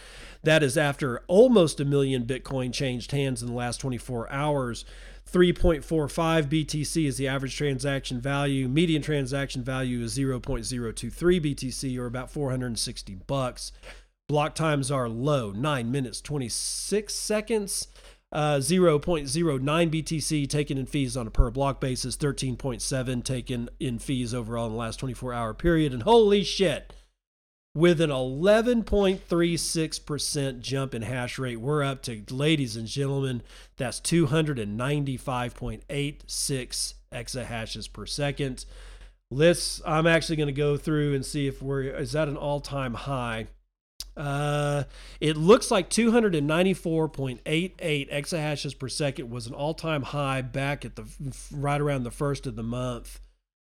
That 0.42 0.62
is 0.62 0.78
after 0.78 1.22
almost 1.26 1.80
a 1.80 1.84
million 1.84 2.24
Bitcoin 2.24 2.72
changed 2.72 3.12
hands 3.12 3.42
in 3.42 3.48
the 3.48 3.54
last 3.54 3.78
24 3.78 4.30
hours. 4.30 4.84
3.45 5.32 6.46
BTC 6.46 7.06
is 7.06 7.16
the 7.16 7.28
average 7.28 7.56
transaction 7.56 8.20
value. 8.20 8.68
Median 8.68 9.02
transaction 9.02 9.62
value 9.62 10.02
is 10.02 10.16
0.023 10.16 11.40
BTC 11.40 11.98
or 11.98 12.06
about 12.06 12.30
460 12.30 13.14
bucks. 13.26 13.72
Block 14.28 14.54
times 14.54 14.90
are 14.90 15.08
low, 15.08 15.52
9 15.52 15.90
minutes 15.90 16.20
26 16.20 17.14
seconds. 17.14 17.88
Uh, 18.32 18.58
0.09 18.58 19.00
BTC 19.02 20.48
taken 20.48 20.78
in 20.78 20.86
fees 20.86 21.16
on 21.16 21.26
a 21.26 21.30
per 21.30 21.50
block 21.50 21.80
basis, 21.80 22.16
13.7 22.16 23.24
taken 23.24 23.68
in 23.80 23.98
fees 23.98 24.32
overall 24.32 24.66
in 24.66 24.72
the 24.72 24.78
last 24.78 24.98
24 24.98 25.32
hour 25.32 25.52
period. 25.52 25.92
And 25.92 26.04
holy 26.04 26.44
shit, 26.44 26.92
with 27.74 28.00
an 28.00 28.10
11.36% 28.10 30.60
jump 30.60 30.94
in 30.94 31.02
hash 31.02 31.38
rate. 31.38 31.60
We're 31.60 31.82
up 31.84 32.02
to, 32.02 32.22
ladies 32.30 32.76
and 32.76 32.88
gentlemen, 32.88 33.42
that's 33.76 34.00
295.86 34.00 36.94
exahashes 37.12 37.92
per 37.92 38.06
second. 38.06 38.64
Let's, 39.30 39.82
I'm 39.86 40.08
actually 40.08 40.36
going 40.36 40.48
to 40.48 40.52
go 40.52 40.76
through 40.76 41.14
and 41.14 41.24
see 41.24 41.46
if 41.46 41.62
we're, 41.62 41.82
is 41.82 42.10
that 42.12 42.26
an 42.26 42.36
all 42.36 42.60
time 42.60 42.94
high? 42.94 43.46
Uh, 44.16 44.82
it 45.20 45.36
looks 45.36 45.70
like 45.70 45.88
294.88 45.88 48.12
exahashes 48.12 48.76
per 48.76 48.88
second 48.88 49.30
was 49.30 49.46
an 49.46 49.54
all 49.54 49.74
time 49.74 50.02
high 50.02 50.42
back 50.42 50.84
at 50.84 50.96
the, 50.96 51.04
right 51.52 51.80
around 51.80 52.02
the 52.02 52.10
first 52.10 52.48
of 52.48 52.56
the 52.56 52.64
month 52.64 53.20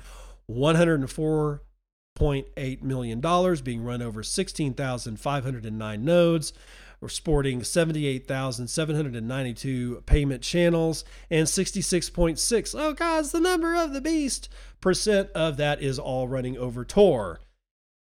$104.8 0.51 2.83
million, 2.83 3.21
being 3.63 3.85
run 3.85 4.03
over 4.03 4.23
16,509 4.23 6.05
nodes. 6.05 6.53
We're 7.01 7.09
sporting 7.09 7.65
78,792 7.65 10.03
payment 10.07 10.43
channels 10.43 11.05
and 11.31 11.47
66.6. 11.49 12.75
Oh, 12.79 12.93
God, 12.93 13.25
the 13.25 13.41
number 13.41 13.75
of 13.75 13.93
the 13.93 14.01
beast. 14.01 14.49
Percent 14.81 15.31
of 15.31 15.57
that 15.57 15.83
is 15.83 15.99
all 15.99 16.29
running 16.29 16.57
over 16.57 16.85
Tor. 16.85 17.41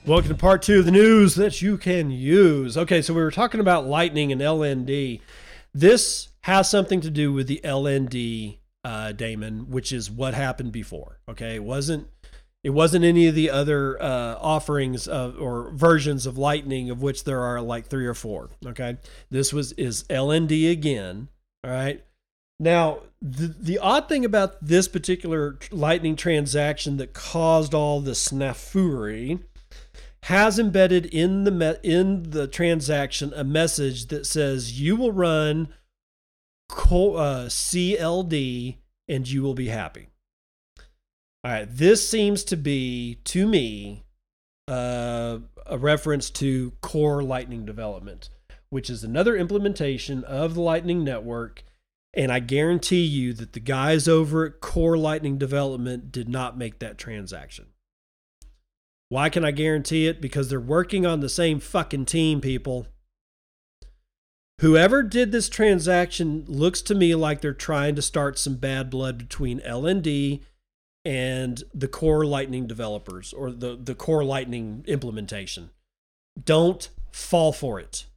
Welcome 0.05 0.29
to 0.29 0.35
part 0.35 0.61
two 0.61 0.79
of 0.79 0.85
the 0.85 0.91
news 0.91 1.35
that 1.35 1.61
you 1.61 1.77
can 1.77 2.11
use. 2.11 2.77
Okay, 2.77 3.01
so 3.01 3.13
we 3.13 3.21
were 3.21 3.31
talking 3.31 3.59
about 3.59 3.87
lightning 3.87 4.31
and 4.31 4.39
LND. 4.39 5.21
This 5.73 6.27
has 6.41 6.69
something 6.69 7.01
to 7.01 7.09
do 7.09 7.33
with 7.33 7.47
the 7.47 7.59
LND 7.63 8.59
uh, 8.83 9.13
daemon, 9.13 9.71
which 9.71 9.91
is 9.91 10.11
what 10.11 10.35
happened 10.35 10.71
before. 10.71 11.21
Okay, 11.27 11.55
it 11.55 11.63
wasn't 11.63 12.07
it 12.65 12.73
wasn't 12.73 13.05
any 13.05 13.27
of 13.27 13.35
the 13.35 13.51
other 13.51 14.01
uh, 14.01 14.39
offerings 14.41 15.07
of, 15.07 15.39
or 15.39 15.69
versions 15.69 16.25
of 16.25 16.35
lightning, 16.35 16.89
of 16.89 16.99
which 16.99 17.23
there 17.23 17.43
are 17.43 17.61
like 17.61 17.85
three 17.85 18.07
or 18.07 18.15
four. 18.15 18.49
Okay, 18.65 18.97
this 19.29 19.53
was 19.53 19.71
is 19.73 20.03
LND 20.05 20.71
again. 20.71 21.27
All 21.63 21.69
right. 21.69 22.03
Now, 22.59 23.01
the, 23.21 23.53
the 23.59 23.77
odd 23.77 24.09
thing 24.09 24.25
about 24.25 24.65
this 24.65 24.87
particular 24.87 25.59
lightning 25.69 26.15
transaction 26.15 26.97
that 26.97 27.13
caused 27.13 27.75
all 27.75 28.01
the 28.01 28.13
snafury 28.13 29.43
has 30.23 30.57
embedded 30.57 31.05
in 31.05 31.43
the 31.43 31.51
me- 31.51 31.77
in 31.83 32.31
the 32.31 32.47
transaction 32.47 33.31
a 33.35 33.43
message 33.43 34.07
that 34.07 34.25
says 34.25 34.81
you 34.81 34.95
will 34.95 35.11
run 35.11 35.67
co- 36.67 37.13
uh, 37.13 37.47
CLD 37.47 38.77
and 39.07 39.29
you 39.29 39.43
will 39.43 39.53
be 39.53 39.67
happy. 39.67 40.07
All 41.45 41.51
right, 41.51 41.67
this 41.69 42.09
seems 42.09 42.43
to 42.45 42.57
be 42.57 43.19
to 43.25 43.45
me 43.45 44.03
uh, 44.67 45.37
a 45.67 45.77
reference 45.77 46.31
to 46.31 46.71
Core 46.81 47.21
Lightning 47.21 47.67
Development, 47.67 48.27
which 48.71 48.89
is 48.89 49.03
another 49.03 49.37
implementation 49.37 50.23
of 50.23 50.55
the 50.55 50.61
Lightning 50.61 51.03
Network. 51.03 51.63
And 52.15 52.31
I 52.31 52.39
guarantee 52.39 53.03
you 53.03 53.31
that 53.33 53.53
the 53.53 53.59
guys 53.59 54.07
over 54.07 54.47
at 54.47 54.59
Core 54.59 54.97
Lightning 54.97 55.37
Development 55.37 56.11
did 56.11 56.27
not 56.27 56.57
make 56.57 56.79
that 56.79 56.97
transaction. 56.97 57.67
Why 59.09 59.29
can 59.29 59.45
I 59.45 59.51
guarantee 59.51 60.07
it? 60.07 60.21
Because 60.21 60.49
they're 60.49 60.59
working 60.59 61.05
on 61.05 61.19
the 61.19 61.29
same 61.29 61.59
fucking 61.59 62.05
team, 62.05 62.41
people. 62.41 62.87
Whoever 64.61 65.03
did 65.03 65.31
this 65.31 65.47
transaction 65.47 66.45
looks 66.47 66.81
to 66.81 66.95
me 66.95 67.13
like 67.13 67.41
they're 67.41 67.53
trying 67.53 67.93
to 67.97 68.01
start 68.01 68.39
some 68.39 68.55
bad 68.55 68.89
blood 68.89 69.19
between 69.19 69.59
LND 69.59 70.41
and 71.05 71.63
the 71.73 71.87
core 71.87 72.25
lightning 72.25 72.65
developers 72.65 73.31
or 73.31 73.51
the, 73.51 73.77
the 73.81 73.95
core 73.95 74.23
lightning 74.23 74.83
implementation. 74.87 75.69
Don't 76.43 76.89
fall 77.11 77.53
for 77.53 77.79
it. 77.79 78.07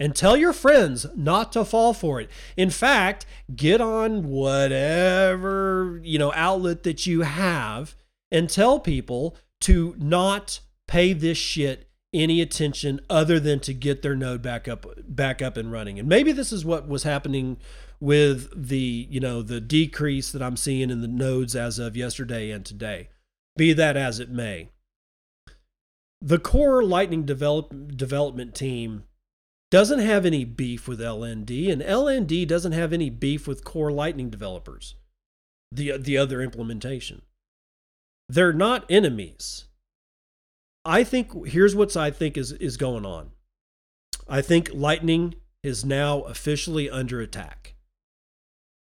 And 0.00 0.16
tell 0.16 0.34
your 0.34 0.54
friends 0.54 1.04
not 1.14 1.52
to 1.52 1.64
fall 1.64 1.92
for 1.92 2.22
it. 2.22 2.30
In 2.56 2.70
fact, 2.70 3.26
get 3.54 3.82
on 3.82 4.28
whatever, 4.28 6.00
you 6.02 6.18
know, 6.18 6.32
outlet 6.34 6.84
that 6.84 7.06
you 7.06 7.20
have 7.20 7.94
and 8.30 8.48
tell 8.48 8.80
people 8.80 9.36
to 9.62 9.94
not 9.98 10.60
pay 10.88 11.12
this 11.12 11.36
shit 11.36 11.90
any 12.14 12.40
attention 12.40 13.00
other 13.10 13.38
than 13.38 13.60
to 13.60 13.74
get 13.74 14.00
their 14.00 14.16
node 14.16 14.40
back 14.40 14.66
up 14.66 14.86
back 15.06 15.42
up 15.42 15.58
and 15.58 15.70
running. 15.70 15.98
And 15.98 16.08
maybe 16.08 16.32
this 16.32 16.50
is 16.50 16.64
what 16.64 16.88
was 16.88 17.02
happening 17.02 17.58
with 18.00 18.50
the, 18.68 19.06
you 19.10 19.20
know, 19.20 19.42
the 19.42 19.60
decrease 19.60 20.32
that 20.32 20.42
I'm 20.42 20.56
seeing 20.56 20.90
in 20.90 21.00
the 21.00 21.08
nodes 21.08 21.54
as 21.54 21.78
of 21.78 21.96
yesterday 21.96 22.50
and 22.50 22.64
today. 22.64 23.10
Be 23.56 23.72
that 23.74 23.96
as 23.96 24.18
it 24.18 24.30
may. 24.30 24.70
The 26.22 26.38
core 26.38 26.82
Lightning 26.82 27.24
develop, 27.24 27.96
development 27.96 28.54
team 28.54 29.04
doesn't 29.70 30.00
have 30.00 30.26
any 30.26 30.44
beef 30.44 30.88
with 30.88 30.98
LND, 31.00 31.70
and 31.70 31.80
LND 31.80 32.46
doesn't 32.46 32.72
have 32.72 32.92
any 32.92 33.08
beef 33.08 33.46
with 33.46 33.64
core 33.64 33.92
Lightning 33.92 34.28
developers, 34.28 34.96
the, 35.70 35.96
the 35.96 36.18
other 36.18 36.42
implementation. 36.42 37.22
They're 38.28 38.52
not 38.52 38.84
enemies. 38.90 39.66
I 40.84 41.04
think 41.04 41.46
here's 41.46 41.74
what 41.74 41.96
I 41.96 42.10
think 42.10 42.36
is 42.36 42.52
is 42.52 42.76
going 42.76 43.04
on. 43.04 43.30
I 44.28 44.40
think 44.40 44.70
Lightning 44.72 45.34
is 45.62 45.84
now 45.84 46.22
officially 46.22 46.88
under 46.88 47.20
attack. 47.20 47.74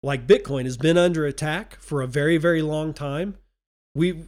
Like 0.04 0.28
Bitcoin 0.28 0.66
has 0.66 0.78
been 0.78 0.98
under 0.98 1.26
attack 1.26 1.78
for 1.80 2.02
a 2.02 2.08
very 2.08 2.38
very 2.38 2.62
long 2.62 2.94
time. 2.94 3.36
We 3.96 4.26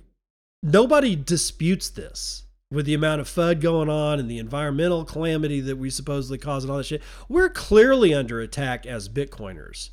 nobody 0.62 1.16
disputes 1.16 1.90
this 1.90 2.44
with 2.72 2.86
the 2.86 2.94
amount 2.94 3.22
of 3.22 3.28
FUD 3.28 3.62
going 3.62 3.90
on 3.90 4.20
and 4.20 4.30
the 4.30 4.40
environmental 4.40 5.06
calamity 5.06 5.62
that 5.62 5.78
we 5.78 5.90
supposedly 5.90 6.38
cause 6.38 6.64
and 6.64 6.72
all 6.72 6.78
that 6.78 6.86
shit. 6.86 7.04
We're 7.30 7.50
clearly 7.50 8.14
under 8.14 8.42
attack 8.42 8.86
as 8.86 9.08
Bitcoiners. 9.10 9.92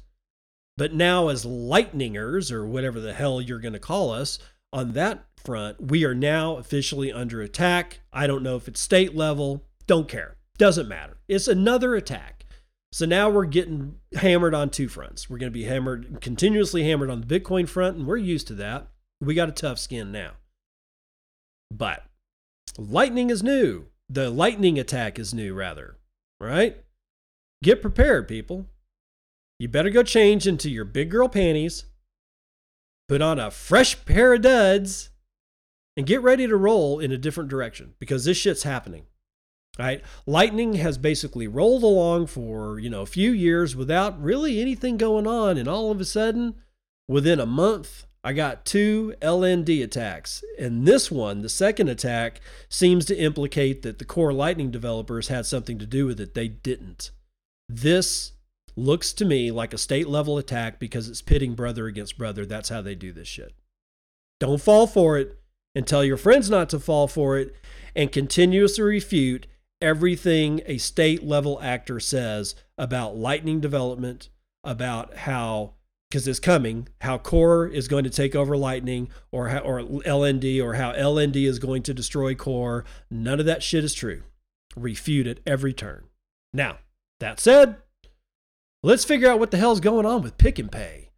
But 0.78 0.94
now 0.94 1.28
as 1.28 1.44
lightningers 1.44 2.50
or 2.50 2.66
whatever 2.66 3.00
the 3.00 3.12
hell 3.12 3.40
you're 3.40 3.58
going 3.58 3.74
to 3.74 3.78
call 3.78 4.10
us, 4.10 4.38
on 4.72 4.92
that 4.92 5.24
front, 5.36 5.90
we 5.90 6.04
are 6.04 6.14
now 6.14 6.56
officially 6.56 7.12
under 7.12 7.42
attack. 7.42 8.00
I 8.12 8.26
don't 8.26 8.42
know 8.42 8.56
if 8.56 8.68
it's 8.68 8.80
state 8.80 9.14
level, 9.14 9.64
don't 9.86 10.08
care. 10.08 10.36
Doesn't 10.58 10.88
matter. 10.88 11.18
It's 11.28 11.48
another 11.48 11.94
attack. 11.94 12.39
So 12.92 13.06
now 13.06 13.30
we're 13.30 13.46
getting 13.46 13.96
hammered 14.14 14.54
on 14.54 14.70
two 14.70 14.88
fronts. 14.88 15.30
We're 15.30 15.38
going 15.38 15.52
to 15.52 15.58
be 15.58 15.64
hammered, 15.64 16.20
continuously 16.20 16.84
hammered 16.84 17.10
on 17.10 17.20
the 17.20 17.40
Bitcoin 17.40 17.68
front, 17.68 17.96
and 17.96 18.06
we're 18.06 18.16
used 18.16 18.48
to 18.48 18.54
that. 18.54 18.88
We 19.20 19.34
got 19.34 19.48
a 19.48 19.52
tough 19.52 19.78
skin 19.78 20.10
now. 20.10 20.32
But 21.70 22.04
lightning 22.76 23.30
is 23.30 23.42
new. 23.42 23.86
The 24.08 24.28
lightning 24.28 24.78
attack 24.78 25.18
is 25.18 25.32
new, 25.32 25.54
rather. 25.54 25.98
Right? 26.40 26.82
Get 27.62 27.82
prepared, 27.82 28.26
people. 28.26 28.66
You 29.58 29.68
better 29.68 29.90
go 29.90 30.02
change 30.02 30.46
into 30.46 30.70
your 30.70 30.84
big 30.84 31.10
girl 31.10 31.28
panties 31.28 31.84
put 33.10 33.20
on 33.20 33.40
a 33.40 33.50
fresh 33.50 34.04
pair 34.04 34.34
of 34.34 34.42
duds, 34.42 35.10
and 35.96 36.06
get 36.06 36.22
ready 36.22 36.46
to 36.46 36.54
roll 36.54 37.00
in 37.00 37.10
a 37.10 37.18
different 37.18 37.50
direction 37.50 37.92
because 37.98 38.24
this 38.24 38.36
shit's 38.36 38.62
happening. 38.62 39.02
Right? 39.80 40.02
Lightning 40.26 40.74
has 40.74 40.98
basically 40.98 41.48
rolled 41.48 41.82
along 41.82 42.26
for, 42.26 42.78
you 42.78 42.90
know, 42.90 43.00
a 43.00 43.06
few 43.06 43.30
years 43.30 43.74
without 43.74 44.22
really 44.22 44.60
anything 44.60 44.98
going 44.98 45.26
on. 45.26 45.56
And 45.56 45.66
all 45.66 45.90
of 45.90 46.02
a 46.02 46.04
sudden, 46.04 46.56
within 47.08 47.40
a 47.40 47.46
month, 47.46 48.04
I 48.22 48.34
got 48.34 48.66
two 48.66 49.14
LND 49.22 49.82
attacks. 49.82 50.44
And 50.58 50.86
this 50.86 51.10
one, 51.10 51.40
the 51.40 51.48
second 51.48 51.88
attack, 51.88 52.42
seems 52.68 53.06
to 53.06 53.16
implicate 53.16 53.80
that 53.80 53.98
the 53.98 54.04
core 54.04 54.34
Lightning 54.34 54.70
developers 54.70 55.28
had 55.28 55.46
something 55.46 55.78
to 55.78 55.86
do 55.86 56.04
with 56.04 56.20
it. 56.20 56.34
They 56.34 56.48
didn't. 56.48 57.10
This 57.66 58.32
looks 58.76 59.14
to 59.14 59.24
me 59.24 59.50
like 59.50 59.72
a 59.72 59.78
state 59.78 60.08
level 60.08 60.36
attack 60.36 60.78
because 60.78 61.08
it's 61.08 61.22
pitting 61.22 61.54
brother 61.54 61.86
against 61.86 62.18
brother. 62.18 62.44
That's 62.44 62.68
how 62.68 62.82
they 62.82 62.94
do 62.94 63.12
this 63.12 63.28
shit. 63.28 63.54
Don't 64.40 64.60
fall 64.60 64.86
for 64.86 65.16
it 65.16 65.40
and 65.74 65.86
tell 65.86 66.04
your 66.04 66.18
friends 66.18 66.50
not 66.50 66.68
to 66.68 66.78
fall 66.78 67.08
for 67.08 67.38
it 67.38 67.54
and 67.96 68.12
continuously 68.12 68.84
refute 68.84 69.46
everything 69.80 70.60
a 70.66 70.78
state 70.78 71.22
level 71.22 71.60
actor 71.62 72.00
says 72.00 72.54
about 72.78 73.16
lightning 73.16 73.60
development, 73.60 74.28
about 74.64 75.16
how 75.18 75.74
because 76.10 76.26
it's 76.26 76.40
coming, 76.40 76.88
how 77.02 77.18
Core 77.18 77.68
is 77.68 77.86
going 77.86 78.02
to 78.02 78.10
take 78.10 78.34
over 78.34 78.56
Lightning 78.56 79.08
or 79.30 79.50
how, 79.50 79.58
or 79.60 79.80
LND 79.80 80.60
or 80.60 80.74
how 80.74 80.92
LND 80.92 81.46
is 81.46 81.60
going 81.60 81.84
to 81.84 81.94
destroy 81.94 82.34
Core. 82.34 82.84
None 83.12 83.38
of 83.38 83.46
that 83.46 83.62
shit 83.62 83.84
is 83.84 83.94
true. 83.94 84.22
Refute 84.74 85.28
it 85.28 85.40
every 85.46 85.72
turn. 85.72 86.06
Now, 86.52 86.78
that 87.20 87.38
said, 87.38 87.76
Let's 88.82 89.04
figure 89.04 89.30
out 89.30 89.38
what 89.38 89.50
the 89.50 89.58
hell's 89.58 89.78
going 89.78 90.06
on 90.06 90.22
with 90.22 90.38
Pick 90.38 90.58
n 90.58 90.68
Pay. 90.68 91.10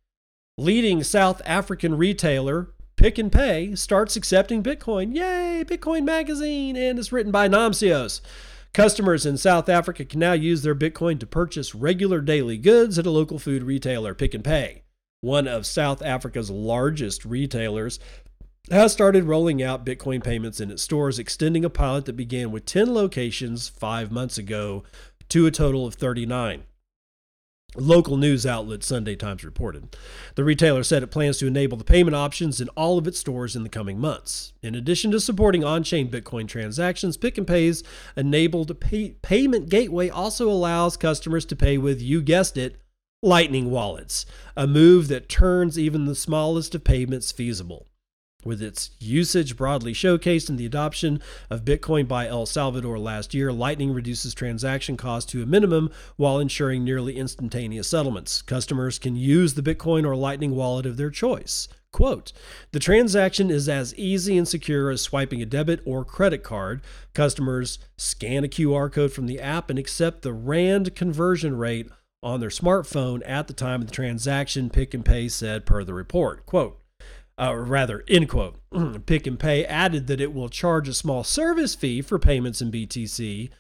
Leading 0.59 1.05
South 1.05 1.41
African 1.47 1.97
retailer 1.97 2.69
Pick 2.97 3.19
n 3.19 3.31
Pay 3.31 3.77
starts 3.77 4.17
accepting 4.17 4.63
Bitcoin. 4.63 5.15
Yay, 5.15 5.65
Bitcoin 5.65 6.05
Magazine, 6.05 6.77
and 6.77 6.99
it's 6.99 7.13
written 7.13 7.31
by 7.31 7.49
Namcios. 7.49 8.21
Customers 8.75 9.27
in 9.27 9.37
South 9.37 9.69
Africa 9.69 10.03
can 10.03 10.19
now 10.19 10.33
use 10.33 10.63
their 10.63 10.75
Bitcoin 10.75 11.21
to 11.21 11.27
purchase 11.27 11.75
regular 11.75 12.23
daily 12.23 12.57
goods 12.57 12.99
at 12.99 13.05
a 13.05 13.11
local 13.11 13.39
food 13.39 13.63
retailer, 13.63 14.15
Pick 14.15 14.35
n 14.35 14.43
Pay. 14.43 14.83
One 15.21 15.47
of 15.47 15.67
South 15.67 16.01
Africa's 16.01 16.51
largest 16.51 17.27
retailers 17.27 18.01
has 18.71 18.91
started 18.91 19.25
rolling 19.25 19.63
out 19.63 19.85
Bitcoin 19.85 20.25
payments 20.25 20.59
in 20.59 20.71
its 20.71 20.83
stores, 20.83 21.19
extending 21.19 21.67
a 21.67 21.71
pilot 21.71 22.07
that 22.07 22.15
began 22.15 22.51
with 22.51 22.65
10 22.65 22.95
locations 22.95 23.69
five 23.69 24.11
months 24.11 24.39
ago 24.39 24.85
to 25.29 25.45
a 25.45 25.51
total 25.51 25.87
of 25.87 25.95
39. 25.95 26.63
Local 27.75 28.19
news 28.19 28.45
outlet 28.45 28.85
Sunday 28.85 29.17
Times 29.17 29.45
reported. 29.45 29.97
The 30.35 30.45
retailer 30.45 30.83
said 30.83 31.03
it 31.03 31.07
plans 31.07 31.39
to 31.39 31.47
enable 31.47 31.79
the 31.79 31.85
payment 31.85 32.15
options 32.15 32.61
in 32.61 32.69
all 32.71 32.99
of 32.99 33.07
its 33.07 33.19
stores 33.19 33.57
in 33.57 33.63
the 33.63 33.71
coming 33.71 33.99
months. 33.99 34.53
In 34.61 34.75
addition 34.75 35.11
to 35.13 35.21
supporting 35.21 35.65
on 35.65 35.83
chain 35.83 36.11
Bitcoin 36.11 36.47
transactions, 36.47 37.17
Pick 37.17 37.39
n 37.39 37.47
Pay's 37.47 37.83
enabled 38.15 38.79
pay- 38.79 39.17
payment 39.23 39.71
gateway 39.71 40.11
also 40.11 40.51
allows 40.51 40.99
customers 40.99 41.47
to 41.47 41.57
pay 41.57 41.79
with, 41.79 42.03
you 42.03 42.21
guessed 42.21 42.59
it, 42.59 42.77
Lightning 43.23 43.71
wallets, 43.71 44.27
a 44.55 44.67
move 44.67 45.09
that 45.09 45.31
turns 45.31 45.79
even 45.79 46.05
the 46.05 46.15
smallest 46.15 46.75
of 46.75 46.85
payments 46.85 47.33
feasible. 47.33 47.87
With 48.45 48.61
its 48.61 48.91
usage 48.99 49.57
broadly 49.57 49.93
showcased 49.93 50.49
in 50.49 50.57
the 50.57 50.67
adoption 50.67 51.23
of 51.49 51.65
Bitcoin 51.65 52.09
by 52.09 52.27
El 52.27 52.45
Salvador 52.45 52.99
last 52.99 53.35
year, 53.35 53.53
Lightning 53.53 53.93
reduces 53.93 54.35
transaction 54.35 54.97
costs 54.97 55.31
to 55.31 55.43
a 55.43 55.47
minimum 55.47 55.91
while 56.17 56.41
ensuring 56.41 56.83
nearly 56.83 57.17
instantaneous 57.17 57.87
settlements. 57.87 58.43
Customers 58.43 58.99
can 58.99 59.15
use 59.15 59.55
the 59.55 59.63
Bitcoin 59.63 60.05
or 60.05 60.17
Lightning 60.17 60.57
wallet 60.57 60.87
of 60.87 60.97
their 60.97 61.11
choice. 61.11 61.69
Quote, 61.93 62.33
the 62.73 62.81
transaction 62.81 63.51
is 63.51 63.69
as 63.69 63.95
easy 63.97 64.39
and 64.39 64.49
secure 64.49 64.91
as 64.91 65.03
swiping 65.03 65.43
a 65.43 65.47
debit 65.47 65.81
or 65.85 66.05
credit 66.05 66.43
card. 66.43 66.81
Customers 67.13 67.79
scan 67.97 68.45
a 68.45 68.49
QR 68.49 68.91
code 68.91 69.13
from 69.13 69.27
the 69.27 69.39
app 69.39 69.69
and 69.69 69.79
accept 69.79 70.23
the 70.23 70.33
RAND 70.33 70.97
conversion 70.97 71.57
rate 71.57 71.91
on 72.23 72.41
their 72.41 72.49
smartphone 72.49 73.23
at 73.27 73.47
the 73.47 73.53
time 73.53 73.83
of 73.83 73.89
the 73.89 73.93
transaction, 73.93 74.71
Pick 74.71 74.95
n 74.95 75.03
Pay 75.03 75.29
said 75.29 75.67
per 75.67 75.85
the 75.85 75.93
report. 75.93 76.47
Quote, 76.47 76.82
uh, 77.39 77.55
rather, 77.55 78.05
end 78.09 78.29
quote. 78.29 78.57
Pick 79.07 79.27
n 79.27 79.37
Pay 79.37 79.65
added 79.65 80.07
that 80.07 80.21
it 80.21 80.35
will 80.35 80.49
charge 80.49 80.89
a 80.89 80.95
small 80.95 81.25
service 81.25 81.75
fee 81.75 82.03
for 82.03 82.19
payments 82.19 82.61
in 82.61 82.71
BTC, 82.71 83.51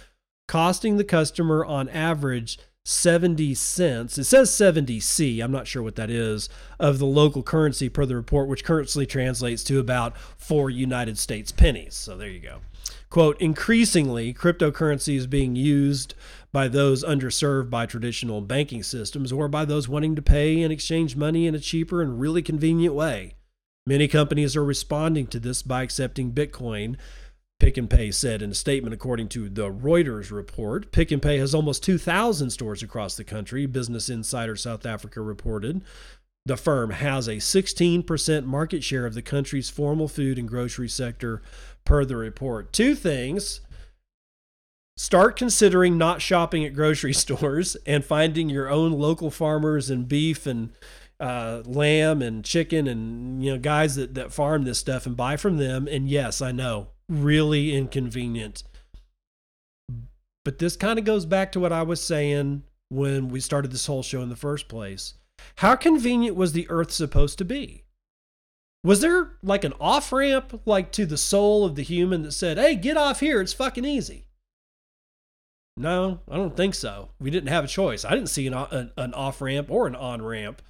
costing 0.46 0.96
the 0.96 1.04
customer 1.04 1.64
on 1.64 1.88
average 1.88 2.58
70 2.84 3.54
cents. 3.54 4.18
It 4.18 4.24
says 4.24 4.50
70C, 4.50 5.42
I'm 5.42 5.52
not 5.52 5.66
sure 5.66 5.82
what 5.82 5.96
that 5.96 6.10
is, 6.10 6.48
of 6.80 6.98
the 6.98 7.06
local 7.06 7.42
currency 7.42 7.88
per 7.88 8.04
the 8.04 8.16
report, 8.16 8.48
which 8.48 8.64
currently 8.64 9.06
translates 9.06 9.62
to 9.64 9.78
about 9.78 10.16
four 10.36 10.68
United 10.68 11.16
States 11.16 11.52
pennies. 11.52 11.94
So 11.94 12.16
there 12.16 12.28
you 12.28 12.40
go. 12.40 12.58
Quote, 13.08 13.40
increasingly, 13.40 14.34
cryptocurrency 14.34 15.16
is 15.16 15.26
being 15.26 15.54
used 15.54 16.14
by 16.50 16.66
those 16.66 17.04
underserved 17.04 17.70
by 17.70 17.86
traditional 17.86 18.40
banking 18.40 18.82
systems 18.82 19.32
or 19.32 19.48
by 19.48 19.64
those 19.64 19.88
wanting 19.88 20.16
to 20.16 20.22
pay 20.22 20.62
and 20.62 20.72
exchange 20.72 21.14
money 21.14 21.46
in 21.46 21.54
a 21.54 21.60
cheaper 21.60 22.02
and 22.02 22.18
really 22.20 22.42
convenient 22.42 22.94
way. 22.94 23.34
Many 23.86 24.06
companies 24.06 24.56
are 24.56 24.64
responding 24.64 25.26
to 25.28 25.40
this 25.40 25.62
by 25.62 25.82
accepting 25.82 26.32
Bitcoin. 26.32 26.96
Pick 27.58 27.78
n 27.78 27.88
Pay 27.88 28.10
said 28.10 28.42
in 28.42 28.50
a 28.50 28.54
statement, 28.54 28.94
according 28.94 29.28
to 29.30 29.48
the 29.48 29.70
Reuters 29.70 30.30
report. 30.30 30.92
Pick 30.92 31.10
n 31.10 31.20
Pay 31.20 31.38
has 31.38 31.54
almost 31.54 31.82
2,000 31.82 32.50
stores 32.50 32.82
across 32.82 33.16
the 33.16 33.24
country, 33.24 33.66
Business 33.66 34.08
Insider 34.08 34.56
South 34.56 34.86
Africa 34.86 35.20
reported. 35.20 35.82
The 36.44 36.56
firm 36.56 36.90
has 36.90 37.28
a 37.28 37.36
16% 37.36 38.44
market 38.44 38.82
share 38.82 39.06
of 39.06 39.14
the 39.14 39.22
country's 39.22 39.70
formal 39.70 40.08
food 40.08 40.38
and 40.38 40.48
grocery 40.48 40.88
sector, 40.88 41.40
per 41.84 42.04
the 42.04 42.16
report. 42.16 42.72
Two 42.72 42.94
things 42.94 43.60
start 44.96 45.36
considering 45.36 45.96
not 45.96 46.20
shopping 46.20 46.64
at 46.64 46.74
grocery 46.74 47.12
stores 47.14 47.76
and 47.86 48.04
finding 48.04 48.48
your 48.48 48.68
own 48.68 48.92
local 48.92 49.30
farmers 49.30 49.90
and 49.90 50.08
beef 50.08 50.46
and 50.46 50.70
uh, 51.22 51.62
lamb 51.64 52.20
and 52.20 52.44
chicken 52.44 52.88
and 52.88 53.44
you 53.44 53.52
know 53.52 53.58
guys 53.58 53.94
that, 53.94 54.14
that 54.14 54.32
farm 54.32 54.64
this 54.64 54.78
stuff 54.78 55.06
and 55.06 55.16
buy 55.16 55.36
from 55.36 55.56
them. 55.56 55.86
And 55.88 56.08
yes 56.08 56.42
i 56.42 56.50
know 56.50 56.88
really 57.08 57.74
inconvenient. 57.74 58.64
But 60.44 60.58
this 60.58 60.76
kind 60.76 60.98
of 60.98 61.04
goes 61.04 61.24
back 61.24 61.52
to 61.52 61.60
what 61.60 61.72
i 61.72 61.82
was 61.82 62.02
saying 62.02 62.64
when 62.88 63.28
we 63.28 63.38
started 63.38 63.70
this 63.70 63.86
whole 63.86 64.02
show 64.02 64.20
in 64.20 64.30
the 64.30 64.36
first 64.36 64.68
place. 64.68 65.14
How 65.56 65.76
convenient 65.76 66.36
was 66.36 66.52
the 66.52 66.68
earth 66.68 66.90
supposed 66.90 67.38
to 67.38 67.44
be? 67.44 67.84
Was 68.84 69.00
there 69.00 69.36
like 69.44 69.62
an 69.62 69.74
off 69.80 70.12
ramp 70.12 70.60
like 70.66 70.90
to 70.92 71.06
the 71.06 71.16
soul 71.16 71.64
of 71.64 71.76
the 71.76 71.82
human 71.82 72.22
that 72.22 72.32
said 72.32 72.58
hey 72.58 72.74
get 72.74 72.96
off 72.96 73.20
here. 73.20 73.40
It's 73.40 73.52
fucking 73.52 73.84
easy. 73.84 74.26
No 75.76 76.18
i 76.28 76.34
don't 76.34 76.56
think 76.56 76.74
so. 76.74 77.10
We 77.20 77.30
didn't 77.30 77.48
have 77.50 77.64
a 77.64 77.68
choice. 77.68 78.04
I 78.04 78.10
didn't 78.10 78.28
see 78.28 78.48
an, 78.48 78.54
an, 78.54 78.90
an 78.96 79.14
off 79.14 79.40
ramp 79.40 79.70
or 79.70 79.86
an 79.86 79.94
on 79.94 80.20
ramp 80.20 80.60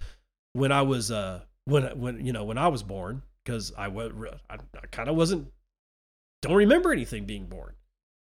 when 0.52 0.72
I 0.72 0.82
was 0.82 1.10
uh 1.10 1.42
when 1.64 1.84
when 1.98 2.24
you 2.24 2.32
know 2.32 2.44
when 2.44 2.58
I 2.58 2.68
was 2.68 2.82
born 2.82 3.22
because 3.44 3.72
I 3.76 3.88
was 3.88 4.12
I, 4.50 4.54
I 4.54 4.86
kind 4.90 5.08
of 5.08 5.16
wasn't 5.16 5.48
don't 6.42 6.56
remember 6.56 6.92
anything 6.92 7.24
being 7.24 7.46
born. 7.46 7.74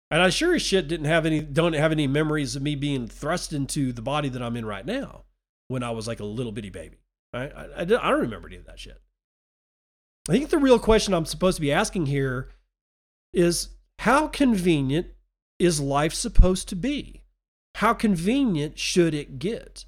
And 0.10 0.22
I 0.22 0.30
sure 0.30 0.56
as 0.56 0.62
shit 0.62 0.88
didn't 0.88 1.06
have 1.06 1.26
any 1.26 1.42
don't 1.42 1.74
have 1.74 1.92
any 1.92 2.08
memories 2.08 2.56
of 2.56 2.62
me 2.62 2.76
being 2.76 3.08
thrust 3.08 3.54
into 3.54 3.92
the 3.92 4.02
body 4.02 4.30
that 4.30 4.42
I'm 4.42 4.56
in 4.56 4.66
right 4.66 4.86
now 4.86 5.26
when 5.68 5.84
I 5.84 5.92
was 5.92 6.08
like 6.08 6.20
a 6.20 6.26
little 6.26 6.52
bitty 6.52 6.70
baby. 6.70 6.98
I, 7.34 7.48
I, 7.48 7.82
I 7.82 7.86
don't 7.86 8.22
remember 8.22 8.48
any 8.48 8.58
of 8.58 8.66
that 8.66 8.80
shit. 8.80 9.02
I 10.30 10.34
think 10.34 10.50
the 10.50 10.58
real 10.58 10.80
question 10.80 11.14
I'm 11.14 11.26
supposed 11.26 11.58
to 11.58 11.62
be 11.62 11.72
asking 11.72 12.08
here 12.08 12.50
is 13.34 13.70
how 14.00 14.28
convenient 14.28 15.08
is 15.60 15.80
life 15.80 16.14
supposed 16.14 16.70
to 16.70 16.76
be? 16.76 17.24
How 17.76 17.94
convenient 17.94 18.80
should 18.80 19.14
it 19.14 19.40
get? 19.40 19.86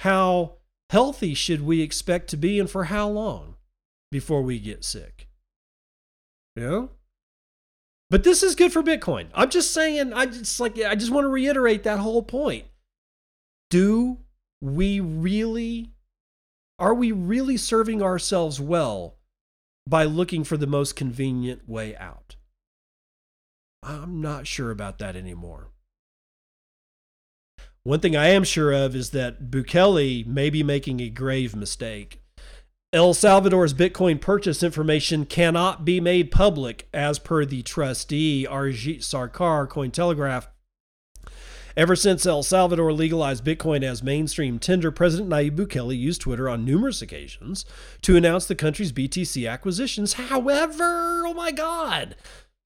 How 0.00 0.56
healthy 0.90 1.34
should 1.34 1.62
we 1.62 1.80
expect 1.80 2.28
to 2.30 2.36
be 2.36 2.60
and 2.60 2.70
for 2.70 2.84
how 2.84 3.08
long 3.08 3.56
before 4.10 4.42
we 4.42 4.58
get 4.58 4.84
sick? 4.84 5.28
You 6.54 6.62
know? 6.62 6.90
But 8.08 8.22
this 8.22 8.42
is 8.42 8.54
good 8.54 8.72
for 8.72 8.82
Bitcoin. 8.82 9.26
I'm 9.34 9.50
just 9.50 9.72
saying, 9.72 10.12
I 10.12 10.26
just 10.26 10.60
like 10.60 10.80
I 10.80 10.94
just 10.94 11.10
want 11.10 11.24
to 11.24 11.28
reiterate 11.28 11.82
that 11.82 11.98
whole 11.98 12.22
point. 12.22 12.66
Do 13.70 14.18
we 14.60 15.00
really 15.00 15.90
are 16.78 16.94
we 16.94 17.10
really 17.10 17.56
serving 17.56 18.02
ourselves 18.02 18.60
well 18.60 19.16
by 19.88 20.04
looking 20.04 20.44
for 20.44 20.56
the 20.56 20.66
most 20.66 20.94
convenient 20.94 21.68
way 21.68 21.96
out? 21.96 22.36
I'm 23.82 24.20
not 24.20 24.46
sure 24.46 24.70
about 24.70 24.98
that 24.98 25.16
anymore. 25.16 25.70
One 27.86 28.00
thing 28.00 28.16
I 28.16 28.30
am 28.30 28.42
sure 28.42 28.72
of 28.72 28.96
is 28.96 29.10
that 29.10 29.48
Bukele 29.48 30.26
may 30.26 30.50
be 30.50 30.64
making 30.64 30.98
a 30.98 31.08
grave 31.08 31.54
mistake. 31.54 32.20
El 32.92 33.14
Salvador's 33.14 33.74
Bitcoin 33.74 34.20
purchase 34.20 34.64
information 34.64 35.24
cannot 35.24 35.84
be 35.84 36.00
made 36.00 36.32
public, 36.32 36.88
as 36.92 37.20
per 37.20 37.44
the 37.44 37.62
trustee 37.62 38.44
Arijit 38.50 39.04
Sarkar, 39.04 39.68
Cointelegraph. 39.68 40.48
Ever 41.76 41.94
since 41.94 42.26
El 42.26 42.42
Salvador 42.42 42.92
legalized 42.92 43.44
Bitcoin 43.44 43.84
as 43.84 44.02
mainstream 44.02 44.58
tender, 44.58 44.90
President 44.90 45.30
Nayib 45.30 45.54
Bukele 45.54 45.96
used 45.96 46.22
Twitter 46.22 46.48
on 46.48 46.64
numerous 46.64 47.00
occasions 47.00 47.64
to 48.02 48.16
announce 48.16 48.46
the 48.46 48.56
country's 48.56 48.90
BTC 48.90 49.48
acquisitions. 49.48 50.14
However, 50.14 51.24
oh 51.24 51.34
my 51.34 51.52
God, 51.52 52.16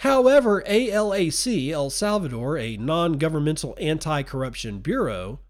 However, 0.01 0.63
ALAC, 0.67 1.71
El 1.71 1.91
Salvador, 1.91 2.57
a 2.57 2.79
non 2.79 3.19
governmental 3.19 3.77
anti 3.79 4.23
corruption 4.23 4.79
bureau, 4.79 5.41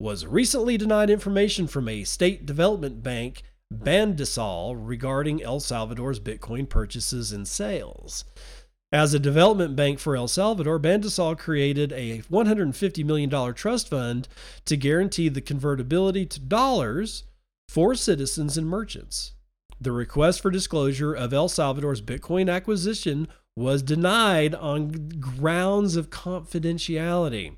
was 0.00 0.26
recently 0.26 0.76
denied 0.76 1.10
information 1.10 1.68
from 1.68 1.88
a 1.88 2.02
state 2.02 2.44
development 2.44 3.04
bank, 3.04 3.44
Bandesal, 3.72 4.74
regarding 4.76 5.40
El 5.40 5.60
Salvador's 5.60 6.18
Bitcoin 6.18 6.68
purchases 6.68 7.30
and 7.30 7.46
sales. 7.46 8.24
As 8.90 9.14
a 9.14 9.20
development 9.20 9.76
bank 9.76 10.00
for 10.00 10.16
El 10.16 10.26
Salvador, 10.26 10.80
Bandesal 10.80 11.38
created 11.38 11.92
a 11.92 12.22
$150 12.22 13.04
million 13.04 13.54
trust 13.54 13.88
fund 13.90 14.26
to 14.64 14.76
guarantee 14.76 15.28
the 15.28 15.40
convertibility 15.40 16.26
to 16.26 16.40
dollars 16.40 17.22
for 17.68 17.94
citizens 17.94 18.58
and 18.58 18.66
merchants. 18.66 19.34
The 19.80 19.92
request 19.92 20.40
for 20.40 20.50
disclosure 20.50 21.14
of 21.14 21.32
El 21.32 21.48
Salvador's 21.48 22.02
Bitcoin 22.02 22.52
acquisition 22.52 23.28
was 23.56 23.82
denied 23.82 24.54
on 24.54 25.08
grounds 25.20 25.96
of 25.96 26.10
confidentiality. 26.10 27.56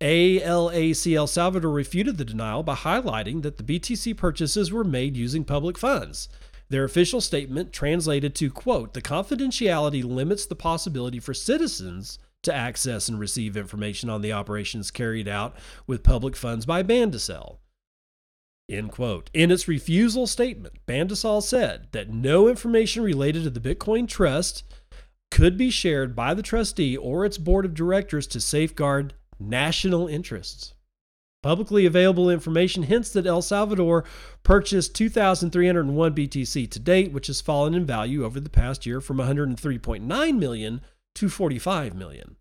ALAC 0.00 1.14
El 1.14 1.26
Salvador 1.26 1.70
refuted 1.70 2.16
the 2.16 2.24
denial 2.24 2.62
by 2.62 2.74
highlighting 2.74 3.42
that 3.42 3.58
the 3.58 3.62
BTC 3.62 4.16
purchases 4.16 4.72
were 4.72 4.84
made 4.84 5.16
using 5.16 5.44
public 5.44 5.76
funds. 5.76 6.28
Their 6.70 6.84
official 6.84 7.20
statement 7.20 7.72
translated 7.72 8.34
to, 8.36 8.50
quote, 8.50 8.94
the 8.94 9.02
confidentiality 9.02 10.02
limits 10.02 10.46
the 10.46 10.54
possibility 10.54 11.18
for 11.18 11.34
citizens 11.34 12.18
to 12.42 12.54
access 12.54 13.08
and 13.08 13.20
receive 13.20 13.56
information 13.56 14.08
on 14.08 14.22
the 14.22 14.32
operations 14.32 14.90
carried 14.90 15.28
out 15.28 15.54
with 15.86 16.02
public 16.02 16.36
funds 16.36 16.64
by 16.64 16.82
Bandesal. 16.82 17.58
End 18.70 18.92
quote. 18.92 19.30
In 19.34 19.50
its 19.50 19.66
refusal 19.66 20.26
statement, 20.26 20.74
Bandesal 20.86 21.42
said 21.42 21.88
that 21.90 22.08
no 22.08 22.48
information 22.48 23.02
related 23.02 23.42
to 23.42 23.50
the 23.50 23.60
Bitcoin 23.60 24.06
Trust 24.06 24.62
could 25.30 25.56
be 25.56 25.70
shared 25.70 26.14
by 26.14 26.34
the 26.34 26.42
trustee 26.42 26.96
or 26.96 27.24
its 27.24 27.36
board 27.38 27.64
of 27.64 27.74
directors 27.74 28.26
to 28.28 28.40
safeguard 28.40 29.14
national 29.38 30.06
interests. 30.06 30.74
Publicly 31.42 31.86
available 31.86 32.28
information 32.28 32.84
hints 32.84 33.10
that 33.12 33.26
El 33.26 33.42
Salvador 33.42 34.04
purchased 34.42 34.94
2,301 34.94 36.14
BTC 36.14 36.70
to 36.70 36.78
date, 36.78 37.12
which 37.12 37.28
has 37.28 37.40
fallen 37.40 37.74
in 37.74 37.86
value 37.86 38.24
over 38.24 38.38
the 38.38 38.50
past 38.50 38.84
year 38.84 39.00
from 39.00 39.16
103.9 39.16 40.38
million 40.38 40.80
to 41.14 41.28
45 41.28 41.94
million 41.94 42.36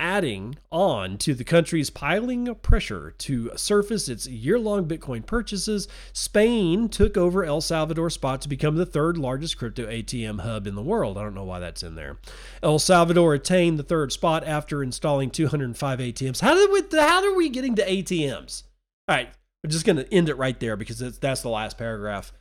adding 0.00 0.56
on 0.72 1.18
to 1.18 1.34
the 1.34 1.44
country's 1.44 1.90
piling 1.90 2.52
pressure 2.56 3.14
to 3.18 3.50
surface 3.54 4.08
its 4.08 4.26
year 4.26 4.58
long 4.58 4.88
Bitcoin 4.88 5.24
purchases, 5.24 5.86
Spain 6.12 6.88
took 6.88 7.16
over 7.16 7.44
El 7.44 7.60
Salvador's 7.60 8.14
spot 8.14 8.40
to 8.40 8.48
become 8.48 8.76
the 8.76 8.86
third 8.86 9.18
largest 9.18 9.58
crypto 9.58 9.86
ATM 9.86 10.40
hub 10.40 10.66
in 10.66 10.74
the 10.74 10.82
world. 10.82 11.18
I 11.18 11.22
don't 11.22 11.34
know 11.34 11.44
why 11.44 11.58
that's 11.58 11.82
in 11.82 11.94
there. 11.94 12.16
El 12.62 12.78
Salvador 12.78 13.34
attained 13.34 13.78
the 13.78 13.84
third 13.84 14.10
spot 14.10 14.42
after 14.44 14.82
installing 14.82 15.30
205 15.30 15.98
ATMs. 15.98 16.40
How 16.40 16.54
did 16.54 16.70
we, 16.72 16.98
how 16.98 17.22
are 17.22 17.34
we 17.36 17.50
getting 17.50 17.74
to 17.76 17.86
ATMs? 17.86 18.62
All 19.06 19.16
right, 19.16 19.28
we're 19.62 19.70
just 19.70 19.84
going 19.84 19.96
to 19.96 20.12
end 20.12 20.30
it 20.30 20.36
right 20.36 20.58
there 20.58 20.76
because 20.76 20.98
that's 21.18 21.42
the 21.42 21.50
last 21.50 21.76
paragraph. 21.76 22.32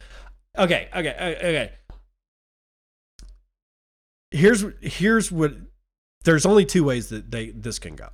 Okay, 0.58 0.88
okay, 0.96 1.36
okay. 1.38 1.72
Here's 4.32 4.64
here's 4.82 5.32
what 5.32 5.54
there's 6.24 6.46
only 6.46 6.66
two 6.66 6.84
ways 6.84 7.10
that 7.10 7.32
they 7.32 7.52
this 7.52 7.80
can 7.80 7.96
go. 7.96 8.10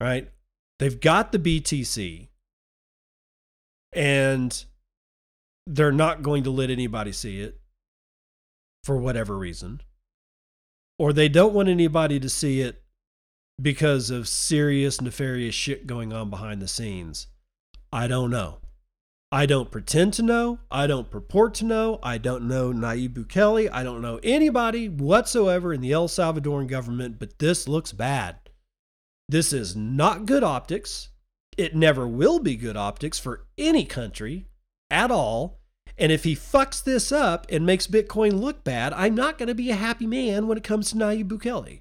Right? 0.00 0.30
They've 0.78 1.00
got 1.00 1.32
the 1.32 1.38
BTC 1.38 2.28
and 3.92 4.64
they're 5.66 5.92
not 5.92 6.22
going 6.22 6.44
to 6.44 6.50
let 6.50 6.70
anybody 6.70 7.12
see 7.12 7.40
it 7.40 7.58
for 8.84 8.96
whatever 8.96 9.36
reason. 9.36 9.80
Or 10.98 11.12
they 11.12 11.28
don't 11.28 11.54
want 11.54 11.68
anybody 11.68 12.20
to 12.20 12.28
see 12.28 12.60
it 12.60 12.82
because 13.60 14.10
of 14.10 14.28
serious 14.28 15.00
nefarious 15.00 15.54
shit 15.54 15.86
going 15.86 16.12
on 16.12 16.30
behind 16.30 16.60
the 16.60 16.68
scenes. 16.68 17.26
I 17.92 18.06
don't 18.06 18.30
know. 18.30 18.58
I 19.32 19.44
don't 19.46 19.72
pretend 19.72 20.14
to 20.14 20.22
know. 20.22 20.60
I 20.70 20.86
don't 20.86 21.10
purport 21.10 21.54
to 21.54 21.64
know. 21.64 21.98
I 22.02 22.16
don't 22.16 22.46
know 22.46 22.72
Nayib 22.72 23.14
Bukele. 23.14 23.68
I 23.72 23.82
don't 23.82 24.00
know 24.00 24.20
anybody 24.22 24.88
whatsoever 24.88 25.72
in 25.72 25.80
the 25.80 25.92
El 25.92 26.08
Salvadoran 26.08 26.68
government, 26.68 27.18
but 27.18 27.38
this 27.38 27.66
looks 27.66 27.92
bad. 27.92 28.36
This 29.28 29.52
is 29.52 29.74
not 29.74 30.26
good 30.26 30.44
optics. 30.44 31.08
It 31.56 31.74
never 31.74 32.06
will 32.06 32.38
be 32.38 32.54
good 32.54 32.76
optics 32.76 33.18
for 33.18 33.46
any 33.58 33.84
country 33.84 34.46
at 34.90 35.10
all. 35.10 35.58
And 35.98 36.12
if 36.12 36.24
he 36.24 36.36
fucks 36.36 36.84
this 36.84 37.10
up 37.10 37.46
and 37.50 37.66
makes 37.66 37.86
Bitcoin 37.86 38.40
look 38.40 38.62
bad, 38.62 38.92
I'm 38.92 39.14
not 39.14 39.38
going 39.38 39.48
to 39.48 39.54
be 39.54 39.70
a 39.70 39.76
happy 39.76 40.06
man 40.06 40.46
when 40.46 40.58
it 40.58 40.64
comes 40.64 40.90
to 40.90 40.96
Nayib 40.96 41.28
Bukele. 41.28 41.80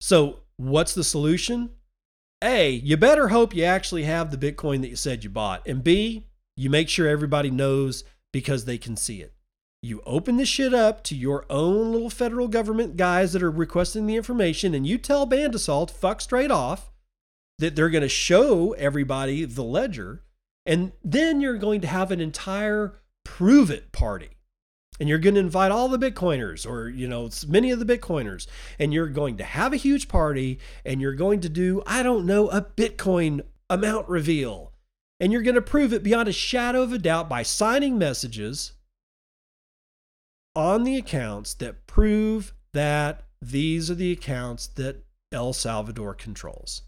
So, 0.00 0.40
what's 0.56 0.94
the 0.94 1.04
solution? 1.04 1.70
A, 2.42 2.70
you 2.70 2.96
better 2.96 3.28
hope 3.28 3.54
you 3.54 3.62
actually 3.62 4.02
have 4.04 4.30
the 4.30 4.52
Bitcoin 4.52 4.80
that 4.80 4.88
you 4.88 4.96
said 4.96 5.22
you 5.22 5.30
bought. 5.30 5.66
And 5.68 5.84
B, 5.84 6.26
you 6.56 6.70
make 6.70 6.88
sure 6.88 7.08
everybody 7.08 7.50
knows 7.50 8.04
because 8.32 8.64
they 8.64 8.78
can 8.78 8.96
see 8.96 9.20
it. 9.20 9.34
You 9.82 10.00
open 10.06 10.36
this 10.36 10.48
shit 10.48 10.72
up 10.72 11.02
to 11.04 11.16
your 11.16 11.44
own 11.50 11.90
little 11.90 12.10
federal 12.10 12.46
government 12.46 12.96
guys 12.96 13.32
that 13.32 13.42
are 13.42 13.50
requesting 13.50 14.06
the 14.06 14.14
information, 14.14 14.74
and 14.74 14.86
you 14.86 14.96
tell 14.96 15.26
Band 15.26 15.54
Bandasalt, 15.54 15.90
fuck 15.90 16.20
straight 16.20 16.52
off, 16.52 16.92
that 17.58 17.74
they're 17.74 17.90
going 17.90 18.02
to 18.02 18.08
show 18.08 18.72
everybody 18.72 19.44
the 19.44 19.64
ledger. 19.64 20.22
And 20.64 20.92
then 21.02 21.40
you're 21.40 21.58
going 21.58 21.80
to 21.80 21.88
have 21.88 22.12
an 22.12 22.20
entire 22.20 23.00
prove 23.24 23.70
it 23.70 23.92
party. 23.92 24.30
And 25.00 25.08
you're 25.08 25.18
going 25.18 25.34
to 25.34 25.40
invite 25.40 25.72
all 25.72 25.88
the 25.88 25.98
Bitcoiners 25.98 26.68
or, 26.68 26.88
you 26.88 27.08
know, 27.08 27.30
many 27.48 27.70
of 27.70 27.80
the 27.80 27.98
Bitcoiners. 27.98 28.46
And 28.78 28.92
you're 28.92 29.08
going 29.08 29.36
to 29.38 29.44
have 29.44 29.72
a 29.72 29.76
huge 29.76 30.06
party 30.06 30.60
and 30.84 31.00
you're 31.00 31.14
going 31.14 31.40
to 31.40 31.48
do, 31.48 31.82
I 31.86 32.02
don't 32.02 32.26
know, 32.26 32.48
a 32.48 32.62
Bitcoin 32.62 33.40
amount 33.70 34.08
reveal 34.08 34.71
and 35.22 35.32
you're 35.32 35.40
going 35.40 35.54
to 35.54 35.62
prove 35.62 35.92
it 35.92 36.02
beyond 36.02 36.28
a 36.28 36.32
shadow 36.32 36.82
of 36.82 36.92
a 36.92 36.98
doubt 36.98 37.28
by 37.28 37.44
signing 37.44 37.96
messages 37.96 38.72
on 40.56 40.82
the 40.82 40.96
accounts 40.96 41.54
that 41.54 41.86
prove 41.86 42.52
that 42.72 43.22
these 43.40 43.88
are 43.88 43.94
the 43.94 44.10
accounts 44.10 44.66
that 44.66 45.04
El 45.30 45.52
Salvador 45.52 46.12
controls. 46.12 46.82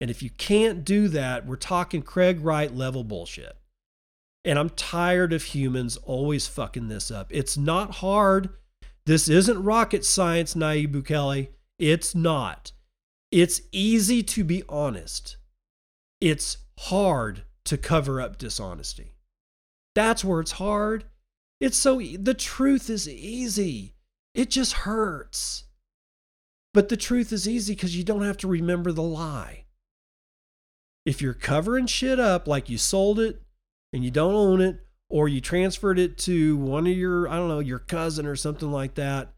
And 0.00 0.10
if 0.10 0.20
you 0.20 0.30
can't 0.30 0.84
do 0.84 1.06
that, 1.08 1.46
we're 1.46 1.54
talking 1.54 2.02
Craig 2.02 2.40
Wright 2.40 2.74
level 2.74 3.04
bullshit. 3.04 3.56
And 4.44 4.58
I'm 4.58 4.70
tired 4.70 5.32
of 5.32 5.44
humans 5.44 5.96
always 5.98 6.48
fucking 6.48 6.88
this 6.88 7.08
up. 7.12 7.28
It's 7.30 7.56
not 7.56 7.92
hard. 7.92 8.48
This 9.06 9.28
isn't 9.28 9.62
rocket 9.62 10.04
science, 10.04 10.54
Nayib 10.54 10.92
Bukele. 10.92 11.50
It's 11.78 12.16
not. 12.16 12.72
It's 13.30 13.60
easy 13.70 14.24
to 14.24 14.42
be 14.42 14.64
honest. 14.68 15.36
It's 16.20 16.58
hard 16.78 17.44
to 17.64 17.78
cover 17.78 18.20
up 18.20 18.38
dishonesty. 18.38 19.14
That's 19.94 20.24
where 20.24 20.40
it's 20.40 20.52
hard. 20.52 21.04
It's 21.60 21.76
so 21.76 22.00
the 22.00 22.34
truth 22.34 22.90
is 22.90 23.08
easy. 23.08 23.94
It 24.34 24.50
just 24.50 24.72
hurts. 24.72 25.64
But 26.72 26.88
the 26.88 26.96
truth 26.96 27.32
is 27.32 27.48
easy 27.48 27.74
because 27.74 27.96
you 27.96 28.02
don't 28.02 28.24
have 28.24 28.36
to 28.38 28.48
remember 28.48 28.90
the 28.90 29.02
lie. 29.02 29.64
If 31.06 31.22
you're 31.22 31.34
covering 31.34 31.86
shit 31.86 32.18
up 32.18 32.48
like 32.48 32.68
you 32.68 32.78
sold 32.78 33.20
it 33.20 33.42
and 33.92 34.04
you 34.04 34.10
don't 34.10 34.34
own 34.34 34.60
it, 34.60 34.80
or 35.08 35.28
you 35.28 35.40
transferred 35.40 35.98
it 35.98 36.18
to 36.18 36.56
one 36.56 36.86
of 36.86 36.96
your, 36.96 37.28
I 37.28 37.36
don't 37.36 37.48
know, 37.48 37.60
your 37.60 37.78
cousin 37.78 38.26
or 38.26 38.34
something 38.34 38.72
like 38.72 38.94
that, 38.94 39.32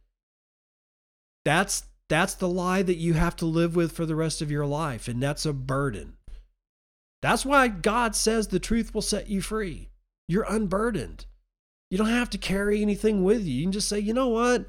that's 1.44 1.84
that's 2.08 2.34
the 2.34 2.48
lie 2.48 2.82
that 2.82 2.96
you 2.96 3.14
have 3.14 3.36
to 3.36 3.46
live 3.46 3.74
with 3.76 3.92
for 3.92 4.06
the 4.06 4.14
rest 4.14 4.40
of 4.40 4.50
your 4.50 4.64
life. 4.64 5.08
And 5.08 5.22
that's 5.22 5.44
a 5.44 5.52
burden. 5.52 6.16
That's 7.26 7.44
why 7.44 7.66
God 7.66 8.14
says 8.14 8.46
the 8.46 8.60
truth 8.60 8.94
will 8.94 9.02
set 9.02 9.28
you 9.28 9.42
free. 9.42 9.88
You're 10.28 10.46
unburdened. 10.48 11.26
You 11.90 11.98
don't 11.98 12.06
have 12.06 12.30
to 12.30 12.38
carry 12.38 12.80
anything 12.80 13.24
with 13.24 13.44
you. 13.44 13.54
You 13.54 13.62
can 13.64 13.72
just 13.72 13.88
say, 13.88 13.98
you 13.98 14.14
know 14.14 14.28
what? 14.28 14.66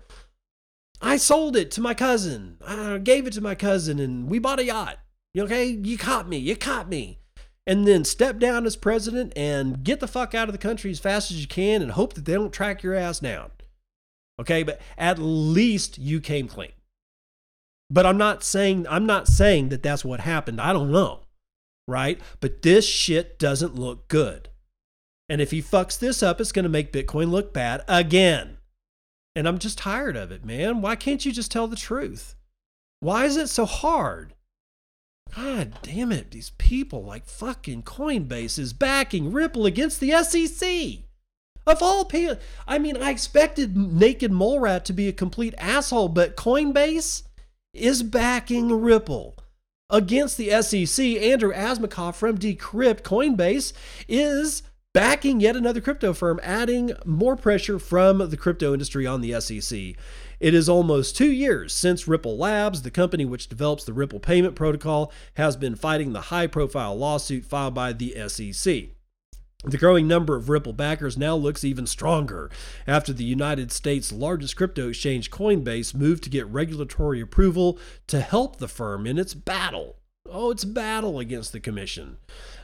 I 0.99 1.17
sold 1.17 1.55
it 1.55 1.69
to 1.71 1.81
my 1.81 1.93
cousin. 1.93 2.57
I 2.65 2.97
gave 2.97 3.27
it 3.27 3.33
to 3.33 3.41
my 3.41 3.53
cousin 3.53 3.99
and 3.99 4.27
we 4.27 4.39
bought 4.39 4.57
a 4.57 4.63
yacht. 4.63 4.97
Okay, 5.37 5.65
you 5.67 5.99
caught 5.99 6.27
me. 6.27 6.37
You 6.37 6.55
caught 6.55 6.89
me. 6.89 7.19
And 7.67 7.87
then 7.87 8.03
step 8.03 8.39
down 8.39 8.65
as 8.65 8.75
president 8.75 9.33
and 9.35 9.83
get 9.83 9.99
the 9.99 10.07
fuck 10.07 10.33
out 10.33 10.49
of 10.49 10.53
the 10.53 10.57
country 10.57 10.89
as 10.89 10.99
fast 10.99 11.29
as 11.29 11.39
you 11.39 11.47
can 11.47 11.83
and 11.83 11.91
hope 11.91 12.13
that 12.13 12.25
they 12.25 12.33
don't 12.33 12.51
track 12.51 12.81
your 12.81 12.95
ass 12.95 13.19
down. 13.19 13.51
Okay, 14.41 14.63
but 14.63 14.81
at 14.97 15.19
least 15.19 15.99
you 15.99 16.19
came 16.19 16.47
clean. 16.47 16.71
But 17.91 18.07
I'm 18.07 18.17
not 18.17 18.43
saying 18.43 18.87
I'm 18.89 19.05
not 19.05 19.27
saying 19.27 19.69
that 19.69 19.83
that's 19.83 20.03
what 20.03 20.21
happened. 20.21 20.59
I 20.59 20.73
don't 20.73 20.91
know 20.91 21.21
right? 21.87 22.19
But 22.39 22.61
this 22.61 22.85
shit 22.87 23.39
doesn't 23.39 23.75
look 23.75 24.07
good. 24.07 24.49
And 25.29 25.41
if 25.41 25.51
he 25.51 25.61
fucks 25.61 25.97
this 25.99 26.23
up, 26.23 26.39
it's 26.39 26.51
going 26.51 26.63
to 26.63 26.69
make 26.69 26.93
Bitcoin 26.93 27.31
look 27.31 27.53
bad 27.53 27.83
again. 27.87 28.57
And 29.35 29.47
I'm 29.47 29.59
just 29.59 29.77
tired 29.77 30.15
of 30.15 30.31
it, 30.31 30.45
man. 30.45 30.81
Why 30.81 30.95
can't 30.95 31.25
you 31.25 31.31
just 31.31 31.51
tell 31.51 31.67
the 31.67 31.75
truth? 31.75 32.35
Why 32.99 33.25
is 33.25 33.37
it 33.37 33.49
so 33.49 33.65
hard? 33.65 34.33
God 35.35 35.73
damn 35.81 36.11
it. 36.11 36.31
These 36.31 36.51
people 36.57 37.03
like 37.03 37.25
fucking 37.25 37.83
Coinbase 37.83 38.57
is 38.57 38.73
backing 38.73 39.31
Ripple 39.31 39.65
against 39.65 39.99
the 39.99 40.11
SEC. 40.23 41.03
Of 41.65 41.83
all 41.83 42.05
people, 42.05 42.37
I 42.65 42.79
mean, 42.79 42.95
I 42.95 43.11
expected 43.11 43.75
Naked 43.75 44.31
Mole 44.31 44.59
Rat 44.59 44.85
to 44.85 44.93
be 44.93 45.09
a 45.09 45.13
complete 45.13 45.53
asshole, 45.57 46.07
but 46.09 46.37
Coinbase 46.37 47.23
is 47.73 48.03
backing 48.03 48.81
Ripple 48.81 49.36
against 49.89 50.37
the 50.37 50.61
SEC, 50.61 51.05
Andrew 51.05 51.53
Asmakov 51.53 52.15
from 52.15 52.37
Decrypt 52.37 53.01
Coinbase 53.03 53.73
is 54.07 54.63
backing 54.93 55.39
yet 55.39 55.55
another 55.55 55.81
crypto 55.81 56.13
firm, 56.13 56.39
adding 56.43 56.91
more 57.05 57.35
pressure 57.35 57.79
from 57.79 58.29
the 58.29 58.37
crypto 58.37 58.73
industry 58.73 59.05
on 59.05 59.21
the 59.21 59.39
SEC. 59.39 59.95
It 60.39 60.53
is 60.53 60.67
almost 60.69 61.15
two 61.15 61.31
years 61.31 61.73
since 61.73 62.07
Ripple 62.07 62.37
Labs, 62.37 62.81
the 62.81 62.91
company 62.91 63.25
which 63.25 63.47
develops 63.47 63.83
the 63.83 63.93
Ripple 63.93 64.19
payment 64.19 64.55
protocol, 64.55 65.11
has 65.35 65.55
been 65.55 65.75
fighting 65.75 66.13
the 66.13 66.21
high 66.21 66.47
profile 66.47 66.95
lawsuit 66.95 67.45
filed 67.45 67.73
by 67.73 67.93
the 67.93 68.15
SEC. 68.27 68.96
The 69.63 69.79
growing 69.79 70.07
number 70.07 70.35
of 70.35 70.49
Ripple 70.49 70.73
backers 70.73 71.17
now 71.17 71.35
looks 71.35 71.63
even 71.63 71.87
stronger 71.87 72.51
after 72.85 73.11
the 73.11 73.23
United 73.23 73.71
States' 73.71 74.11
largest 74.11 74.55
crypto 74.55 74.89
exchange, 74.89 75.31
Coinbase, 75.31 75.95
moved 75.95 76.23
to 76.25 76.29
get 76.29 76.45
regulatory 76.45 77.21
approval 77.21 77.79
to 78.05 78.21
help 78.21 78.57
the 78.57 78.67
firm 78.67 79.07
in 79.07 79.17
its 79.17 79.33
battle. 79.33 79.95
Oh, 80.29 80.51
its 80.51 80.63
battle 80.63 81.17
against 81.17 81.53
the 81.53 81.59
commission. 81.59 82.17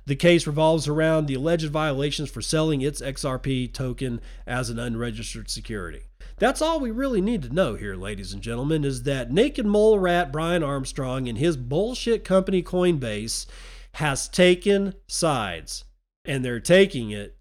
The 0.06 0.16
case 0.16 0.46
revolves 0.46 0.88
around 0.88 1.26
the 1.26 1.34
alleged 1.34 1.72
violations 1.72 2.30
for 2.30 2.44
selling 2.44 2.82
its 2.82 3.02
XRP 3.02 3.74
token 3.74 4.22
as 4.46 4.70
an 4.70 4.78
unregistered 4.78 5.50
security. 5.50 6.04
That's 6.38 6.62
all 6.62 6.80
we 6.80 6.91
really 6.91 7.22
need 7.22 7.41
to 7.41 7.54
know 7.54 7.74
here, 7.74 7.96
ladies 7.96 8.34
and 8.34 8.41
gentlemen, 8.44 8.86
is 8.86 9.02
that 9.04 9.32
naked 9.32 9.66
mole 9.66 9.98
rat 9.98 10.32
Brian 10.32 10.62
Armstrong 10.62 11.28
and 11.28 11.39
his 11.39 11.58
bullshit 11.58 12.24
company 12.24 12.62
Coinbase 12.62 13.48
has 13.94 14.28
taken 14.28 14.94
sides 15.08 15.86
and 16.26 16.43
they're 16.43 16.59
taking 16.59 17.11
it 17.11 17.38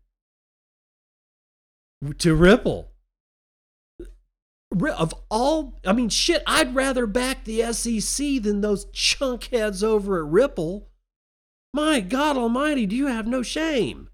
to 2.18 2.34
Ripple. 2.34 2.90
of 4.96 5.14
all, 5.30 5.78
I 5.86 5.92
mean, 5.92 6.08
shit, 6.08 6.42
I'd 6.46 6.74
rather 6.74 7.06
back 7.06 7.44
the 7.44 7.72
SEC 7.72 8.42
than 8.42 8.60
those 8.60 8.86
chunkheads 8.86 9.84
over 9.84 10.18
at 10.18 10.30
Ripple. 10.30 10.88
My 11.74 12.00
God 12.00 12.36
Almighty, 12.36 12.86
do 12.86 12.96
you 12.96 13.06
have 13.06 13.26
no 13.26 13.42
shame? 13.42 14.08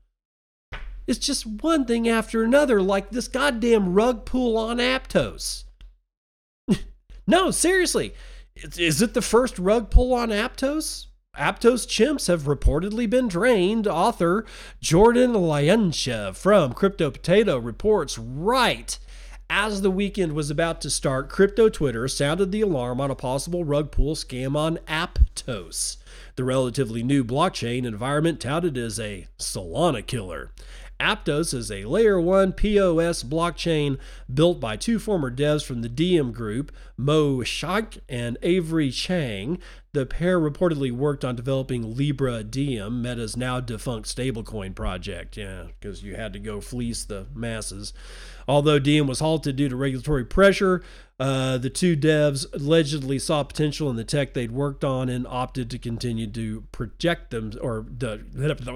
It's 1.07 1.19
just 1.19 1.47
one 1.47 1.87
thing 1.87 2.07
after 2.07 2.45
another, 2.45 2.83
like 2.83 3.11
this 3.11 3.29
goddamn 3.29 3.95
rug 3.95 4.27
pull 4.27 4.59
on 4.59 4.77
Aptos. 4.77 5.65
no, 7.27 7.51
seriously, 7.51 8.15
is 8.55 9.01
it 9.01 9.15
the 9.15 9.23
first 9.23 9.59
rug 9.59 9.91
pull 9.91 10.13
on 10.13 10.29
Aptos? 10.29 11.07
Aptos 11.39 11.87
chimps 11.87 12.27
have 12.27 12.43
reportedly 12.43 13.09
been 13.09 13.29
drained. 13.29 13.87
Author 13.87 14.45
Jordan 14.81 15.35
Lyansha 15.35 16.35
from 16.35 16.73
Crypto 16.73 17.13
Potato 17.13 17.59
reports 17.59 18.19
right 18.19 18.99
as 19.51 19.81
the 19.81 19.91
weekend 19.91 20.35
was 20.35 20.51
about 20.51 20.83
to 20.83 20.91
start, 20.91 21.31
crypto 21.31 21.71
Twitter 21.71 22.07
sounded 22.07 22.53
the 22.53 22.61
alarm 22.61 23.01
on 23.01 23.11
a 23.11 23.15
possible 23.15 23.65
rug 23.65 23.91
pull 23.91 24.15
scam 24.15 24.55
on 24.55 24.77
Aptos, 24.87 25.97
the 26.37 26.45
relatively 26.45 27.03
new 27.03 27.25
blockchain 27.25 27.87
environment 27.87 28.41
touted 28.41 28.77
as 28.77 29.01
a 29.01 29.27
Solana 29.39 30.07
killer. 30.07 30.51
Aptos 31.01 31.55
is 31.55 31.71
a 31.71 31.85
layer 31.85 32.21
1 32.21 32.55
POS 32.55 33.23
blockchain 33.23 33.99
built 34.33 34.61
by 34.61 34.77
two 34.77 34.99
former 34.99 35.31
devs 35.31 35.65
from 35.65 35.81
the 35.81 35.89
Diem 35.89 36.33
group, 36.33 36.71
Mo 36.97 37.43
Shaikh 37.43 38.01
and 38.09 38.37
Avery 38.43 38.91
Chang. 38.91 39.61
The 39.99 40.07
pair 40.07 40.39
reportedly 40.39 40.93
worked 40.93 41.25
on 41.25 41.35
developing 41.35 41.97
Libra 41.97 42.45
Diem, 42.45 43.03
Meta's 43.03 43.37
now 43.37 43.59
defunct 43.59 44.07
stablecoin 44.07 44.73
project. 44.73 45.37
Yeah, 45.37 45.65
because 45.65 46.05
you 46.05 46.15
had 46.15 46.33
to 46.35 46.39
go 46.39 46.61
fleece 46.61 47.03
the 47.03 47.27
masses. 47.35 47.93
Although 48.47 48.79
Diem 48.79 49.09
was 49.09 49.19
halted 49.19 49.57
due 49.57 49.69
to 49.69 49.75
regulatory 49.75 50.25
pressure, 50.25 50.85
uh, 51.19 51.59
the 51.59 51.69
two 51.69 51.97
devs 51.97 52.47
allegedly 52.55 53.19
saw 53.19 53.43
potential 53.43 53.91
in 53.91 53.97
the 53.97 54.05
tech 54.05 54.35
they'd 54.35 54.53
worked 54.53 54.85
on 54.85 55.09
and 55.09 55.27
opted 55.27 55.69
to 55.71 55.81
continue 55.81 56.29
to 56.29 56.61
project 56.71 57.33
them 57.33 57.55
or 57.61 57.85
to 57.99 58.21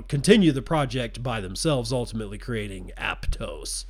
continue 0.08 0.50
the 0.50 0.60
project 0.60 1.22
by 1.22 1.40
themselves, 1.40 1.92
ultimately 1.92 2.36
creating 2.36 2.90
Aptos. 2.98 3.84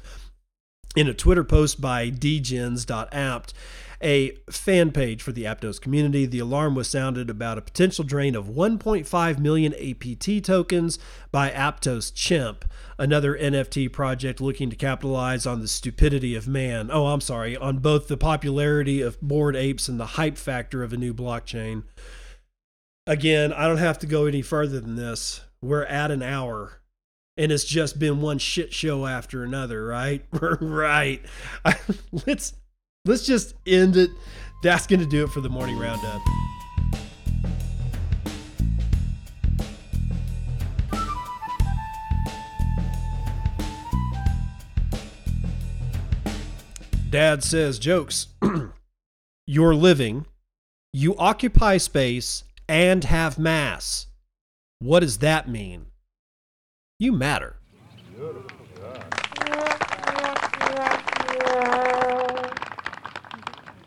In 0.94 1.08
a 1.08 1.14
Twitter 1.14 1.44
post 1.44 1.80
by 1.80 2.10
dgens.apt, 2.10 3.54
a 4.02 4.36
fan 4.50 4.90
page 4.90 5.22
for 5.22 5.32
the 5.32 5.44
Aptos 5.44 5.80
community, 5.80 6.26
the 6.26 6.38
alarm 6.38 6.74
was 6.74 6.88
sounded 6.88 7.30
about 7.30 7.58
a 7.58 7.62
potential 7.62 8.04
drain 8.04 8.34
of 8.34 8.46
1.5 8.46 9.38
million 9.38 9.74
APT 9.74 10.44
tokens 10.44 10.98
by 11.30 11.50
Aptos 11.50 12.12
Chimp, 12.14 12.64
another 12.98 13.36
NFT 13.36 13.92
project 13.92 14.40
looking 14.40 14.70
to 14.70 14.76
capitalize 14.76 15.46
on 15.46 15.60
the 15.60 15.68
stupidity 15.68 16.34
of 16.34 16.48
man. 16.48 16.90
Oh, 16.90 17.06
I'm 17.06 17.20
sorry, 17.20 17.56
on 17.56 17.78
both 17.78 18.08
the 18.08 18.16
popularity 18.16 19.00
of 19.00 19.20
bored 19.20 19.56
apes 19.56 19.88
and 19.88 19.98
the 19.98 20.06
hype 20.06 20.36
factor 20.36 20.82
of 20.82 20.92
a 20.92 20.96
new 20.96 21.14
blockchain. 21.14 21.84
Again, 23.06 23.52
I 23.52 23.66
don't 23.66 23.78
have 23.78 23.98
to 24.00 24.06
go 24.06 24.26
any 24.26 24.42
further 24.42 24.80
than 24.80 24.96
this. 24.96 25.42
We're 25.60 25.84
at 25.84 26.10
an 26.10 26.22
hour 26.22 26.82
and 27.36 27.50
it's 27.50 27.64
just 27.64 27.98
been 27.98 28.20
one 28.20 28.38
shit 28.38 28.72
show 28.72 29.06
after 29.06 29.42
another, 29.42 29.86
right? 29.86 30.24
right. 30.32 31.24
let's 32.26 32.54
let's 33.04 33.26
just 33.26 33.54
end 33.66 33.96
it. 33.96 34.10
That's 34.62 34.86
going 34.86 35.00
to 35.00 35.06
do 35.06 35.24
it 35.24 35.30
for 35.30 35.40
the 35.40 35.48
morning 35.48 35.78
roundup. 35.78 36.22
Dad 47.10 47.42
says 47.44 47.78
jokes. 47.78 48.28
You're 49.46 49.74
living, 49.74 50.24
you 50.94 51.14
occupy 51.16 51.76
space, 51.76 52.44
and 52.68 53.04
have 53.04 53.38
mass. 53.38 54.06
What 54.78 55.00
does 55.00 55.18
that 55.18 55.48
mean? 55.48 55.86
You 56.98 57.12
matter. 57.12 57.56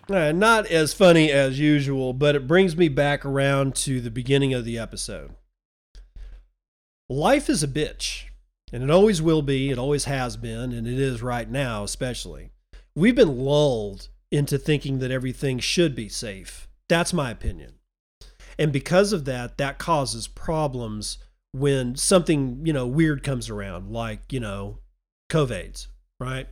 Uh, 0.08 0.32
not 0.32 0.68
as 0.68 0.94
funny 0.94 1.32
as 1.32 1.60
usual, 1.60 2.14
but 2.14 2.36
it 2.36 2.48
brings 2.48 2.78
me 2.78 2.88
back 2.88 3.26
around 3.26 3.74
to 3.74 4.00
the 4.00 4.12
beginning 4.12 4.54
of 4.54 4.64
the 4.64 4.78
episode. 4.78 5.32
Life 7.10 7.50
is 7.50 7.64
a 7.64 7.68
bitch, 7.68 8.26
and 8.72 8.84
it 8.84 8.92
always 8.92 9.20
will 9.20 9.42
be, 9.42 9.72
it 9.72 9.80
always 9.80 10.06
has 10.06 10.38
been, 10.38 10.72
and 10.72 10.88
it 10.88 11.00
is 11.00 11.24
right 11.24 11.50
now, 11.50 11.84
especially. 11.84 12.52
We've 12.96 13.16
been 13.16 13.40
lulled 13.40 14.10
into 14.32 14.60
thinking 14.60 15.00
that 15.00 15.12
everything 15.12 15.58
should 15.58 15.96
be 15.96 16.10
safe. 16.10 16.68
That's 16.88 17.14
my 17.14 17.32
opinion. 17.32 17.74
And 18.60 18.72
because 18.72 19.12
of 19.12 19.26
that, 19.26 19.58
that 19.58 19.80
causes 19.80 20.28
problems 20.28 21.18
when 21.52 21.96
something, 21.96 22.62
you 22.64 22.74
know, 22.74 22.86
weird 22.86 23.24
comes 23.24 23.50
around, 23.50 23.92
like, 23.92 24.32
you 24.32 24.40
know, 24.40 24.80
COVIDs, 25.32 25.88
right? 26.20 26.48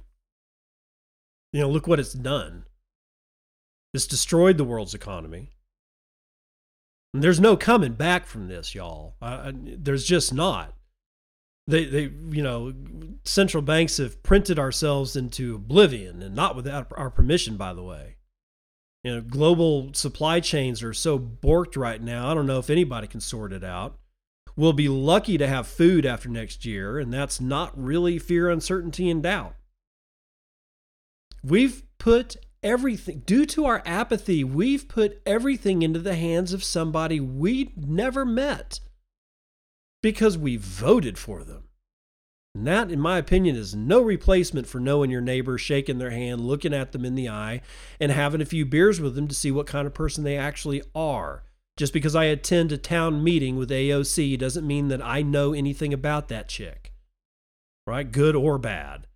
You 1.51 1.61
know, 1.61 1.69
look 1.69 1.85
what 1.85 1.99
it's 1.99 2.13
done 2.13 2.65
it's 3.93 4.07
destroyed 4.07 4.57
the 4.57 4.63
world's 4.63 4.93
economy. 4.93 5.49
And 7.13 7.23
there's 7.23 7.39
no 7.39 7.55
coming 7.55 7.93
back 7.93 8.25
from 8.25 8.47
this, 8.47 8.73
y'all. 8.73 9.15
Uh, 9.21 9.51
there's 9.53 10.05
just 10.05 10.33
not. 10.33 10.73
They, 11.67 11.85
they, 11.85 12.01
you 12.31 12.41
know, 12.41 12.73
central 13.23 13.61
banks 13.61 13.97
have 13.97 14.21
printed 14.23 14.59
ourselves 14.59 15.15
into 15.15 15.55
oblivion, 15.55 16.21
and 16.21 16.35
not 16.35 16.55
without 16.55 16.87
our 16.97 17.09
permission, 17.09 17.55
by 17.55 17.73
the 17.73 17.83
way. 17.83 18.17
You 19.03 19.15
know, 19.15 19.21
global 19.21 19.93
supply 19.93 20.39
chains 20.39 20.81
are 20.81 20.93
so 20.93 21.19
borked 21.19 21.77
right 21.77 22.01
now. 22.01 22.29
I 22.29 22.33
don't 22.33 22.47
know 22.47 22.59
if 22.59 22.69
anybody 22.69 23.07
can 23.07 23.21
sort 23.21 23.53
it 23.53 23.63
out. 23.63 23.97
We'll 24.55 24.73
be 24.73 24.89
lucky 24.89 25.37
to 25.37 25.47
have 25.47 25.67
food 25.67 26.05
after 26.05 26.29
next 26.29 26.65
year, 26.65 26.99
and 26.99 27.13
that's 27.13 27.39
not 27.39 27.71
really 27.81 28.19
fear, 28.19 28.49
uncertainty, 28.49 29.09
and 29.09 29.23
doubt. 29.23 29.55
We've 31.43 31.83
put 31.97 32.37
everything 32.63 33.23
due 33.25 33.45
to 33.45 33.65
our 33.65 33.81
apathy 33.85 34.43
we've 34.43 34.87
put 34.87 35.21
everything 35.25 35.81
into 35.81 35.99
the 35.99 36.15
hands 36.15 36.53
of 36.53 36.63
somebody 36.63 37.19
we 37.19 37.71
never 37.75 38.25
met 38.25 38.79
because 40.01 40.37
we 40.37 40.55
voted 40.57 41.17
for 41.17 41.43
them. 41.43 41.63
And 42.55 42.67
that 42.67 42.91
in 42.91 42.99
my 42.99 43.17
opinion 43.17 43.55
is 43.55 43.75
no 43.75 44.01
replacement 44.01 44.67
for 44.67 44.79
knowing 44.79 45.09
your 45.09 45.21
neighbor 45.21 45.57
shaking 45.57 45.97
their 45.97 46.11
hand 46.11 46.41
looking 46.41 46.73
at 46.73 46.91
them 46.91 47.05
in 47.05 47.15
the 47.15 47.29
eye 47.29 47.61
and 47.99 48.11
having 48.11 48.41
a 48.41 48.45
few 48.45 48.65
beers 48.65 49.01
with 49.01 49.15
them 49.15 49.27
to 49.27 49.35
see 49.35 49.51
what 49.51 49.67
kind 49.67 49.87
of 49.87 49.93
person 49.93 50.23
they 50.23 50.37
actually 50.37 50.83
are. 50.93 51.43
Just 51.75 51.93
because 51.93 52.15
i 52.15 52.25
attend 52.25 52.71
a 52.71 52.77
town 52.77 53.23
meeting 53.23 53.55
with 53.55 53.71
aoc 53.71 54.37
doesn't 54.37 54.67
mean 54.67 54.89
that 54.89 55.03
i 55.03 55.23
know 55.23 55.53
anything 55.53 55.91
about 55.91 56.27
that 56.27 56.47
chick 56.47 56.93
right? 57.85 58.09
Good 58.09 58.35
or 58.35 58.57
bad 58.57 59.07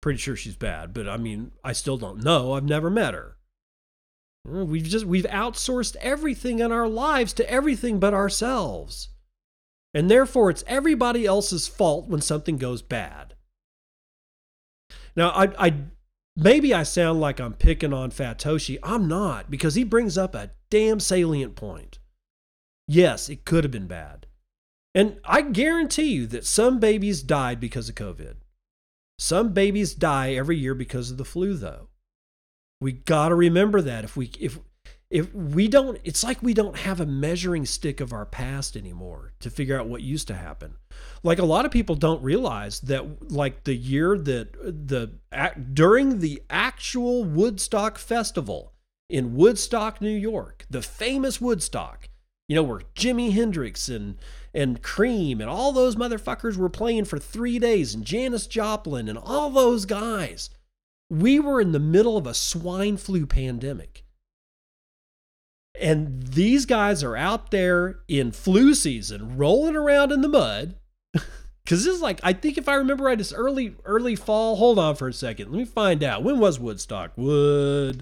pretty 0.00 0.18
sure 0.18 0.36
she's 0.36 0.56
bad, 0.56 0.92
but 0.92 1.08
I 1.08 1.16
mean, 1.16 1.52
I 1.64 1.72
still 1.72 1.96
don't 1.96 2.22
know. 2.22 2.52
I've 2.52 2.64
never 2.64 2.90
met 2.90 3.14
her. 3.14 3.36
Uh, 4.46 4.64
we've 4.64 4.84
just 4.84 5.04
we've 5.04 5.24
outsourced 5.24 5.96
everything 5.96 6.60
in 6.60 6.72
our 6.72 6.88
lives 6.88 7.32
to 7.34 7.50
everything 7.50 7.98
but 7.98 8.14
ourselves. 8.14 9.08
And 9.94 10.10
therefore 10.10 10.50
it's 10.50 10.64
everybody 10.66 11.26
else's 11.26 11.66
fault 11.66 12.08
when 12.08 12.20
something 12.20 12.58
goes 12.58 12.82
bad. 12.82 13.34
Now, 15.16 15.30
I 15.30 15.48
I 15.58 15.74
maybe 16.36 16.74
I 16.74 16.82
sound 16.82 17.20
like 17.20 17.40
I'm 17.40 17.54
picking 17.54 17.92
on 17.92 18.10
Fatoshi. 18.10 18.78
I'm 18.82 19.08
not 19.08 19.50
because 19.50 19.74
he 19.74 19.84
brings 19.84 20.18
up 20.18 20.34
a 20.34 20.50
damn 20.70 21.00
salient 21.00 21.56
point. 21.56 21.98
Yes, 22.86 23.28
it 23.28 23.44
could 23.44 23.64
have 23.64 23.70
been 23.70 23.88
bad. 23.88 24.26
And 24.94 25.18
I 25.24 25.42
guarantee 25.42 26.12
you 26.12 26.26
that 26.28 26.46
some 26.46 26.78
babies 26.78 27.22
died 27.22 27.60
because 27.60 27.88
of 27.88 27.96
COVID. 27.96 28.36
Some 29.18 29.52
babies 29.52 29.94
die 29.94 30.34
every 30.34 30.56
year 30.56 30.74
because 30.74 31.10
of 31.10 31.16
the 31.16 31.24
flu, 31.24 31.54
though. 31.54 31.88
We 32.80 32.92
got 32.92 33.30
to 33.30 33.34
remember 33.34 33.80
that. 33.80 34.04
If 34.04 34.16
we 34.16 34.30
if 34.38 34.58
if 35.08 35.32
we 35.32 35.68
don't, 35.68 36.00
it's 36.02 36.24
like 36.24 36.42
we 36.42 36.52
don't 36.52 36.76
have 36.76 37.00
a 37.00 37.06
measuring 37.06 37.64
stick 37.64 38.00
of 38.00 38.12
our 38.12 38.26
past 38.26 38.76
anymore 38.76 39.32
to 39.40 39.50
figure 39.50 39.78
out 39.78 39.86
what 39.86 40.02
used 40.02 40.26
to 40.28 40.34
happen. 40.34 40.74
Like 41.22 41.38
a 41.38 41.44
lot 41.44 41.64
of 41.64 41.70
people 41.70 41.94
don't 41.94 42.22
realize 42.22 42.80
that, 42.80 43.30
like 43.30 43.64
the 43.64 43.76
year 43.76 44.18
that 44.18 44.52
the 44.52 45.12
during 45.72 46.18
the 46.18 46.42
actual 46.50 47.22
Woodstock 47.24 47.98
festival 47.98 48.72
in 49.08 49.36
Woodstock, 49.36 50.00
New 50.00 50.10
York, 50.10 50.66
the 50.68 50.82
famous 50.82 51.40
Woodstock, 51.40 52.08
you 52.48 52.56
know, 52.56 52.64
where 52.64 52.82
Jimi 52.96 53.32
Hendrix 53.32 53.88
and 53.88 54.16
and 54.56 54.82
Cream 54.82 55.40
and 55.40 55.50
all 55.50 55.70
those 55.70 55.94
motherfuckers 55.94 56.56
were 56.56 56.70
playing 56.70 57.04
for 57.04 57.18
three 57.18 57.58
days, 57.58 57.94
and 57.94 58.04
Janis 58.04 58.46
Joplin 58.46 59.08
and 59.08 59.18
all 59.18 59.50
those 59.50 59.84
guys. 59.84 60.50
We 61.10 61.38
were 61.38 61.60
in 61.60 61.70
the 61.70 61.78
middle 61.78 62.16
of 62.16 62.26
a 62.26 62.34
swine 62.34 62.96
flu 62.96 63.26
pandemic. 63.26 64.04
And 65.78 66.22
these 66.22 66.64
guys 66.64 67.04
are 67.04 67.16
out 67.16 67.50
there 67.50 68.00
in 68.08 68.32
flu 68.32 68.74
season, 68.74 69.36
rolling 69.36 69.76
around 69.76 70.10
in 70.10 70.22
the 70.22 70.28
mud, 70.28 70.76
Because 71.66 71.84
this 71.84 71.94
is 71.96 72.00
like, 72.00 72.20
I 72.22 72.32
think 72.32 72.58
if 72.58 72.68
I 72.68 72.76
remember 72.76 73.02
right, 73.04 73.20
it's 73.20 73.32
early, 73.32 73.74
early 73.84 74.14
fall. 74.14 74.54
Hold 74.54 74.78
on 74.78 74.94
for 74.94 75.08
a 75.08 75.12
second. 75.12 75.50
Let 75.50 75.58
me 75.58 75.64
find 75.64 76.04
out. 76.04 76.22
When 76.22 76.38
was 76.38 76.60
Woodstock? 76.60 77.10
Woodstock. 77.16 77.98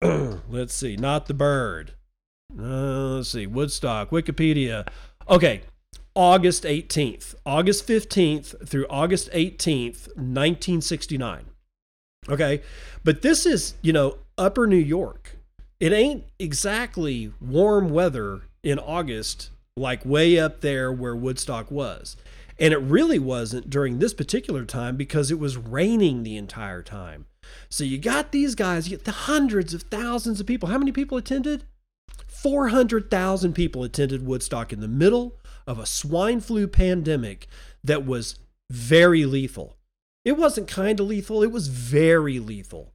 let's 0.02 0.72
see. 0.72 0.96
Not 0.96 1.26
the 1.26 1.34
bird. 1.34 1.94
Uh, 2.58 3.16
let's 3.16 3.28
see. 3.28 3.46
Woodstock. 3.46 4.10
Wikipedia. 4.10 4.86
Okay. 5.28 5.62
August 6.14 6.64
18th. 6.64 7.34
August 7.46 7.86
15th 7.86 8.68
through 8.68 8.86
August 8.90 9.30
18th, 9.32 10.08
1969. 10.16 11.46
Okay. 12.28 12.62
But 13.04 13.22
this 13.22 13.46
is, 13.46 13.74
you 13.82 13.92
know, 13.92 14.18
upper 14.36 14.66
New 14.66 14.76
York. 14.76 15.36
It 15.78 15.92
ain't 15.92 16.24
exactly 16.38 17.32
warm 17.40 17.90
weather 17.90 18.42
in 18.62 18.78
August 18.78 19.50
like 19.76 20.04
way 20.04 20.38
up 20.38 20.60
there 20.60 20.92
where 20.92 21.16
Woodstock 21.16 21.70
was. 21.70 22.16
And 22.58 22.74
it 22.74 22.78
really 22.78 23.18
wasn't 23.18 23.70
during 23.70 23.98
this 23.98 24.12
particular 24.12 24.66
time 24.66 24.96
because 24.96 25.30
it 25.30 25.38
was 25.38 25.56
raining 25.56 26.22
the 26.22 26.36
entire 26.36 26.82
time. 26.82 27.24
So 27.70 27.84
you 27.84 27.96
got 27.96 28.32
these 28.32 28.54
guys, 28.54 28.88
you 28.88 28.96
get 28.96 29.06
the 29.06 29.12
hundreds 29.12 29.72
of 29.72 29.82
thousands 29.82 30.40
of 30.40 30.46
people. 30.46 30.68
How 30.68 30.76
many 30.76 30.92
people 30.92 31.16
attended? 31.16 31.64
400,000 32.42 33.52
people 33.52 33.84
attended 33.84 34.24
Woodstock 34.24 34.72
in 34.72 34.80
the 34.80 34.88
middle 34.88 35.36
of 35.66 35.78
a 35.78 35.84
swine 35.84 36.40
flu 36.40 36.66
pandemic 36.66 37.46
that 37.84 38.06
was 38.06 38.38
very 38.70 39.26
lethal. 39.26 39.76
It 40.24 40.38
wasn't 40.38 40.66
kind 40.66 40.98
of 41.00 41.06
lethal, 41.06 41.42
it 41.42 41.52
was 41.52 41.68
very 41.68 42.38
lethal. 42.38 42.94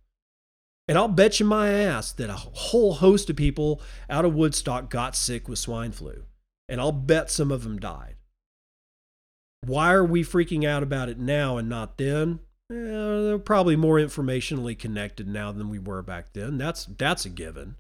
And 0.87 0.97
I'll 0.97 1.07
bet 1.07 1.39
you 1.39 1.45
my 1.45 1.69
ass 1.69 2.11
that 2.13 2.29
a 2.29 2.33
whole 2.33 2.95
host 2.95 3.29
of 3.29 3.35
people 3.35 3.81
out 4.09 4.25
of 4.25 4.33
Woodstock 4.33 4.89
got 4.89 5.15
sick 5.15 5.47
with 5.47 5.59
swine 5.59 5.91
flu 5.91 6.23
and 6.67 6.81
I'll 6.81 6.91
bet 6.91 7.29
some 7.29 7.51
of 7.51 7.63
them 7.63 7.79
died. 7.79 8.15
Why 9.61 9.93
are 9.93 10.05
we 10.05 10.23
freaking 10.23 10.67
out 10.67 10.81
about 10.81 11.09
it 11.09 11.19
now 11.19 11.57
and 11.57 11.69
not 11.69 11.97
then? 11.97 12.39
Eh, 12.71 12.75
they're 12.75 13.37
probably 13.37 13.75
more 13.75 13.97
informationally 13.97 14.77
connected 14.77 15.27
now 15.27 15.51
than 15.51 15.69
we 15.69 15.77
were 15.77 16.01
back 16.01 16.33
then. 16.33 16.57
That's 16.57 16.85
that's 16.85 17.25
a 17.25 17.29
given. 17.29 17.75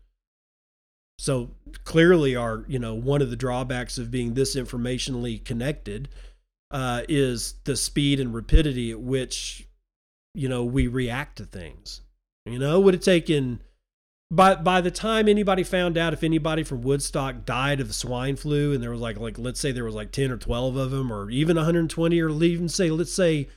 So 1.17 1.51
clearly, 1.83 2.35
our 2.35 2.65
you 2.67 2.79
know 2.79 2.93
one 2.93 3.21
of 3.21 3.29
the 3.29 3.35
drawbacks 3.35 3.97
of 3.97 4.11
being 4.11 4.33
this 4.33 4.55
informationally 4.55 5.43
connected 5.43 6.09
uh, 6.71 7.03
is 7.07 7.55
the 7.63 7.75
speed 7.75 8.19
and 8.19 8.33
rapidity 8.33 8.91
at 8.91 8.99
which 8.99 9.67
you 10.33 10.49
know 10.49 10.63
we 10.63 10.87
react 10.87 11.37
to 11.37 11.45
things. 11.45 12.01
You 12.45 12.59
know, 12.59 12.79
would 12.79 12.93
have 12.93 13.03
taken 13.03 13.61
by 14.31 14.55
by 14.55 14.81
the 14.81 14.91
time 14.91 15.27
anybody 15.27 15.63
found 15.63 15.97
out 15.97 16.13
if 16.13 16.23
anybody 16.23 16.63
from 16.63 16.81
Woodstock 16.81 17.45
died 17.45 17.79
of 17.79 17.87
the 17.87 17.93
swine 17.93 18.35
flu, 18.35 18.73
and 18.73 18.83
there 18.83 18.91
was 18.91 19.01
like 19.01 19.17
like 19.17 19.37
let's 19.37 19.59
say 19.59 19.71
there 19.71 19.85
was 19.85 19.95
like 19.95 20.11
ten 20.11 20.31
or 20.31 20.37
twelve 20.37 20.75
of 20.75 20.91
them, 20.91 21.11
or 21.11 21.29
even 21.29 21.55
120, 21.55 22.21
or 22.21 22.29
even 22.43 22.69
say 22.69 22.89
let's 22.89 23.13
say 23.13 23.47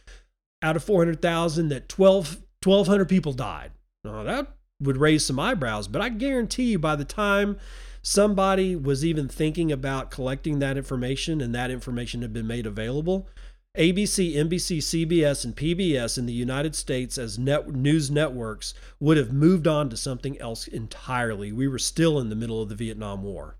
out 0.62 0.76
of 0.76 0.84
400,000 0.84 1.68
that 1.68 1.88
12 1.88 2.42
1,200 2.64 3.08
people 3.08 3.32
died. 3.32 3.70
Now 4.04 4.22
that 4.24 4.48
would 4.80 4.96
raise 4.96 5.24
some 5.24 5.40
eyebrows, 5.40 5.88
but 5.88 6.00
I 6.00 6.08
guarantee 6.08 6.64
you 6.64 6.78
by 6.78 6.96
the 6.96 7.04
time 7.04 7.58
somebody 8.02 8.76
was 8.76 9.04
even 9.04 9.28
thinking 9.28 9.72
about 9.72 10.10
collecting 10.10 10.60
that 10.60 10.76
information 10.76 11.40
and 11.40 11.54
that 11.54 11.70
information 11.70 12.22
had 12.22 12.32
been 12.32 12.46
made 12.46 12.66
available, 12.66 13.28
ABC, 13.76 14.34
NBC, 14.34 14.78
CBS, 14.78 15.44
and 15.44 15.54
PBS 15.54 16.18
in 16.18 16.26
the 16.26 16.32
United 16.32 16.74
States 16.74 17.18
as 17.18 17.38
net, 17.38 17.72
news 17.72 18.10
networks 18.10 18.74
would 18.98 19.16
have 19.16 19.32
moved 19.32 19.66
on 19.66 19.90
to 19.90 19.96
something 19.96 20.40
else 20.40 20.66
entirely. 20.66 21.52
We 21.52 21.68
were 21.68 21.78
still 21.78 22.18
in 22.18 22.28
the 22.28 22.36
middle 22.36 22.62
of 22.62 22.68
the 22.68 22.74
Vietnam 22.74 23.22
War. 23.22 23.56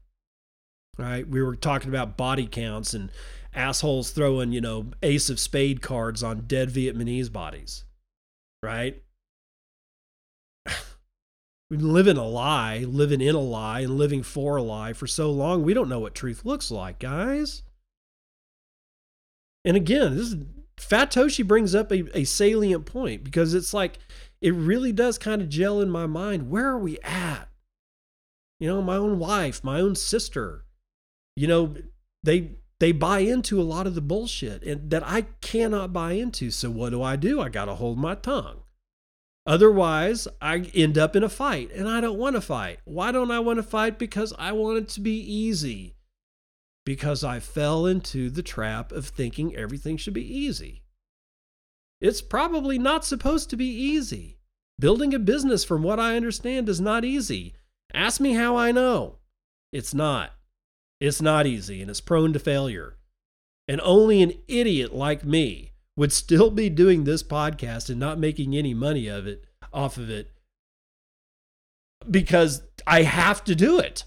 Right? 0.96 1.28
We 1.28 1.42
were 1.42 1.54
talking 1.54 1.90
about 1.90 2.16
body 2.16 2.46
counts 2.46 2.94
and 2.94 3.12
assholes 3.54 4.10
throwing, 4.10 4.50
you 4.50 4.60
know, 4.60 4.86
ace 5.02 5.30
of 5.30 5.38
spade 5.38 5.82
cards 5.82 6.22
on 6.24 6.46
dead 6.46 6.70
Vietnamese 6.70 7.32
bodies. 7.32 7.84
Right? 8.60 9.00
We've 11.70 11.80
been 11.80 11.92
living 11.92 12.16
a 12.16 12.26
lie, 12.26 12.78
living 12.78 13.20
in 13.20 13.34
a 13.34 13.40
lie, 13.40 13.80
and 13.80 13.98
living 13.98 14.22
for 14.22 14.56
a 14.56 14.62
lie 14.62 14.94
for 14.94 15.06
so 15.06 15.30
long, 15.30 15.62
we 15.62 15.74
don't 15.74 15.88
know 15.88 16.00
what 16.00 16.14
truth 16.14 16.44
looks 16.44 16.70
like, 16.70 16.98
guys. 16.98 17.62
And 19.64 19.76
again, 19.76 20.16
this 20.16 20.28
is, 20.28 20.36
Fatoshi 20.78 21.46
brings 21.46 21.74
up 21.74 21.92
a, 21.92 22.18
a 22.18 22.24
salient 22.24 22.86
point 22.86 23.22
because 23.22 23.52
it's 23.52 23.74
like 23.74 23.98
it 24.40 24.54
really 24.54 24.92
does 24.92 25.18
kind 25.18 25.42
of 25.42 25.50
gel 25.50 25.80
in 25.80 25.90
my 25.90 26.06
mind. 26.06 26.48
Where 26.48 26.68
are 26.68 26.78
we 26.78 26.98
at? 27.00 27.48
You 28.60 28.68
know, 28.68 28.80
my 28.80 28.96
own 28.96 29.18
wife, 29.18 29.62
my 29.62 29.80
own 29.80 29.94
sister, 29.94 30.64
you 31.36 31.46
know, 31.46 31.74
they 32.22 32.52
they 32.80 32.92
buy 32.92 33.20
into 33.20 33.60
a 33.60 33.62
lot 33.62 33.86
of 33.86 33.94
the 33.94 34.00
bullshit 34.00 34.62
and 34.62 34.90
that 34.90 35.02
I 35.04 35.22
cannot 35.40 35.92
buy 35.92 36.12
into. 36.12 36.50
So 36.50 36.70
what 36.70 36.90
do 36.90 37.02
I 37.02 37.16
do? 37.16 37.40
I 37.40 37.48
got 37.48 37.66
to 37.66 37.74
hold 37.74 37.98
my 37.98 38.14
tongue. 38.14 38.62
Otherwise, 39.48 40.28
I 40.42 40.58
end 40.74 40.98
up 40.98 41.16
in 41.16 41.22
a 41.22 41.28
fight 41.30 41.72
and 41.72 41.88
I 41.88 42.02
don't 42.02 42.18
want 42.18 42.36
to 42.36 42.42
fight. 42.42 42.80
Why 42.84 43.10
don't 43.10 43.30
I 43.30 43.40
want 43.40 43.56
to 43.56 43.62
fight? 43.62 43.98
Because 43.98 44.34
I 44.38 44.52
want 44.52 44.76
it 44.76 44.88
to 44.90 45.00
be 45.00 45.18
easy 45.18 45.94
because 46.84 47.24
I 47.24 47.40
fell 47.40 47.86
into 47.86 48.28
the 48.28 48.42
trap 48.42 48.92
of 48.92 49.06
thinking 49.06 49.56
everything 49.56 49.96
should 49.96 50.12
be 50.12 50.36
easy. 50.36 50.82
It's 51.98 52.20
probably 52.20 52.78
not 52.78 53.06
supposed 53.06 53.48
to 53.48 53.56
be 53.56 53.64
easy. 53.64 54.36
Building 54.78 55.14
a 55.14 55.18
business, 55.18 55.64
from 55.64 55.82
what 55.82 55.98
I 55.98 56.16
understand, 56.16 56.68
is 56.68 56.80
not 56.80 57.06
easy. 57.06 57.54
Ask 57.94 58.20
me 58.20 58.34
how 58.34 58.54
I 58.54 58.70
know. 58.70 59.16
It's 59.72 59.94
not. 59.94 60.32
It's 61.00 61.22
not 61.22 61.46
easy 61.46 61.80
and 61.80 61.90
it's 61.90 62.02
prone 62.02 62.34
to 62.34 62.38
failure. 62.38 62.98
And 63.66 63.80
only 63.82 64.20
an 64.20 64.34
idiot 64.46 64.94
like 64.94 65.24
me 65.24 65.67
would 65.98 66.12
still 66.12 66.48
be 66.52 66.70
doing 66.70 67.02
this 67.02 67.24
podcast 67.24 67.90
and 67.90 67.98
not 67.98 68.20
making 68.20 68.54
any 68.54 68.72
money 68.72 69.08
of 69.08 69.26
it 69.26 69.44
off 69.72 69.96
of 69.96 70.08
it 70.08 70.30
because 72.08 72.62
I 72.86 73.02
have 73.02 73.42
to 73.44 73.56
do 73.56 73.80
it. 73.80 74.04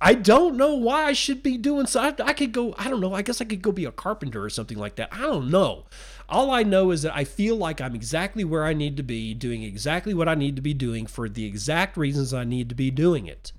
I 0.00 0.14
don't 0.14 0.56
know 0.56 0.74
why 0.74 1.04
I 1.04 1.12
should 1.12 1.40
be 1.40 1.56
doing 1.56 1.86
so. 1.86 2.00
I, 2.00 2.14
I, 2.24 2.32
could 2.32 2.50
go, 2.50 2.74
I 2.76 2.90
don't 2.90 2.98
know, 2.98 3.14
I 3.14 3.22
guess 3.22 3.40
I 3.40 3.44
could 3.44 3.62
go 3.62 3.70
be 3.70 3.84
a 3.84 3.92
carpenter 3.92 4.42
or 4.42 4.50
something 4.50 4.76
like 4.76 4.96
that. 4.96 5.10
I 5.12 5.20
don't 5.20 5.52
know. 5.52 5.86
All 6.28 6.50
I 6.50 6.64
know 6.64 6.90
is 6.90 7.02
that 7.02 7.14
I 7.14 7.22
feel 7.22 7.54
like 7.54 7.80
I'm 7.80 7.94
exactly 7.94 8.42
where 8.42 8.64
I 8.64 8.72
need 8.72 8.96
to 8.96 9.04
be, 9.04 9.34
doing 9.34 9.62
exactly 9.62 10.14
what 10.14 10.28
I 10.28 10.34
need 10.34 10.56
to 10.56 10.62
be 10.62 10.74
doing 10.74 11.06
for 11.06 11.28
the 11.28 11.44
exact 11.44 11.96
reasons 11.96 12.34
I 12.34 12.42
need 12.42 12.68
to 12.70 12.74
be 12.74 12.90
doing 12.90 13.26
it. 13.26 13.52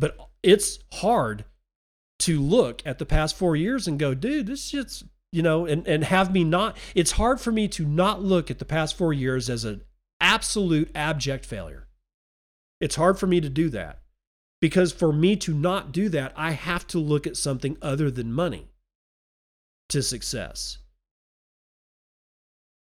But 0.00 0.18
it's 0.42 0.80
hard 0.94 1.44
to 2.20 2.40
look 2.40 2.82
at 2.84 2.98
the 2.98 3.06
past 3.06 3.36
four 3.36 3.54
years 3.54 3.86
and 3.86 4.00
go, 4.00 4.14
dude, 4.14 4.48
this 4.48 4.64
shit's, 4.64 5.04
you 5.32 5.42
know, 5.42 5.64
and, 5.66 5.86
and 5.88 6.04
have 6.04 6.32
me 6.32 6.44
not, 6.44 6.76
it's 6.94 7.12
hard 7.12 7.40
for 7.40 7.50
me 7.50 7.66
to 7.68 7.86
not 7.86 8.22
look 8.22 8.50
at 8.50 8.58
the 8.58 8.64
past 8.64 8.96
four 8.96 9.12
years 9.12 9.48
as 9.48 9.64
an 9.64 9.82
absolute 10.20 10.90
abject 10.94 11.46
failure. 11.46 11.88
It's 12.80 12.96
hard 12.96 13.18
for 13.18 13.26
me 13.26 13.40
to 13.40 13.48
do 13.48 13.70
that 13.70 14.00
because 14.60 14.92
for 14.92 15.12
me 15.12 15.36
to 15.36 15.54
not 15.54 15.90
do 15.90 16.08
that, 16.10 16.32
I 16.36 16.52
have 16.52 16.86
to 16.88 16.98
look 16.98 17.26
at 17.26 17.36
something 17.36 17.78
other 17.80 18.10
than 18.10 18.32
money 18.32 18.68
to 19.88 20.02
success. 20.02 20.78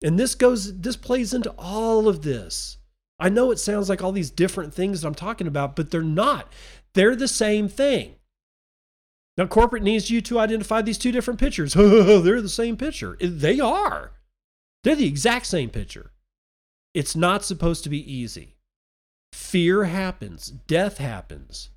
And 0.03 0.19
this 0.19 0.35
goes, 0.35 0.79
this 0.79 0.95
plays 0.95 1.33
into 1.33 1.53
all 1.57 2.07
of 2.07 2.21
this. 2.21 2.77
I 3.19 3.29
know 3.29 3.49
it 3.49 3.57
sounds 3.57 3.89
like 3.89 4.03
all 4.03 4.11
these 4.11 4.29
different 4.29 4.75
things 4.75 5.01
that 5.01 5.07
I'm 5.07 5.15
talking 5.15 5.47
about, 5.47 5.75
but 5.75 5.89
they're 5.89 6.03
not. 6.03 6.53
They're 6.93 7.15
the 7.15 7.27
same 7.27 7.67
thing. 7.67 8.16
Now, 9.37 9.45
corporate 9.45 9.83
needs 9.83 10.09
you 10.09 10.19
to 10.21 10.39
identify 10.39 10.81
these 10.81 10.97
two 10.97 11.11
different 11.11 11.39
pictures. 11.39 11.73
they're 11.75 12.41
the 12.41 12.49
same 12.49 12.75
picture. 12.75 13.15
They 13.21 13.59
are. 13.59 14.13
They're 14.83 14.95
the 14.95 15.07
exact 15.07 15.45
same 15.45 15.69
picture. 15.69 16.11
It's 16.93 17.15
not 17.15 17.45
supposed 17.45 17.83
to 17.83 17.89
be 17.89 18.11
easy. 18.11 18.55
Fear 19.33 19.85
happens, 19.85 20.47
death 20.47 20.97
happens. 20.97 21.69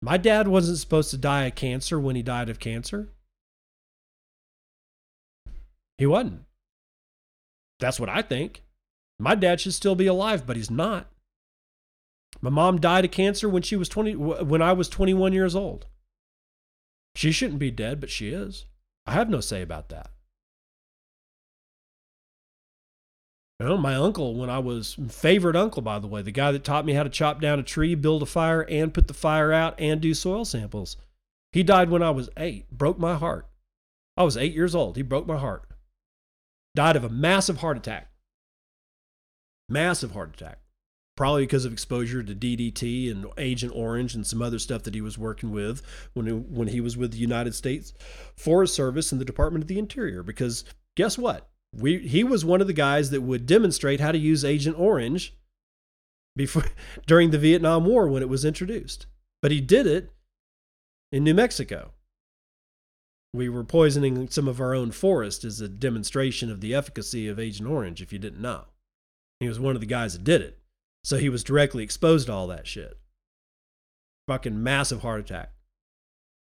My 0.00 0.16
dad 0.16 0.48
wasn't 0.48 0.78
supposed 0.78 1.10
to 1.10 1.18
die 1.18 1.44
of 1.44 1.54
cancer 1.54 2.00
when 2.00 2.16
he 2.16 2.22
died 2.22 2.48
of 2.48 2.58
cancer. 2.58 3.10
He 5.98 6.06
wasn't. 6.06 6.44
That's 7.78 8.00
what 8.00 8.08
I 8.08 8.22
think. 8.22 8.62
My 9.18 9.34
dad 9.34 9.60
should 9.60 9.74
still 9.74 9.94
be 9.94 10.06
alive, 10.06 10.46
but 10.46 10.56
he's 10.56 10.70
not. 10.70 11.10
My 12.40 12.48
mom 12.48 12.80
died 12.80 13.04
of 13.04 13.10
cancer 13.10 13.48
when 13.48 13.62
she 13.62 13.76
was 13.76 13.90
20 13.90 14.16
when 14.16 14.62
I 14.62 14.72
was 14.72 14.88
21 14.88 15.34
years 15.34 15.54
old. 15.54 15.86
She 17.14 17.32
shouldn't 17.32 17.58
be 17.58 17.70
dead, 17.70 18.00
but 18.00 18.10
she 18.10 18.28
is. 18.28 18.66
I 19.06 19.12
have 19.12 19.28
no 19.28 19.40
say 19.40 19.62
about 19.62 19.88
that. 19.88 20.10
You 23.58 23.66
know, 23.66 23.76
my 23.76 23.94
uncle, 23.94 24.36
when 24.36 24.48
I 24.48 24.58
was 24.58 24.96
favorite 25.10 25.56
uncle, 25.56 25.82
by 25.82 25.98
the 25.98 26.06
way, 26.06 26.22
the 26.22 26.30
guy 26.30 26.50
that 26.50 26.64
taught 26.64 26.86
me 26.86 26.94
how 26.94 27.02
to 27.02 27.10
chop 27.10 27.42
down 27.42 27.58
a 27.58 27.62
tree, 27.62 27.94
build 27.94 28.22
a 28.22 28.26
fire, 28.26 28.62
and 28.62 28.94
put 28.94 29.06
the 29.06 29.12
fire 29.12 29.52
out 29.52 29.78
and 29.78 30.00
do 30.00 30.14
soil 30.14 30.46
samples. 30.46 30.96
He 31.52 31.62
died 31.62 31.90
when 31.90 32.02
I 32.02 32.10
was 32.10 32.30
eight. 32.38 32.70
Broke 32.70 32.98
my 32.98 33.16
heart. 33.16 33.46
I 34.16 34.22
was 34.22 34.36
eight 34.36 34.54
years 34.54 34.74
old. 34.74 34.96
He 34.96 35.02
broke 35.02 35.26
my 35.26 35.36
heart. 35.36 35.64
Died 36.74 36.96
of 36.96 37.04
a 37.04 37.10
massive 37.10 37.58
heart 37.58 37.76
attack. 37.76 38.10
Massive 39.68 40.12
heart 40.12 40.30
attack. 40.34 40.58
Probably 41.20 41.42
because 41.42 41.66
of 41.66 41.72
exposure 41.74 42.22
to 42.22 42.34
DDT 42.34 43.10
and 43.10 43.26
Agent 43.36 43.74
Orange 43.76 44.14
and 44.14 44.26
some 44.26 44.40
other 44.40 44.58
stuff 44.58 44.84
that 44.84 44.94
he 44.94 45.02
was 45.02 45.18
working 45.18 45.50
with 45.50 45.82
when 46.14 46.24
he, 46.24 46.32
when 46.32 46.68
he 46.68 46.80
was 46.80 46.96
with 46.96 47.12
the 47.12 47.18
United 47.18 47.54
States 47.54 47.92
Forest 48.36 48.74
Service 48.74 49.12
and 49.12 49.20
the 49.20 49.26
Department 49.26 49.62
of 49.62 49.68
the 49.68 49.78
Interior. 49.78 50.22
Because 50.22 50.64
guess 50.96 51.18
what? 51.18 51.50
We 51.76 51.98
he 51.98 52.24
was 52.24 52.42
one 52.42 52.62
of 52.62 52.68
the 52.68 52.72
guys 52.72 53.10
that 53.10 53.20
would 53.20 53.44
demonstrate 53.44 54.00
how 54.00 54.12
to 54.12 54.16
use 54.16 54.46
Agent 54.46 54.78
Orange 54.78 55.36
before 56.36 56.64
during 57.06 57.32
the 57.32 57.38
Vietnam 57.38 57.84
War 57.84 58.08
when 58.08 58.22
it 58.22 58.30
was 58.30 58.46
introduced. 58.46 59.04
But 59.42 59.50
he 59.50 59.60
did 59.60 59.86
it 59.86 60.10
in 61.12 61.22
New 61.22 61.34
Mexico. 61.34 61.90
We 63.34 63.50
were 63.50 63.62
poisoning 63.62 64.26
some 64.30 64.48
of 64.48 64.58
our 64.58 64.74
own 64.74 64.90
forest 64.90 65.44
as 65.44 65.60
a 65.60 65.68
demonstration 65.68 66.50
of 66.50 66.62
the 66.62 66.74
efficacy 66.74 67.28
of 67.28 67.38
Agent 67.38 67.68
Orange, 67.68 68.00
if 68.00 68.10
you 68.10 68.18
didn't 68.18 68.40
know. 68.40 68.68
He 69.38 69.48
was 69.48 69.60
one 69.60 69.74
of 69.74 69.82
the 69.82 69.86
guys 69.86 70.14
that 70.14 70.24
did 70.24 70.40
it. 70.40 70.59
So 71.02 71.16
he 71.16 71.28
was 71.28 71.44
directly 71.44 71.82
exposed 71.82 72.26
to 72.26 72.32
all 72.32 72.46
that 72.48 72.66
shit. 72.66 72.98
Fucking 74.28 74.62
massive 74.62 75.02
heart 75.02 75.20
attack. 75.20 75.52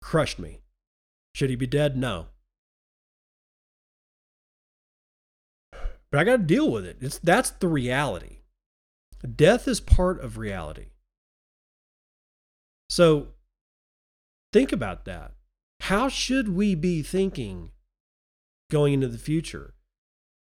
Crushed 0.00 0.38
me. 0.38 0.60
Should 1.34 1.50
he 1.50 1.56
be 1.56 1.66
dead? 1.66 1.96
No. 1.96 2.26
But 6.10 6.20
I 6.20 6.24
got 6.24 6.36
to 6.36 6.42
deal 6.42 6.70
with 6.70 6.84
it. 6.84 6.98
It's, 7.00 7.18
that's 7.18 7.50
the 7.50 7.68
reality. 7.68 8.38
Death 9.34 9.66
is 9.66 9.80
part 9.80 10.20
of 10.20 10.36
reality. 10.36 10.88
So 12.90 13.28
think 14.52 14.72
about 14.72 15.06
that. 15.06 15.32
How 15.80 16.08
should 16.08 16.54
we 16.54 16.74
be 16.74 17.02
thinking 17.02 17.70
going 18.70 18.92
into 18.92 19.08
the 19.08 19.18
future? 19.18 19.74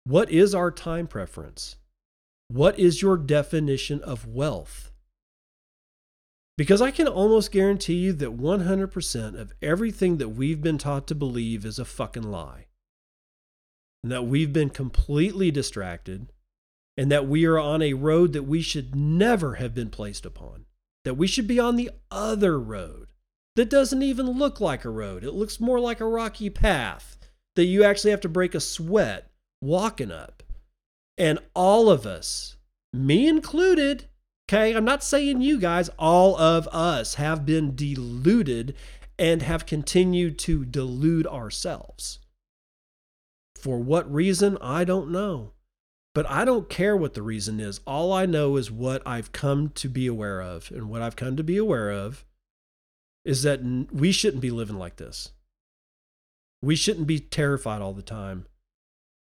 What 0.05 0.31
is 0.31 0.55
our 0.55 0.73
time 0.73 1.07
preference? 1.07 1.77
What 2.51 2.81
is 2.81 3.01
your 3.01 3.17
definition 3.17 4.03
of 4.03 4.27
wealth? 4.27 4.91
Because 6.59 6.83
I 6.83 6.91
can 6.91 7.07
almost 7.07 7.53
guarantee 7.53 7.95
you 7.95 8.13
that 8.15 8.37
100% 8.37 9.39
of 9.39 9.53
everything 9.63 10.17
that 10.17 10.31
we've 10.31 10.61
been 10.61 10.77
taught 10.77 11.07
to 11.07 11.15
believe 11.15 11.65
is 11.65 11.79
a 11.79 11.85
fucking 11.85 12.25
lie. 12.25 12.67
And 14.03 14.11
that 14.11 14.27
we've 14.27 14.53
been 14.53 14.71
completely 14.71 15.53
distracted, 15.53 16.33
and 16.97 17.13
that 17.13 17.29
we 17.29 17.45
are 17.45 17.59
on 17.59 17.83
a 17.83 17.93
road 17.93 18.33
that 18.33 18.43
we 18.43 18.63
should 18.63 18.97
never 18.97 19.55
have 19.55 19.73
been 19.73 19.89
placed 19.89 20.27
upon. 20.27 20.65
That 21.05 21.15
we 21.15 21.29
should 21.29 21.47
be 21.47 21.61
on 21.61 21.77
the 21.77 21.93
other 22.11 22.59
road 22.59 23.13
that 23.55 23.71
doesn't 23.71 24.03
even 24.03 24.27
look 24.27 24.61
like 24.61 24.85
a 24.85 24.91
road. 24.91 25.23
It 25.23 25.35
looks 25.35 25.61
more 25.61 25.79
like 25.79 26.01
a 26.01 26.05
rocky 26.05 26.51
path 26.51 27.17
that 27.55 27.67
you 27.67 27.85
actually 27.85 28.11
have 28.11 28.23
to 28.23 28.29
break 28.29 28.57
a 28.57 28.61
sweat 28.61 29.31
walking 29.63 30.11
up. 30.11 30.43
And 31.21 31.39
all 31.55 31.91
of 31.91 32.07
us, 32.07 32.57
me 32.95 33.29
included, 33.29 34.07
okay, 34.49 34.75
I'm 34.75 34.87
not 34.87 35.05
saying 35.05 35.43
you 35.43 35.61
guys, 35.61 35.91
all 35.99 36.35
of 36.41 36.67
us 36.69 37.17
have 37.17 37.45
been 37.45 37.77
deluded 37.77 38.75
and 39.19 39.43
have 39.43 39.67
continued 39.67 40.39
to 40.39 40.65
delude 40.65 41.27
ourselves. 41.27 42.21
For 43.55 43.79
what 43.79 44.11
reason, 44.11 44.57
I 44.63 44.85
don't 44.85 45.13
know. 45.13 45.53
But 46.15 46.25
I 46.29 46.47
don't 46.47 46.71
care 46.71 46.97
what 46.97 47.13
the 47.13 47.23
reason 47.23 47.61
is. 47.61 47.81
All 47.87 48.15
I 48.15 48.25
know 48.25 48.57
is 48.57 48.71
what 48.71 49.03
I've 49.07 49.31
come 49.31 49.69
to 49.75 49.91
be 49.91 50.07
aware 50.07 50.41
of. 50.41 50.71
And 50.71 50.89
what 50.89 51.03
I've 51.03 51.17
come 51.17 51.37
to 51.37 51.45
be 51.45 51.59
aware 51.59 51.91
of 51.91 52.25
is 53.27 53.43
that 53.43 53.61
we 53.93 54.11
shouldn't 54.11 54.41
be 54.41 54.51
living 54.51 54.79
like 54.79 54.97
this. 54.97 55.33
We 56.63 56.77
shouldn't 56.77 57.07
be 57.07 57.21
terrified 57.21 57.83
all 57.83 57.93
the 57.93 58.01
time. 58.01 58.47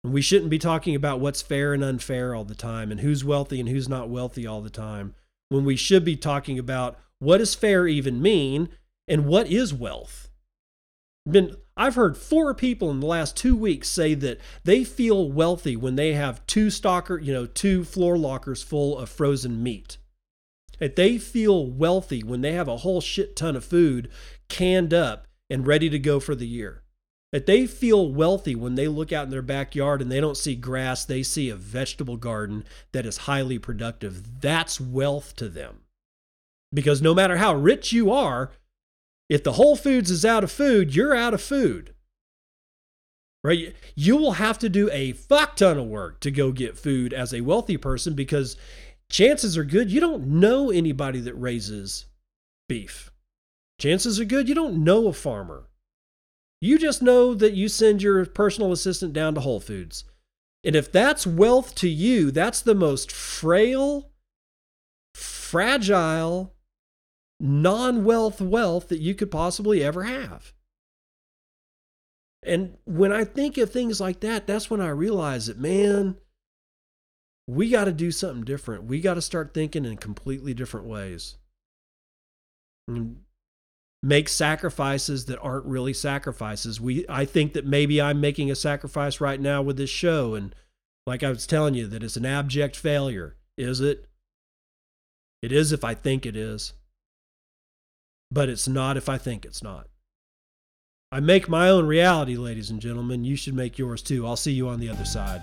We 0.05 0.21
shouldn't 0.21 0.51
be 0.51 0.59
talking 0.59 0.97
about 0.97 1.21
what's 1.21 1.43
fair 1.43 1.73
and 1.73 1.85
unfair 1.85 2.35
all 2.35 2.45
the 2.45 2.57
time 2.57 2.91
and 2.91 3.01
who's 3.01 3.25
wealthy 3.25 3.61
and 3.61 3.69
who's 3.69 3.89
not 3.89 4.09
wealthy 4.09 4.47
all 4.47 4.61
the 4.61 4.71
time. 4.71 5.15
When 5.49 5.65
we 5.65 5.77
should 5.77 6.05
be 6.05 6.17
talking 6.17 6.59
about 6.59 6.99
what 7.21 7.39
does 7.39 7.55
fair 7.55 7.87
even 7.87 8.21
mean 8.21 8.69
and 9.07 9.27
what 9.27 9.47
is 9.47 9.73
wealth. 9.73 10.29
Been 11.31 11.55
I've 11.77 11.95
heard 11.95 12.17
four 12.17 12.53
people 12.53 12.91
in 12.91 12.99
the 12.99 13.07
last 13.07 13.37
two 13.37 13.57
weeks 13.57 13.89
say 13.89 14.15
that 14.15 14.41
they 14.65 14.83
feel 14.83 15.31
wealthy 15.31 15.77
when 15.77 15.95
they 15.95 16.15
have 16.15 16.45
two 16.47 16.69
stalker, 16.69 17.19
you 17.19 17.33
know, 17.33 17.47
two 17.47 17.85
floor 17.85 18.19
lockers 18.19 18.63
full 18.63 18.99
of 18.99 19.09
frozen 19.09 19.63
meat. 19.63 19.99
That 20.81 20.97
they 20.97 21.17
feel 21.17 21.71
wealthy 21.71 22.25
when 22.25 22.41
they 22.41 22.53
have 22.53 22.69
a 22.69 22.79
whole 22.79 23.01
shit 23.01 23.37
ton 23.37 23.55
of 23.55 23.65
food 23.65 24.11
canned 24.49 24.93
up 24.93 25.29
and 25.49 25.67
ready 25.67 25.89
to 25.89 25.99
go 25.99 26.19
for 26.19 26.35
the 26.35 26.47
year 26.47 26.82
that 27.33 27.47
they 27.47 27.67
feel 27.67 28.13
wealthy 28.13 28.55
when 28.55 28.75
they 28.75 28.87
look 28.87 29.11
out 29.11 29.25
in 29.25 29.31
their 29.31 29.43
backyard 29.43 30.03
and 30.03 30.13
they 30.13 30.21
don't 30.21 30.37
see 30.37 30.55
grass, 30.55 31.05
they 31.05 31.23
see 31.23 31.49
a 31.49 31.57
vegetable 31.57 32.19
garden 32.19 32.63
that 32.93 33.07
is 33.07 33.19
highly 33.19 33.59
productive. 33.59 34.41
That's 34.41 34.79
wealth 34.79 35.35
to 35.37 35.49
them. 35.49 35.81
Because 36.75 37.01
no 37.01 37.15
matter 37.15 37.39
how 37.39 37.55
rich 37.55 37.93
you 37.93 38.13
are, 38.13 38.53
if 39.31 39.43
the 39.43 39.53
Whole 39.53 39.77
Foods 39.77 40.11
is 40.11 40.27
out 40.27 40.45
of 40.45 40.53
food, 40.53 40.95
you're 40.95 41.17
out 41.17 41.33
of 41.33 41.41
food. 41.41 41.95
Right? 43.43 43.75
You 43.97 44.17
will 44.17 44.33
have 44.33 44.59
to 44.61 44.69
do 44.69 44.91
a 44.93 45.13
fuck 45.13 45.57
ton 45.57 45.79
of 45.79 45.87
work 45.87 46.21
to 46.21 46.31
go 46.31 46.53
get 46.53 46.79
food 46.79 47.13
as 47.13 47.33
a 47.33 47.41
wealthy 47.41 47.77
person 47.77 48.15
because 48.15 48.57
chances 49.11 49.59
are 49.59 49.65
good 49.65 49.91
you 49.91 50.01
don't 50.01 50.27
know 50.27 50.71
anybody 50.71 51.21
that 51.21 51.35
raises 51.35 52.07
beef. 52.69 53.11
Chances 53.81 54.21
are 54.21 54.25
good 54.25 54.49
you 54.49 54.55
don't 54.55 54.85
know 54.85 55.09
a 55.09 55.13
farmer. 55.13 55.67
You 56.63 56.79
just 56.79 57.03
know 57.03 57.35
that 57.35 57.55
you 57.55 57.67
send 57.67 58.03
your 58.03 58.25
personal 58.25 58.71
assistant 58.71 59.13
down 59.13 59.35
to 59.35 59.41
Whole 59.41 59.59
Foods. 59.59 60.05
And 60.63 60.77
if 60.77 60.93
that's 60.93 61.27
wealth 61.27 61.75
to 61.77 61.89
you, 61.89 62.31
that's 62.31 62.61
the 62.61 62.77
most 62.77 63.11
frail, 63.11 64.13
fragile, 65.13 66.55
non 67.41 68.05
wealth 68.05 68.41
wealth 68.41 68.91
that 68.91 69.01
you 69.01 69.13
could 69.17 69.33
possibly 69.33 69.83
ever 69.83 70.05
have. 70.05 70.53
And 72.45 72.77
when 72.85 73.11
I 73.11 73.25
think 73.25 73.59
of 73.59 73.73
things 73.73 74.01
like 74.01 74.21
that, 74.21 74.47
that's 74.47 74.71
when 74.71 74.81
I 74.81 74.91
realize 74.91 75.47
that, 75.47 75.59
man, 75.59 76.17
we 77.49 77.71
got 77.71 77.87
to 77.87 77.93
do 77.93 78.13
something 78.13 78.45
different. 78.45 78.85
We 78.85 79.01
got 79.01 79.15
to 79.15 79.21
start 79.21 79.53
thinking 79.53 79.85
in 79.85 79.97
completely 79.97 80.55
different 80.55 80.87
ways. 80.87 81.39
And 82.87 83.23
make 84.03 84.29
sacrifices 84.29 85.27
that 85.27 85.39
aren't 85.41 85.67
really 85.67 85.93
sacrifices. 85.93 86.81
We 86.81 87.05
I 87.09 87.25
think 87.25 87.53
that 87.53 87.67
maybe 87.67 88.01
I'm 88.01 88.21
making 88.21 88.51
a 88.51 88.57
sacrifice 88.57 89.21
right 89.21 89.41
now 89.41 89.63
with 89.63 89.77
this 89.77 89.91
show 89.91 90.35
and 90.35 90.55
like 91.07 91.23
I 91.23 91.31
was 91.31 91.47
telling 91.47 91.75
you 91.75 91.87
that 91.89 92.03
it's 92.03 92.17
an 92.17 92.27
abject 92.27 92.77
failure. 92.77 93.37
Is 93.57 93.81
it? 93.81 94.07
It 95.43 95.53
is 95.53 95.73
if 95.73 95.85
I 95.85 95.95
think 95.95 96.25
it 96.27 96.37
is. 96.37 96.75
But 98.31 98.49
it's 98.49 98.69
not 98.69 98.97
if 98.97 99.09
I 99.09 99.19
think 99.19 99.45
it's 99.45 99.63
not. 99.63 99.89
I 101.11 101.21
make 101.21 101.49
my 101.49 101.69
own 101.69 101.87
reality, 101.87 102.37
ladies 102.37 102.71
and 102.71 102.81
gentlemen. 102.81 103.25
You 103.25 103.37
should 103.37 103.55
make 103.55 103.79
yours 103.79 104.01
too. 104.01 104.27
I'll 104.27 104.37
see 104.37 104.53
you 104.53 104.69
on 104.69 104.81
the 104.81 104.89
other 104.89 105.05
side. 105.05 105.43